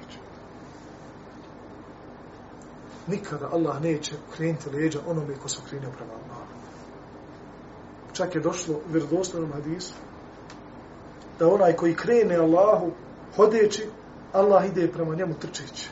nikada 3.10 3.48
Allah 3.52 3.82
neće 3.82 4.14
okrenuti 4.30 4.70
leđa 4.70 4.98
onome 5.06 5.34
ko 5.42 5.48
se 5.48 5.58
okrenio 5.66 5.90
prema 5.96 6.12
Allahu. 6.12 6.50
Čak 8.12 8.34
je 8.34 8.40
došlo 8.40 8.74
u 8.74 8.92
vjerodostojnom 8.92 9.52
hadisu 9.52 9.94
da 11.38 11.48
onaj 11.48 11.72
koji 11.72 11.94
krene 11.94 12.36
Allahu 12.36 12.90
hodeći, 13.36 13.88
Allah 14.32 14.66
ide 14.66 14.92
prema 14.92 15.14
njemu 15.14 15.34
trčeći. 15.34 15.90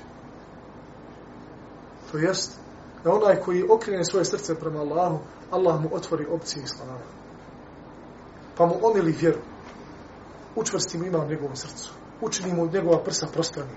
To 2.12 2.18
jest, 2.18 2.60
da 3.04 3.12
onaj 3.12 3.40
koji 3.40 3.64
okrene 3.70 4.04
svoje 4.04 4.24
srce 4.24 4.54
prema 4.54 4.80
Allahu, 4.80 5.18
Allah 5.50 5.80
mu 5.80 5.88
otvori 5.92 6.26
opcije 6.30 6.64
islama. 6.64 6.98
Pa 8.58 8.66
mu 8.66 8.74
omili 8.82 9.12
vjeru. 9.20 9.38
Učvrsti 10.56 10.98
mu 10.98 11.04
ima 11.04 11.18
u 11.18 11.28
njegovom 11.28 11.56
srcu. 11.56 11.92
Učini 12.20 12.54
mu 12.54 12.66
njegova 12.66 12.98
prsa 13.04 13.26
prostranim 13.32 13.76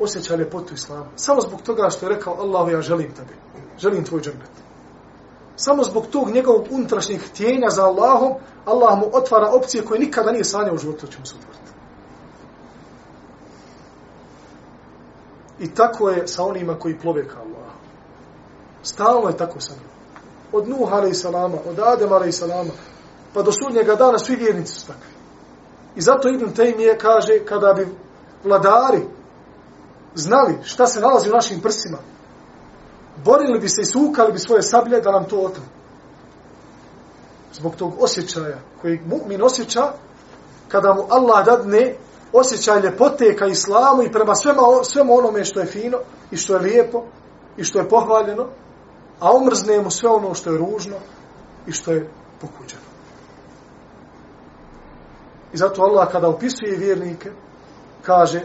osjeća 0.00 0.36
ljepotu 0.36 0.74
islama. 0.74 1.06
Samo 1.16 1.40
zbog 1.40 1.62
toga 1.62 1.90
što 1.90 2.06
je 2.06 2.14
rekao 2.14 2.34
Allahu 2.40 2.70
ja 2.70 2.80
želim 2.80 3.14
tebe. 3.14 3.34
Želim 3.78 4.04
tvoj 4.04 4.20
džernet. 4.20 4.50
Samo 5.56 5.84
zbog 5.84 6.06
tog 6.06 6.30
njegovog 6.30 6.66
unutrašnjeg 6.70 7.20
tijenja 7.36 7.70
za 7.70 7.84
Allahom, 7.84 8.32
Allah 8.64 8.98
mu 8.98 9.10
otvara 9.12 9.50
opcije 9.50 9.84
koje 9.84 10.00
nikada 10.00 10.32
nije 10.32 10.44
sanjao 10.44 10.74
u 10.74 10.78
životu, 10.78 11.06
će 11.06 11.18
mu 11.18 11.26
se 11.26 11.34
otvoriti. 11.38 11.72
I 15.58 15.74
tako 15.74 16.10
je 16.10 16.28
sa 16.28 16.44
onima 16.44 16.78
koji 16.78 16.98
plove 16.98 17.28
ka 17.28 17.38
Allahu. 17.38 17.78
Stalno 18.82 19.28
je 19.28 19.36
tako 19.36 19.60
sa 19.60 19.72
njima. 19.74 19.92
Od 20.52 20.68
Nuh 20.68 20.92
a.s. 20.92 21.24
od 21.24 21.78
Adem 21.78 22.12
a.s 22.12 22.42
pa 23.34 23.42
do 23.42 23.52
sudnjega 23.52 23.94
dana 23.94 24.18
svi 24.18 24.36
vjernici 24.36 24.80
su 24.80 24.86
takvi. 24.86 25.12
I 25.96 26.00
zato 26.00 26.28
Ibn 26.28 26.54
Taymiye 26.54 26.98
kaže 26.98 27.44
kada 27.44 27.72
bi 27.72 27.86
vladari 28.44 29.02
znali 30.14 30.58
šta 30.62 30.86
se 30.86 31.00
nalazi 31.00 31.30
u 31.30 31.32
našim 31.32 31.60
prsima, 31.60 31.98
borili 33.24 33.60
bi 33.60 33.68
se 33.68 33.82
i 33.82 33.84
sukali 33.84 34.32
bi 34.32 34.38
svoje 34.38 34.62
sablje 34.62 35.00
da 35.00 35.12
nam 35.12 35.24
to 35.24 35.38
otru. 35.38 35.62
Zbog 37.52 37.76
tog 37.76 37.92
osjećaja 38.00 38.58
koji 38.82 39.00
mu'min 39.10 39.42
osjeća 39.42 39.92
kada 40.68 40.94
mu 40.94 41.06
Allah 41.10 41.44
dadne 41.44 41.96
osjećaj 42.32 42.80
ljepote 42.80 43.36
ka 43.36 43.46
islamu 43.46 44.02
i 44.02 44.12
prema 44.12 44.34
svema, 44.34 44.62
svema 44.82 45.12
onome 45.12 45.44
što 45.44 45.60
je 45.60 45.66
fino 45.66 45.98
i 46.30 46.36
što 46.36 46.54
je 46.54 46.60
lijepo 46.60 47.04
i 47.56 47.64
što 47.64 47.78
je 47.78 47.88
pohvaljeno, 47.88 48.46
a 49.20 49.32
omrzne 49.32 49.80
mu 49.80 49.90
sve 49.90 50.10
ono 50.10 50.34
što 50.34 50.50
je 50.50 50.58
ružno 50.58 50.96
i 51.66 51.72
što 51.72 51.92
je 51.92 52.10
pokuđeno. 52.40 52.91
I 55.52 55.56
zato 55.56 55.82
Allah 55.82 56.12
kada 56.12 56.28
opisuje 56.28 56.76
vjernike, 56.76 57.30
kaže 58.02 58.40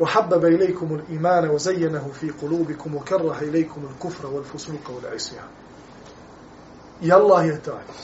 وحبب 0.00 0.44
إليكم 0.44 0.94
الإيمان 0.94 1.50
وزينه 1.50 2.10
في 2.20 2.30
قلوبكم 2.30 2.94
وكره 2.94 3.38
إليكم 3.42 3.80
الكفر 3.90 4.26
والفسوق 4.26 4.90
والعصيان 4.90 5.48
يا 7.02 7.16
الله 7.16 7.56
تعالى 7.56 7.94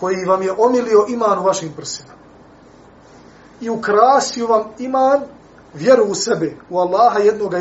koji 0.00 0.24
vam 0.24 0.42
je 0.42 0.52
omilio 0.58 1.06
iman 1.08 1.38
u 1.38 1.42
vašim 1.42 1.72
prsima. 1.76 2.12
I 3.60 3.70
ukrasio 3.70 4.46
vam 4.46 4.64
iman 4.78 5.20
vjeru 5.74 6.04
u 6.04 6.14
sebe 6.14 6.56
u 6.70 6.78
Allaha 6.78 7.18
jednoga 7.18 7.58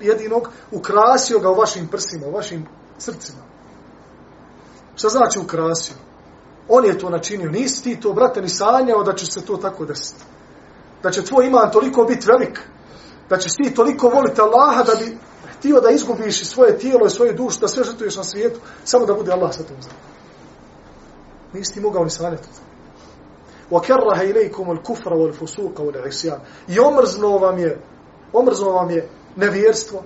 jedinog 0.00 0.48
ukrasio 0.70 1.38
ga 1.38 1.50
u 1.50 1.54
vašim 1.54 1.88
prsima 1.88 2.26
u 2.26 2.32
vašim 2.32 2.66
srcima. 2.98 3.42
Šta 5.02 5.08
znači 5.08 5.38
ukrasio? 5.38 5.94
On 6.68 6.84
je 6.84 6.98
to 6.98 7.10
načinio. 7.10 7.50
Nisi 7.50 7.82
ti 7.82 8.00
to, 8.00 8.12
brate, 8.12 8.42
ni 8.42 8.48
sanjao 8.48 9.02
da 9.02 9.14
će 9.14 9.26
se 9.26 9.44
to 9.44 9.56
tako 9.56 9.84
desiti. 9.84 10.24
Da 11.02 11.10
će 11.10 11.24
tvoj 11.24 11.46
iman 11.46 11.70
toliko 11.70 12.04
biti 12.04 12.26
velik. 12.26 12.60
Da 13.28 13.36
će 13.36 13.48
ti 13.48 13.74
toliko 13.74 14.08
voliti 14.08 14.40
Allaha 14.40 14.82
da 14.82 14.92
bi 14.94 15.18
htio 15.56 15.80
da 15.80 15.90
izgubiš 15.90 16.44
svoje 16.44 16.78
tijelo 16.78 17.06
i 17.06 17.10
svoju 17.10 17.34
dušu, 17.34 17.60
da 17.60 17.68
sve 17.68 17.84
žrtuješ 17.84 18.16
na 18.16 18.24
svijetu, 18.24 18.60
samo 18.84 19.06
da 19.06 19.14
bude 19.14 19.32
Allah 19.32 19.52
sa 19.52 19.62
tom 19.62 19.82
zemlom. 19.82 20.02
Nisi 21.52 21.74
ti 21.74 21.80
mogao 21.80 22.04
ni 22.04 22.10
sanjati 22.10 22.48
to. 22.48 22.60
وَكَرَّهَ 23.70 24.18
إِلَيْكُمُ 24.22 24.70
الْكُفْرَ 24.70 25.12
وَالْفُسُوكَ 25.12 25.78
وَالْعِسْيَانِ 25.78 26.38
I 26.68 26.80
omrzno 26.80 27.38
vam 27.38 27.58
je, 27.58 27.80
omrzno 28.32 28.70
vam 28.70 28.90
je 28.90 29.08
nevjerstvo, 29.36 30.02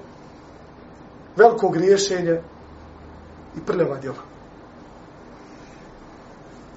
veliko 1.36 1.68
griješenje 1.68 2.42
i 3.56 3.60
prljava 3.66 3.98
djela. 3.98 4.35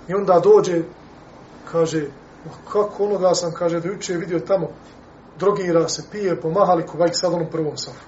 I 0.10 0.14
onda 0.14 0.40
dođe, 0.44 0.82
kaže, 1.72 2.08
kako 2.72 3.04
onoga 3.04 3.36
sam, 3.36 3.52
kaže, 3.52 3.80
da 3.80 3.88
juče 3.88 4.14
vidio 4.14 4.40
tamo, 4.40 4.68
drogira 5.40 5.88
se, 5.88 6.04
pije, 6.12 6.42
pomahali 6.42 6.86
ko 6.86 6.98
vajk 6.98 7.16
sad 7.16 7.34
onom 7.34 7.48
prvom 7.52 7.78
safu. 7.78 8.06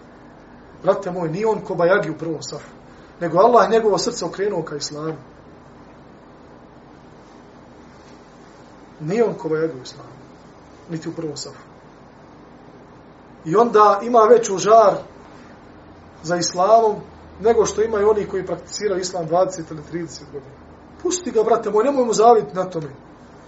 Brate 0.84 1.12
moj, 1.12 1.30
nije 1.30 1.48
on 1.48 1.62
ko 1.62 1.76
bajagi 1.76 2.10
u 2.10 2.18
prvom 2.18 2.42
safu, 2.42 2.70
nego 3.20 3.38
Allah 3.38 3.70
njegovo 3.72 3.98
srce 3.98 4.26
okrenuo 4.26 4.64
ka 4.64 4.76
islamu. 4.76 5.16
Nije 9.00 9.24
on 9.24 9.34
ko 9.34 9.50
bajagi 9.50 9.74
u 9.80 9.84
islamu, 9.84 10.10
niti 10.90 11.10
u 11.10 11.14
prvom 11.14 11.38
safu. 11.38 11.64
I 13.46 13.56
onda 13.56 14.00
ima 14.04 14.20
veću 14.20 14.58
žar 14.58 14.98
za 16.24 16.36
islamom, 16.36 16.96
nego 17.42 17.66
što 17.66 17.84
imaju 17.84 18.10
oni 18.10 18.28
koji 18.28 18.46
prakticiraju 18.46 19.02
islam 19.02 19.28
20 19.28 19.62
ili 19.72 19.82
30 19.92 20.22
godina. 20.34 20.71
Pusti 21.04 21.32
ga, 21.32 21.44
brate 21.44 21.70
moj, 21.70 21.84
nemoj 21.84 22.06
mu 22.06 22.14
zaviti 22.14 22.56
na 22.56 22.66
tome. 22.70 22.90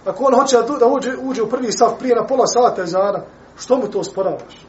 Ako 0.06 0.24
on 0.24 0.34
hoće 0.34 0.56
da 0.80 0.86
uđe, 0.86 1.16
uđe 1.22 1.42
u 1.42 1.48
prvi 1.48 1.72
stav 1.72 1.98
prije 1.98 2.16
na 2.16 2.26
pola 2.26 2.46
sata 2.46 2.82
ezana, 2.82 3.20
što 3.56 3.76
mu 3.76 3.90
to 3.90 3.98
osporavaš? 3.98 4.66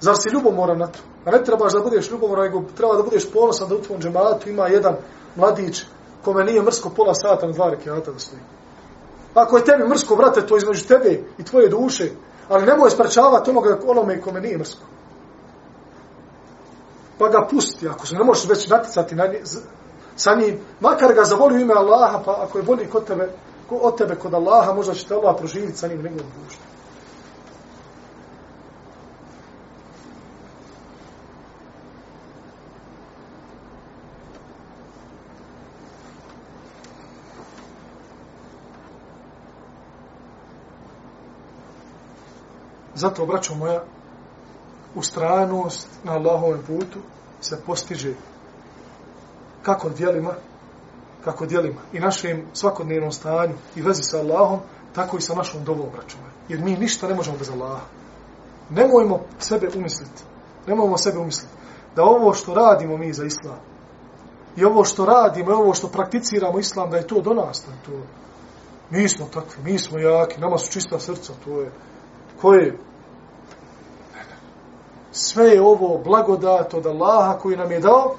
Zar 0.00 0.14
si 0.16 0.28
ljubomoran 0.34 0.78
na 0.78 0.86
to? 0.86 0.98
A 1.24 1.30
ne 1.30 1.44
trebaš 1.44 1.72
da 1.72 1.80
budeš 1.80 2.10
ljubomoran, 2.10 2.44
nego 2.44 2.62
treba 2.76 2.96
da 2.96 3.02
budeš 3.02 3.30
ponosan 3.32 3.68
da 3.68 3.74
u 3.74 3.82
tvom 3.82 4.00
džematu 4.00 4.48
ima 4.48 4.66
jedan 4.66 4.96
mladić 5.36 5.84
kome 6.24 6.44
nije 6.44 6.62
mrsko 6.62 6.90
pola 6.90 7.14
sata 7.14 7.46
na 7.46 7.52
dva 7.52 7.70
rekiata 7.70 8.12
da 8.12 8.18
stoji. 8.18 8.42
Ako 9.34 9.56
je 9.56 9.64
tebi 9.64 9.88
mrsko, 9.88 10.16
brate, 10.16 10.46
to 10.46 10.56
između 10.56 10.86
tebe 10.86 11.22
i 11.38 11.44
tvoje 11.44 11.68
duše, 11.68 12.10
ali 12.48 12.66
nemoj 12.66 12.90
sprečavati 12.90 13.50
onoga 13.50 13.78
onome 13.86 14.20
kome 14.20 14.40
nije 14.40 14.58
mrsko. 14.58 14.82
Pa 17.18 17.28
ga 17.28 17.46
pusti, 17.50 17.88
ako 17.88 18.06
se 18.06 18.14
ne 18.14 18.24
možeš 18.24 18.48
već 18.48 18.68
naticati 18.68 19.14
na 19.14 19.26
nje, 19.26 19.42
sa 20.16 20.34
njim, 20.34 20.60
makar 20.80 21.14
ga 21.14 21.24
zavoli 21.24 21.54
u 21.54 21.60
ime 21.60 21.74
Allaha, 21.74 22.22
pa 22.24 22.36
ako 22.42 22.58
je 22.58 22.64
bolji 22.64 22.86
kod 22.86 23.04
tebe, 23.06 23.28
ko, 23.68 23.76
od 23.76 23.98
tebe 23.98 24.14
kod 24.14 24.34
Allaha, 24.34 24.72
možda 24.72 24.94
će 24.94 25.06
te 25.06 25.14
Allah 25.14 25.34
proživiti 25.38 25.78
sa 25.78 25.88
njim 25.88 26.02
negdje 26.02 26.22
u 26.22 26.40
društvu. 26.40 26.64
Zato, 42.94 43.22
obraćam 43.22 43.58
moja, 43.58 43.82
ustranost 44.94 45.88
na 46.04 46.12
Allahovom 46.12 46.58
putu 46.66 46.98
se 47.40 47.62
postiže 47.66 48.14
kako 49.64 49.88
dijelima, 49.88 50.30
kako 51.24 51.46
dijelima 51.46 51.80
i 51.92 52.00
našem 52.00 52.46
svakodnevnom 52.52 53.12
stanju 53.12 53.54
i 53.76 53.82
vezi 53.82 54.02
sa 54.02 54.18
Allahom, 54.18 54.58
tako 54.94 55.16
i 55.16 55.20
sa 55.20 55.34
našom 55.34 55.64
dovom 55.64 55.88
računa. 55.96 56.28
Jer 56.48 56.60
mi 56.60 56.76
ništa 56.76 57.08
ne 57.08 57.14
možemo 57.14 57.38
bez 57.38 57.50
Allaha. 57.50 57.84
Nemojmo 58.70 59.20
sebe 59.38 59.68
umisliti. 59.76 60.22
Nemojmo 60.66 60.98
sebe 60.98 61.18
umisliti. 61.18 61.54
Da 61.96 62.02
ovo 62.02 62.34
što 62.34 62.54
radimo 62.54 62.96
mi 62.96 63.12
za 63.12 63.24
Islam, 63.24 63.58
i 64.56 64.64
ovo 64.64 64.84
što 64.84 65.04
radimo, 65.04 65.50
i 65.50 65.54
ovo 65.54 65.74
što 65.74 65.88
prakticiramo 65.88 66.58
Islam, 66.58 66.90
da 66.90 66.96
je 66.96 67.06
to 67.06 67.20
do 67.20 67.34
nas. 67.34 67.64
Da 67.66 67.72
je 67.72 67.78
to... 67.86 68.06
Mi 68.90 69.08
smo 69.08 69.26
takvi, 69.26 69.62
mi 69.64 69.78
smo 69.78 69.98
jaki, 69.98 70.40
nama 70.40 70.58
su 70.58 70.72
čista 70.72 70.98
srca, 70.98 71.32
to 71.44 71.60
je... 71.60 71.70
Ko 72.40 72.54
je... 72.54 72.78
Sve 75.12 75.44
je 75.44 75.62
ovo 75.62 75.98
blagodat 76.04 76.74
od 76.74 76.86
Allaha 76.86 77.38
koji 77.38 77.56
nam 77.56 77.70
je 77.70 77.80
dao, 77.80 78.14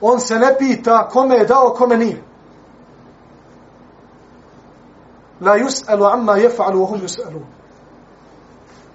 on 0.00 0.20
se 0.20 0.38
ne 0.38 0.56
pita 0.58 1.08
kome 1.08 1.36
je 1.36 1.44
dao, 1.44 1.74
kome 1.78 1.96
nije. 1.96 2.22
La 5.40 5.56
yus'alu 5.56 6.12
amma 6.12 6.32
yef'alu 6.32 6.78
wa 6.78 6.88
hum 6.88 7.00
yus'alun. 7.00 7.44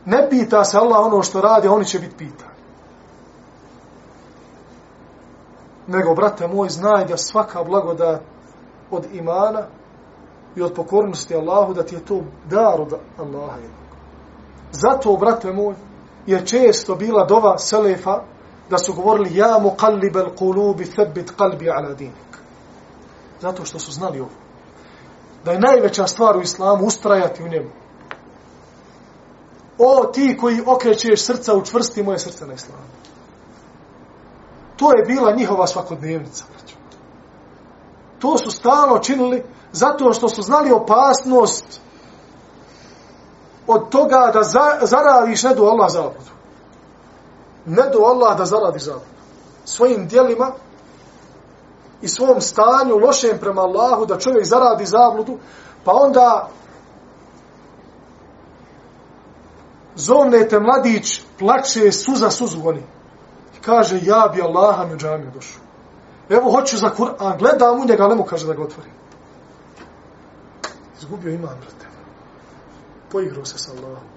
Ne 0.06 0.30
pita 0.30 0.64
se 0.64 0.78
Allah 0.78 1.06
ono 1.06 1.24
što 1.24 1.42
radi, 1.42 1.68
oni 1.68 1.86
će 1.86 2.00
biti 2.00 2.16
pita. 2.18 2.46
Nego, 5.88 6.16
brate 6.16 6.48
moj, 6.48 6.70
znaj 6.70 7.06
da 7.06 7.18
svaka 7.18 7.64
blagoda 7.64 8.20
od 8.92 9.06
imana 9.14 9.62
i 10.56 10.62
od 10.62 10.74
pokornosti 10.74 11.36
Allahu, 11.36 11.74
da 11.74 11.84
ti 11.84 11.96
je 11.96 12.06
to 12.06 12.22
dar 12.50 12.82
od 12.82 12.94
Allaha. 13.18 13.56
jednog. 13.56 13.84
Zato, 14.72 15.18
brate 15.18 15.52
moj, 15.52 15.76
je 16.26 16.46
često 16.46 16.96
bila 16.96 17.26
dova 17.26 17.58
Selefa, 17.58 18.24
da 18.70 18.78
su 18.78 18.94
govorili 18.94 19.38
ja 19.38 19.60
mu 19.60 19.72
kallib 19.78 20.18
al 20.18 20.36
kulubi 20.36 20.92
thabbit 20.92 21.32
kalbi 21.38 21.70
ala 21.70 21.94
dinik. 21.94 22.38
Zato 23.42 23.66
što 23.66 23.80
su 23.80 23.92
znali 23.92 24.20
ovo. 24.20 24.30
Da 25.46 25.52
je 25.52 25.60
najveća 25.60 26.08
stvar 26.08 26.38
u 26.38 26.42
islamu 26.42 26.86
ustrajati 26.86 27.44
u 27.44 27.48
njemu. 27.48 27.70
O, 29.78 30.06
ti 30.06 30.38
koji 30.38 30.62
okrećeš 30.66 31.26
srca, 31.26 31.54
učvrsti 31.54 32.04
moje 32.04 32.20
srce 32.20 32.46
na 32.46 32.54
islamu. 32.54 32.84
To 34.78 34.98
je 34.98 35.06
bila 35.06 35.32
njihova 35.32 35.68
svakodnevnica. 35.68 36.46
To 38.20 38.38
su 38.38 38.52
stalno 38.52 39.00
činili 39.00 39.44
zato 39.72 40.14
što 40.14 40.30
su 40.30 40.42
znali 40.42 40.72
opasnost 40.72 41.82
od 43.68 43.90
toga 43.90 44.32
da 44.34 44.44
zaradiš 44.86 45.44
nedu 45.44 45.64
Allah 45.64 45.92
zabudu 45.92 46.34
ne 47.66 47.84
do 47.94 48.00
Allah 48.00 48.38
da 48.38 48.46
zaradi 48.46 48.80
zabludu. 48.80 49.06
Svojim 49.66 50.08
dijelima 50.08 50.52
i 52.02 52.08
svom 52.08 52.42
stanju 52.42 52.98
lošem 52.98 53.38
prema 53.40 53.62
Allahu 53.62 54.06
da 54.06 54.20
čovjek 54.20 54.46
zaradi 54.46 54.86
zabludu, 54.86 55.38
pa 55.84 55.92
onda 55.92 56.50
zovnete 59.96 60.60
mladić, 60.60 61.22
plače 61.40 61.92
suza 61.92 62.30
suzu 62.30 62.68
oni. 62.68 62.84
I 63.58 63.62
kaže, 63.62 64.00
ja 64.04 64.32
bi 64.36 64.42
Allaha 64.42 64.86
mi 64.86 64.94
u 64.94 64.98
džamiju 64.98 65.32
došao. 65.34 65.62
Evo, 66.30 66.52
hoću 66.52 66.78
za 66.78 66.90
Kur'an, 66.90 67.38
gledam 67.38 67.82
u 67.82 67.86
njega, 67.86 68.04
ali 68.04 68.16
mu 68.16 68.24
kaže 68.24 68.48
da 68.48 68.54
ga 68.54 68.64
otvori. 68.64 68.90
Izgubio 71.00 71.34
iman, 71.34 71.58
brate. 71.60 71.86
poigrao 73.12 73.46
se 73.46 73.58
sa 73.58 73.72
Allahom. 73.72 74.08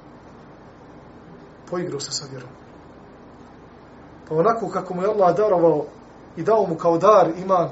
Poigrao 1.71 2.01
se 2.01 2.13
sa 2.13 2.25
vjerom. 2.31 2.66
Pa 4.29 4.35
onako 4.35 4.69
kako 4.69 4.95
mu 4.95 5.03
je 5.03 5.09
Allah 5.09 5.37
darovao 5.37 5.85
i 6.37 6.43
dao 6.43 6.67
mu 6.67 6.77
kao 6.77 6.99
dar 6.99 7.31
iman 7.39 7.69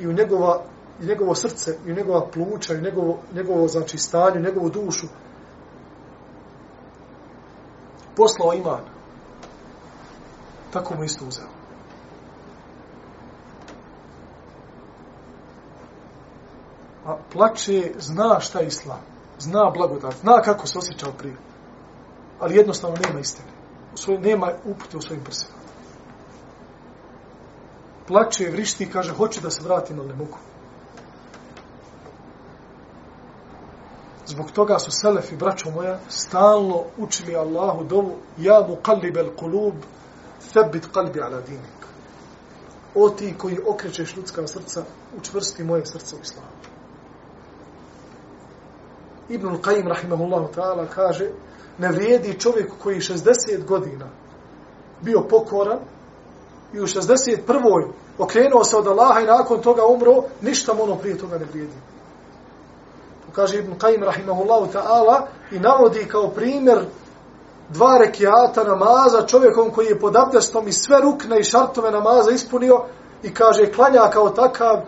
i 0.00 0.06
u 0.06 0.12
njegova 0.12 0.62
i 1.02 1.06
njegovo 1.06 1.34
srce, 1.34 1.78
i 1.86 1.92
njegova 1.92 2.26
pluća, 2.30 2.74
i 2.74 2.80
njegovo, 2.80 3.18
njegovo 3.34 3.68
znači, 3.68 3.98
stanje, 3.98 4.40
njegovu 4.40 4.70
dušu, 4.70 5.06
poslao 8.16 8.54
iman. 8.54 8.80
Tako 10.72 10.94
mu 10.94 11.04
isto 11.04 11.24
uzeo. 11.24 11.46
A 17.06 17.16
plače, 17.32 17.92
zna 17.98 18.40
šta 18.40 18.58
je 18.58 18.66
islam. 18.66 19.00
Zna 19.38 19.70
blagodat. 19.74 20.14
Zna 20.14 20.40
kako 20.42 20.66
se 20.66 20.78
osjećao 20.78 21.12
prije. 21.12 21.36
Ali 22.40 22.56
jednostavno 22.56 22.96
nema 23.06 23.20
istine. 23.20 23.55
U 23.96 23.98
svoj, 23.98 24.18
nema 24.18 24.52
upute 24.64 24.96
u 24.96 25.00
svojim 25.00 25.24
prsima. 25.24 25.54
Plaće, 28.06 28.50
vrišti 28.50 28.84
i 28.84 28.90
kaže, 28.90 29.14
hoće 29.14 29.40
da 29.40 29.50
se 29.50 29.62
vratim, 29.62 29.98
ali 29.98 30.08
ne 30.08 30.14
mogu. 30.14 30.38
Zbog 34.26 34.50
toga 34.50 34.78
su 34.78 34.90
selefi, 34.90 35.36
braćo 35.36 35.70
moja, 35.70 35.98
stalno 36.08 36.84
učili 36.98 37.36
Allahu 37.36 37.84
dovu 37.84 38.16
Ja 38.38 38.60
mu 38.68 38.76
kalib 38.82 39.16
el 39.16 39.30
kulub, 39.36 39.74
thebit 40.52 40.88
kalbi 40.92 41.20
ala 41.20 41.40
dinik. 41.40 41.80
O 42.94 43.08
ti 43.10 43.34
koji 43.38 43.58
okrećeš 43.66 44.16
ljudska 44.16 44.46
srca, 44.46 44.84
učvrsti 45.18 45.64
moje 45.64 45.86
srce 45.86 46.16
u 46.16 46.18
islamu. 46.22 46.48
Ibn 49.28 49.48
Qayyim, 49.48 49.88
rahimahullahu 49.88 50.52
ta'ala, 50.54 50.86
kaže 50.94 51.30
ne 51.78 51.88
vrijedi 51.88 52.40
čovjek 52.40 52.72
koji 52.82 53.00
60 53.00 53.64
godina 53.64 54.06
bio 55.02 55.20
pokoran 55.20 55.78
i 56.72 56.80
u 56.80 56.86
61. 56.86 57.88
okrenuo 58.18 58.64
se 58.64 58.76
od 58.76 58.86
Allaha 58.86 59.20
i 59.20 59.26
nakon 59.26 59.62
toga 59.62 59.86
umro, 59.86 60.22
ništa 60.42 60.74
mu 60.74 60.82
ono 60.82 60.96
prije 60.96 61.18
toga 61.18 61.38
ne 61.38 61.44
vrijedi 61.44 61.74
kaže 63.36 63.58
Ibn 63.58 63.76
Qayyim 63.76 64.04
rahimahullahu 64.04 64.72
ta'ala 64.72 65.28
i 65.52 65.58
navodi 65.58 66.08
kao 66.08 66.30
primjer 66.30 66.84
dva 67.68 67.98
rekiata 67.98 68.64
namaza 68.64 69.26
čovjekom 69.26 69.70
koji 69.70 69.86
je 69.86 70.00
pod 70.00 70.16
abdestom 70.16 70.68
i 70.68 70.72
sve 70.72 71.00
rukne 71.00 71.40
i 71.40 71.44
šartove 71.44 71.90
namaza 71.90 72.30
ispunio 72.30 72.84
i 73.22 73.34
kaže 73.34 73.72
klanja 73.72 74.10
kao 74.12 74.30
takav 74.30 74.80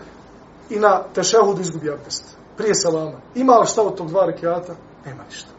i 0.70 0.78
na 0.78 1.02
tešehudu 1.14 1.60
izgubi 1.60 1.90
abdest. 1.90 2.36
Prije 2.56 2.74
salama. 2.74 3.20
Ima 3.34 3.58
li 3.58 3.66
šta 3.66 3.82
od 3.82 3.96
tog 3.96 4.08
dva 4.08 4.24
rekiata? 4.26 4.72
Nema 5.04 5.24
ništa. 5.24 5.57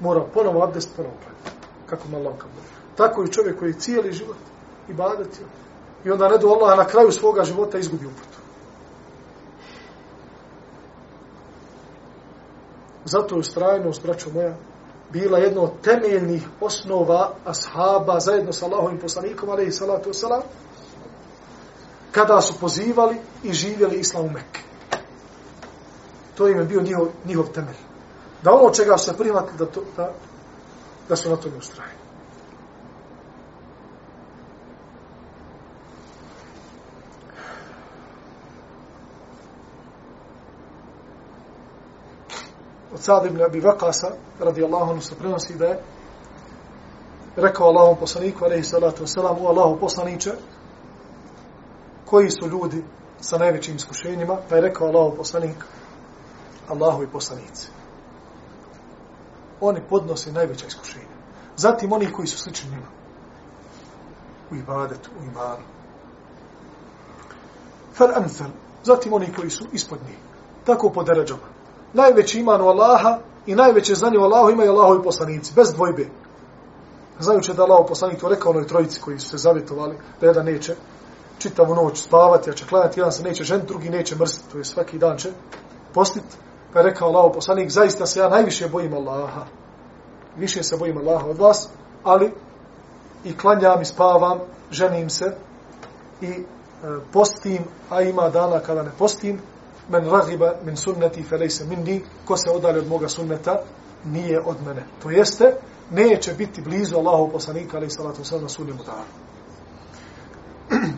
Mora 0.00 0.24
ponovo 0.34 0.62
abdest, 0.62 0.88
ponovo 0.96 1.14
klanja. 1.14 1.56
Kako 1.86 2.08
malo 2.08 2.34
kao 2.38 2.50
Tako 2.96 3.24
i 3.24 3.32
čovjek 3.32 3.58
koji 3.58 3.70
je 3.70 3.78
cijeli 3.78 4.12
život 4.12 4.36
i 4.88 4.92
badatio. 4.92 5.46
I 6.04 6.10
onda 6.10 6.28
ne 6.28 6.38
do 6.38 6.48
Allah 6.48 6.78
na 6.78 6.84
kraju 6.84 7.12
svoga 7.12 7.44
života 7.44 7.78
izgubi 7.78 8.06
uputu. 8.06 8.38
Zato 13.04 13.36
je 13.36 13.44
strajnost, 13.44 14.02
braćo 14.02 14.30
moja, 14.34 14.56
bila 15.10 15.38
jedna 15.38 15.60
od 15.62 15.70
temeljnih 15.82 16.42
osnova 16.60 17.34
ashaba 17.44 18.20
zajedno 18.20 18.52
sa 18.52 18.66
Allahovim 18.66 18.98
poslanikom, 18.98 19.50
ali 19.50 19.66
i 19.66 19.72
salatu 19.72 20.10
wasalam, 20.10 20.42
kada 22.12 22.40
su 22.40 22.54
pozivali 22.60 23.16
i 23.42 23.52
živjeli 23.52 23.98
islam 23.98 24.24
u 24.24 24.30
Mekke. 24.30 24.60
To 26.34 26.48
im 26.48 26.58
je 26.58 26.64
bio 26.64 26.82
njihov, 26.82 27.08
njihov 27.24 27.46
temelj. 27.46 27.83
Da 28.44 28.52
ono 28.52 28.70
čega 28.70 28.98
se 28.98 29.16
primati, 29.16 29.52
da, 29.58 29.66
to, 29.66 29.82
da, 29.96 30.10
da 31.08 31.16
su 31.16 31.30
na 31.30 31.36
tome 31.36 31.56
ustrajeni. 31.56 32.04
od 42.94 43.00
Sa'd 43.00 43.26
ibn 43.26 43.42
Abi 43.42 43.60
Vakasa, 43.60 44.10
radijallahu 44.40 44.90
anhu 44.90 45.02
se 45.02 45.14
prenosi 45.14 45.54
da 45.54 45.64
je 45.64 45.80
rekao 47.36 47.66
Allahom 47.66 47.96
poslaniku, 47.96 48.44
alaihi 48.44 48.64
salatu 48.64 49.04
wasalam, 49.04 49.36
u 49.40 49.46
Allahu 49.46 49.80
poslaniće, 49.80 50.32
koji 52.04 52.30
su 52.30 52.48
ljudi 52.48 52.84
sa 53.20 53.38
najvećim 53.38 53.76
iskušenjima, 53.76 54.36
pa 54.48 54.54
je 54.54 54.62
rekao 54.62 54.86
Allahu 54.86 55.16
poslanik, 55.16 55.56
Allahu 56.68 57.02
i 57.02 57.06
poslanici. 57.06 57.83
Oni 59.64 59.80
podnose 59.88 60.32
najveća 60.32 60.66
iskušenja. 60.66 61.14
Zatim 61.56 61.92
oni 61.92 62.12
koji 62.12 62.28
su 62.28 62.38
slični 62.38 62.70
njima. 62.70 62.86
U 64.50 64.54
ibadetu, 64.54 65.10
u 65.20 65.24
imanu. 65.24 65.64
Fel 67.94 68.08
amthal. 68.14 68.50
Zatim 68.84 69.12
oni 69.12 69.32
koji 69.36 69.50
su 69.50 69.64
ispod 69.72 69.98
njih. 70.08 70.18
Tako 70.64 70.90
po 70.90 71.02
deređama 71.02 71.54
najveći 71.94 72.40
iman 72.40 72.60
u 72.60 72.68
Allaha 72.68 73.18
i 73.46 73.54
najveće 73.54 73.94
znanje 73.94 74.18
u 74.18 74.22
Allahu 74.22 74.50
imaju 74.50 74.70
Allahovi 74.70 75.02
poslanici, 75.02 75.52
bez 75.56 75.72
dvojbe. 75.74 76.06
Znajući 77.20 77.54
da 77.54 77.62
Allah 77.62 77.84
poslanik 77.88 78.20
to 78.20 78.28
rekao 78.28 78.50
onoj 78.50 78.66
trojici 78.66 79.00
koji 79.00 79.18
su 79.18 79.28
se 79.28 79.38
zavjetovali, 79.38 79.96
da 80.20 80.26
jedan 80.26 80.44
neće 80.46 80.74
čitavu 81.38 81.74
noć 81.74 82.02
spavati, 82.02 82.50
a 82.50 82.52
će 82.52 82.66
klanjati, 82.66 83.00
jedan 83.00 83.12
se 83.12 83.22
neće 83.22 83.44
žen, 83.44 83.62
drugi 83.66 83.90
neće 83.90 84.16
mrziti, 84.16 84.52
to 84.52 84.58
je 84.58 84.64
svaki 84.64 84.98
dan 84.98 85.18
će 85.18 85.30
postiti. 85.94 86.36
Pa 86.74 86.80
je 86.80 86.84
rekao 86.84 87.08
Allah 87.08 87.30
poslanik, 87.34 87.70
zaista 87.70 88.06
se 88.06 88.20
ja 88.20 88.28
najviše 88.28 88.68
bojim 88.68 88.94
Allaha. 88.94 89.46
Više 90.36 90.62
se 90.62 90.76
bojim 90.76 90.98
Allaha 90.98 91.26
od 91.26 91.38
vas, 91.38 91.68
ali 92.02 92.32
i 93.24 93.36
klanjam 93.36 93.82
i 93.82 93.84
spavam, 93.84 94.38
ženim 94.70 95.10
se 95.10 95.36
i 96.20 96.26
e, 96.26 96.42
postim, 97.12 97.64
a 97.90 98.02
ima 98.02 98.28
dana 98.28 98.60
kada 98.60 98.82
ne 98.82 98.90
postim, 98.98 99.40
men 99.88 100.10
ragiba 100.10 100.54
min 100.64 100.76
sunneti 100.76 101.22
felejse 101.22 101.64
minni, 101.64 102.02
ko 102.24 102.36
se 102.36 102.50
odali 102.50 102.78
od 102.78 102.88
moga 102.88 103.08
sunneta, 103.08 103.62
nije 104.04 104.40
od 104.40 104.56
mene. 104.66 104.82
To 105.02 105.10
jeste, 105.10 105.56
neće 105.90 106.34
biti 106.34 106.62
blizu 106.62 106.96
Allahu 106.96 107.32
poslanika, 107.32 107.76
ali 107.76 107.90
salatu 107.90 108.24
sallam, 108.24 108.42
na 108.42 108.48
sunnjemu 108.48 108.80
danu. 108.84 109.04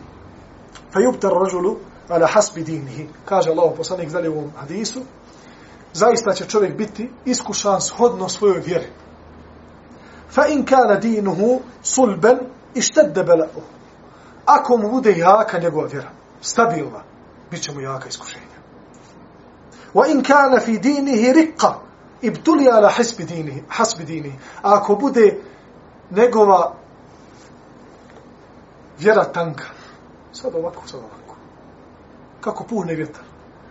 Fa 0.93 0.99
yubtar 0.99 1.31
rajulu 1.43 1.77
ala 2.09 2.27
hasbi 2.27 2.63
dinihi, 2.63 3.07
kaže 3.25 3.49
Allahu 3.49 3.75
poslanik 3.75 4.09
dalje 4.09 4.29
u 4.29 4.37
ovom 4.37 4.51
hadisu, 4.55 4.99
zaista 5.93 6.33
će 6.33 6.45
čovjek 6.45 6.77
biti 6.77 7.11
iskušan 7.25 7.81
shodno 7.81 8.29
svojoj 8.29 8.59
vjeri. 8.65 8.87
Fa 10.29 10.45
in 10.47 10.65
kana 10.65 10.95
dinuhu 10.95 11.61
sulban 11.81 12.37
i 12.75 12.81
štedde. 12.81 13.25
Ako 14.45 14.77
mu 14.77 14.91
bude 14.91 15.17
jaka 15.17 15.59
njegova 15.59 15.87
vjera, 15.87 16.09
stabilna, 16.41 17.03
bit 17.51 17.61
će 17.61 17.71
mu 17.71 17.81
jaka 17.81 18.07
iskušenja. 18.07 18.57
Wa 19.93 20.11
in 20.11 20.23
kana 20.23 20.59
fi 20.59 20.79
dinihi 20.79 21.33
rikka 21.33 21.73
i 22.21 22.31
btulija 22.31 22.79
la 22.79 22.89
hasbi 22.89 23.23
dinihi. 23.23 23.63
Hasbi 23.69 24.03
dinihi. 24.03 24.37
A 24.61 24.77
ako 24.77 24.95
bude 24.95 25.41
njegova 26.11 26.73
vjera 28.99 29.23
tanka, 29.23 29.65
sad 30.31 30.55
ovako, 30.55 30.87
sad 30.87 30.99
ovako, 30.99 31.35
kako 32.41 32.63
puhne 32.63 32.95
vjetar, 32.95 33.23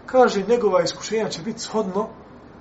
kaže 0.06 0.44
njegova 0.48 0.82
iskušenja 0.82 1.28
će 1.28 1.42
biti 1.42 1.60
shodno 1.60 2.08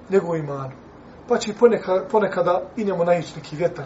njegovu 0.10 0.36
imanu 0.36 0.86
pa 1.28 1.38
će 1.38 1.54
ponekada, 1.54 2.06
ponekada 2.12 2.62
i 2.76 2.84
njemu 2.84 3.06
naići 3.06 3.34
neki 3.36 3.56
vjetar 3.56 3.86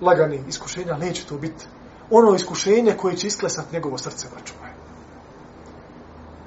lagani 0.00 0.44
iskušenja, 0.48 0.96
neće 0.96 1.26
to 1.26 1.38
biti 1.38 1.66
ono 2.10 2.34
iskušenje 2.34 2.96
koje 2.96 3.16
će 3.16 3.26
isklesati 3.26 3.68
njegovo 3.72 3.98
srce, 3.98 4.28
braću 4.34 4.54
moje. 4.60 4.74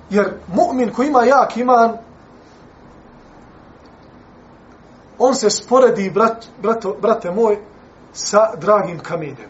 Jer 0.10 0.34
mu'min 0.56 0.92
koji 0.92 1.08
ima 1.08 1.24
jak 1.24 1.58
iman, 1.58 1.98
on 5.20 5.36
se 5.36 5.50
sporedi, 5.50 6.10
brat, 6.10 6.46
brato, 6.62 6.98
brate 7.02 7.32
moj, 7.32 7.58
sa 8.14 8.56
dragim 8.56 9.00
kamenjem. 9.00 9.50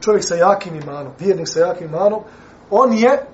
Čovjek 0.00 0.24
sa 0.24 0.34
jakim 0.34 0.74
imanom, 0.74 1.12
vjernik 1.18 1.48
sa 1.48 1.60
jakim 1.60 1.86
imanom, 1.86 2.20
on 2.70 2.92
je 2.92 3.26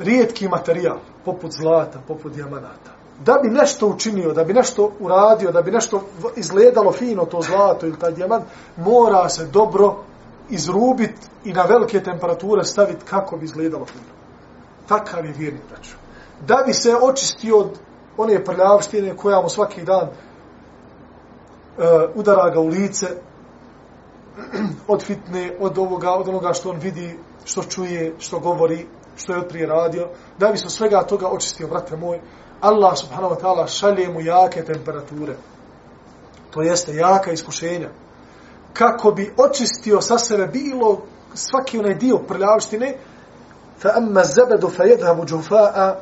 rijetki 0.00 0.48
materijal, 0.48 0.98
poput 1.24 1.52
zlata, 1.52 1.98
poput 2.08 2.32
dijamanata. 2.32 2.90
Da 3.24 3.38
bi 3.42 3.48
nešto 3.48 3.86
učinio, 3.86 4.32
da 4.32 4.44
bi 4.44 4.54
nešto 4.54 4.92
uradio, 5.00 5.52
da 5.52 5.62
bi 5.62 5.70
nešto 5.70 6.02
izgledalo 6.36 6.92
fino 6.92 7.24
to 7.24 7.42
zlato 7.42 7.86
ili 7.86 7.98
taj 7.98 8.12
dijamant, 8.12 8.44
mora 8.76 9.28
se 9.28 9.46
dobro 9.46 9.96
izrubiti 10.50 11.26
i 11.44 11.52
na 11.52 11.62
velike 11.62 12.02
temperature 12.02 12.64
staviti 12.64 13.04
kako 13.04 13.36
bi 13.36 13.44
izgledalo 13.44 13.84
fino. 13.86 14.12
Takav 14.88 15.26
je 15.26 15.32
vjernik, 15.38 15.62
tačno. 15.76 15.98
Da 16.46 16.62
bi 16.66 16.72
se 16.72 16.96
očistio 17.02 17.58
od 17.58 17.78
one 18.16 18.44
prljavštine 18.44 19.16
koja 19.16 19.42
mu 19.42 19.48
svaki 19.48 19.82
dan 19.82 20.08
uh, 20.08 20.10
udara 22.14 22.50
ga 22.50 22.60
u 22.60 22.66
lice 22.68 23.06
od 24.88 25.02
fitne, 25.02 25.56
od 25.60 25.78
ovoga, 25.78 26.10
od 26.10 26.28
onoga 26.28 26.52
što 26.52 26.70
on 26.70 26.76
vidi, 26.76 27.18
što 27.44 27.62
čuje, 27.62 28.14
što 28.18 28.38
govori, 28.38 28.86
što 29.20 29.32
je 29.32 29.48
prije 29.48 29.66
radio, 29.66 30.08
da 30.38 30.48
bi 30.48 30.58
se 30.58 30.70
svega 30.70 31.02
toga 31.02 31.28
očistio, 31.28 31.68
brate 31.68 31.96
moj, 31.96 32.20
Allah 32.60 32.98
subhanahu 32.98 33.34
wa 33.34 33.40
ta'ala 33.40 33.66
šalje 33.66 34.08
mu 34.08 34.20
jake 34.20 34.64
temperature. 34.64 35.36
To 36.50 36.62
jeste 36.62 36.94
jaka 36.94 37.32
iskušenja. 37.32 37.88
Kako 38.72 39.10
bi 39.10 39.34
očistio 39.36 40.00
sa 40.00 40.18
sebe 40.18 40.46
bilo 40.46 41.02
svaki 41.34 41.78
onaj 41.78 41.94
dio 41.94 42.18
prljavštine, 42.18 42.96
فَأَمَّا 43.82 44.20
الزَّبَدُ 44.20 44.66
فَيَدْهَبُ 44.66 45.24
جُفَاءَ 45.24 45.94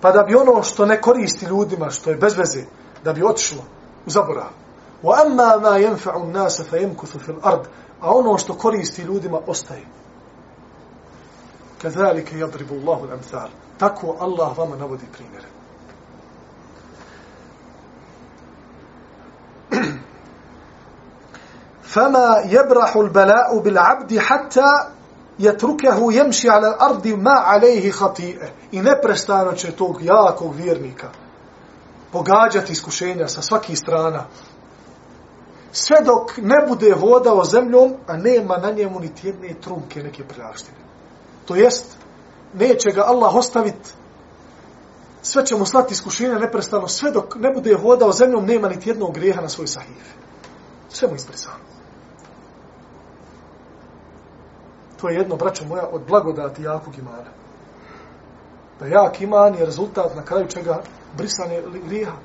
pa 0.00 0.12
da 0.12 0.22
bi 0.22 0.34
ono 0.34 0.62
što 0.62 0.86
ne 0.86 1.00
koristi 1.00 1.46
ljudima, 1.46 1.90
što 1.90 2.10
je 2.10 2.16
bez 2.16 2.36
veze, 2.36 2.64
da 3.04 3.12
bi 3.12 3.22
otišlo 3.24 3.62
u 4.06 4.10
zaborav. 4.10 4.50
Wa 5.02 5.26
amma 5.26 5.56
ma 5.62 5.78
yanfa'u 5.78 6.22
an-nasa 6.22 6.64
fa 6.64 6.76
yamkuthu 6.76 7.38
ard, 7.42 7.66
a 8.00 8.12
ono 8.12 8.38
što 8.38 8.54
koristi 8.54 9.02
ljudima 9.02 9.40
ostaje. 9.46 9.97
Kazalike 11.82 12.38
jadribu 12.38 12.74
Allahu 12.74 13.06
l'amthal. 13.06 13.48
Tako 13.78 14.16
Allah 14.20 14.58
vama 14.58 14.76
navodi 14.76 15.04
primjere. 15.12 15.46
Fama 21.92 22.42
jebrahu 22.50 23.02
l'bala'u 23.02 23.62
bil 23.64 23.78
abdi 23.78 24.18
hatta 24.18 24.90
jetrukehu 25.38 26.10
jemši 26.12 26.48
ala 26.50 26.76
ardi 26.78 27.16
ma 27.16 27.42
alejhi 27.46 27.90
hatije. 27.90 28.52
I 28.72 28.82
neprestano 28.82 29.52
će 29.52 29.72
tog 29.72 30.02
jakog 30.02 30.54
vjernika 30.54 31.08
pogađati 32.12 32.72
iskušenja 32.72 33.28
sa 33.28 33.42
svakih 33.42 33.78
strana 33.78 34.24
sve 35.72 35.96
dok 36.04 36.36
ne 36.36 36.66
bude 36.68 36.94
hodao 37.00 37.44
zemljom, 37.44 37.94
a 38.06 38.16
nema 38.16 38.56
na 38.56 38.70
njemu 38.70 39.00
niti 39.00 39.26
jedne 39.26 39.54
trunke 39.60 40.02
neke 40.02 40.24
prljaštine 40.24 40.87
to 41.48 41.54
jest 41.54 41.96
neće 42.54 42.90
ga 42.90 43.02
Allah 43.06 43.34
ostaviti 43.34 43.90
sve 45.22 45.46
će 45.46 45.56
mu 45.56 45.66
slati 45.66 45.92
iskušenja 45.92 46.38
neprestano 46.38 46.88
sve 46.88 47.10
dok 47.10 47.34
ne 47.34 47.50
bude 47.50 47.74
hodao 47.74 48.12
zemljom 48.12 48.46
nema 48.46 48.68
niti 48.68 48.88
jednog 48.88 49.14
grijeha 49.14 49.40
na 49.40 49.48
svoj 49.48 49.66
sahif 49.66 50.14
sve 50.88 51.08
mu 51.08 51.14
izbrisano 51.14 51.68
To 55.00 55.08
je 55.08 55.16
jedno, 55.16 55.36
braćo 55.36 55.64
moja, 55.64 55.88
od 55.92 56.02
blagodati 56.08 56.62
jakog 56.62 56.98
imana. 56.98 57.30
Da 58.80 58.86
jak 58.86 59.20
iman 59.20 59.54
je 59.54 59.66
rezultat 59.66 60.16
na 60.16 60.24
kraju 60.24 60.46
čega 60.48 60.82
brisanje 61.16 61.62
grijeha. 61.86 62.16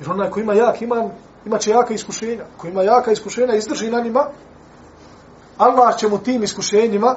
Jer 0.00 0.10
onaj 0.10 0.30
ko 0.30 0.40
ima 0.40 0.54
jak 0.54 0.82
iman, 0.82 1.10
ima 1.46 1.58
će 1.58 1.70
jaka 1.70 1.94
iskušenja. 1.94 2.44
Ko 2.56 2.68
ima 2.68 2.82
jaka 2.82 3.12
iskušenja, 3.12 3.54
izdrži 3.54 3.90
na 3.90 4.00
njima, 4.00 4.26
Allah 5.58 5.96
će 5.96 6.08
mu 6.08 6.18
tim 6.18 6.42
iskušenjima 6.42 7.16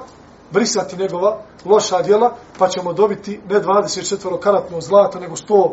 brisati 0.51 0.97
njegova 0.97 1.37
loša 1.65 2.01
djela, 2.01 2.35
pa 2.59 2.67
ćemo 2.67 2.93
dobiti 2.93 3.39
ne 3.49 3.61
24 3.61 4.39
karatno 4.39 4.81
zlato, 4.81 5.19
nego 5.19 5.35
100 5.35 5.71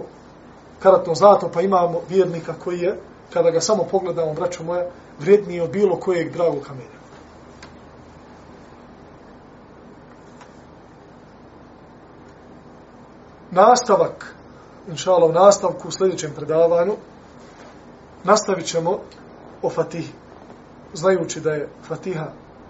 karatno 0.83 1.15
zlato, 1.15 1.51
pa 1.55 1.61
imamo 1.61 2.01
vjernika 2.09 2.55
koji 2.65 2.81
je, 2.81 3.01
kada 3.33 3.51
ga 3.51 3.61
samo 3.61 3.85
pogledamo, 3.91 4.35
braćo 4.35 4.65
moja, 4.65 4.87
vredniji 5.21 5.61
od 5.61 5.71
bilo 5.71 5.97
kojeg 5.97 6.33
dragog 6.33 6.63
kamenja. 6.63 6.97
nastavak, 13.57 14.35
inša 14.89 15.13
Allah, 15.13 15.31
u 15.31 15.33
nastavku 15.33 15.89
u 15.89 15.91
sljedećem 15.91 16.33
predavanju, 16.37 16.93
nastavit 18.25 18.67
ćemo 18.67 18.99
o 19.63 19.71
Fatihi, 19.71 20.13
znajući 20.95 21.41
da 21.41 21.53
je 21.53 21.69
Fatiha 21.89 22.27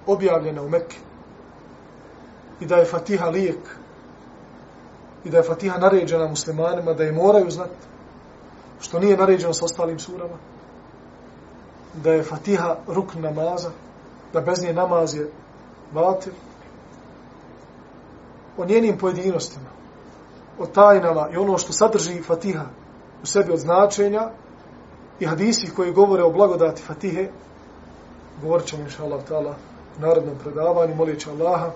objavljena 0.06 0.62
u 0.62 0.68
Mekke 0.68 0.96
i 2.60 2.66
da 2.66 2.76
je 2.76 2.84
Fatiha 2.84 3.26
lijek 3.26 3.58
i 5.24 5.30
da 5.30 5.36
je 5.36 5.42
Fatiha 5.42 5.78
naređena 5.78 6.28
muslimanima 6.28 6.92
da 6.92 7.04
je 7.04 7.12
moraju 7.12 7.50
znati 7.50 7.86
što 8.80 8.98
nije 8.98 9.16
naređeno 9.16 9.54
s 9.54 9.62
ostalim 9.62 9.98
surama 9.98 10.36
da 11.94 12.12
je 12.12 12.22
Fatiha 12.22 12.76
ruk 12.86 13.14
namaza 13.14 13.70
da 14.32 14.40
bez 14.40 14.62
nje 14.62 14.72
namaz 14.72 15.16
je 15.16 15.30
vatir 15.92 16.32
o 18.58 18.64
njenim 18.64 18.98
pojedinostima 18.98 19.76
o 20.58 20.66
tajnama 20.66 21.28
i 21.32 21.36
ono 21.36 21.58
što 21.58 21.72
sadrži 21.72 22.22
Fatiha 22.22 22.64
u 23.22 23.26
sebi 23.26 23.52
od 23.52 23.58
značenja 23.58 24.30
i 25.20 25.26
hadisi 25.26 25.70
koji 25.76 25.92
govore 25.92 26.22
o 26.22 26.30
blagodati 26.30 26.82
Fatihe, 26.82 27.28
govorit 28.42 28.66
ćemo 28.66 28.82
inša 28.82 29.04
Allah 29.04 29.20
ta'ala 29.28 29.54
u 29.98 30.00
narodnom 30.00 30.34
predavanju, 30.38 30.94
molijeći 30.94 31.30
Allaha 31.30 31.70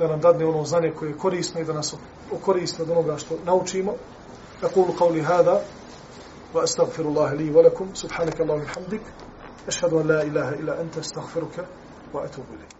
da 0.00 0.08
nam 0.08 0.20
dadne 0.20 0.46
ono 0.46 0.64
znanje 0.64 0.92
koje 0.98 1.08
je 1.08 1.18
korisno 1.18 1.60
i 1.60 1.64
da 1.64 1.72
nas 1.72 1.94
okoristi 2.32 2.82
od 2.82 2.90
onoga 2.90 3.16
što 3.16 3.34
naučimo. 3.46 3.92
أقول 4.62 4.92
قولي 4.92 5.22
هذا 5.22 5.64
وأستغفر 6.54 7.02
الله 7.02 7.34
لي 7.34 7.50
ولكم 7.50 7.94
سبحانك 7.94 8.40
اللهم 8.40 8.60
وبحمدك 8.60 9.00
أشهد 9.68 9.92
أن 9.92 10.06
لا 10.08 10.22
إله 10.22 10.48
إلا 10.48 10.80
أنت 10.80 10.98
أستغفرك 10.98 11.66
وأتوب 12.12 12.44
إليك 12.54 12.79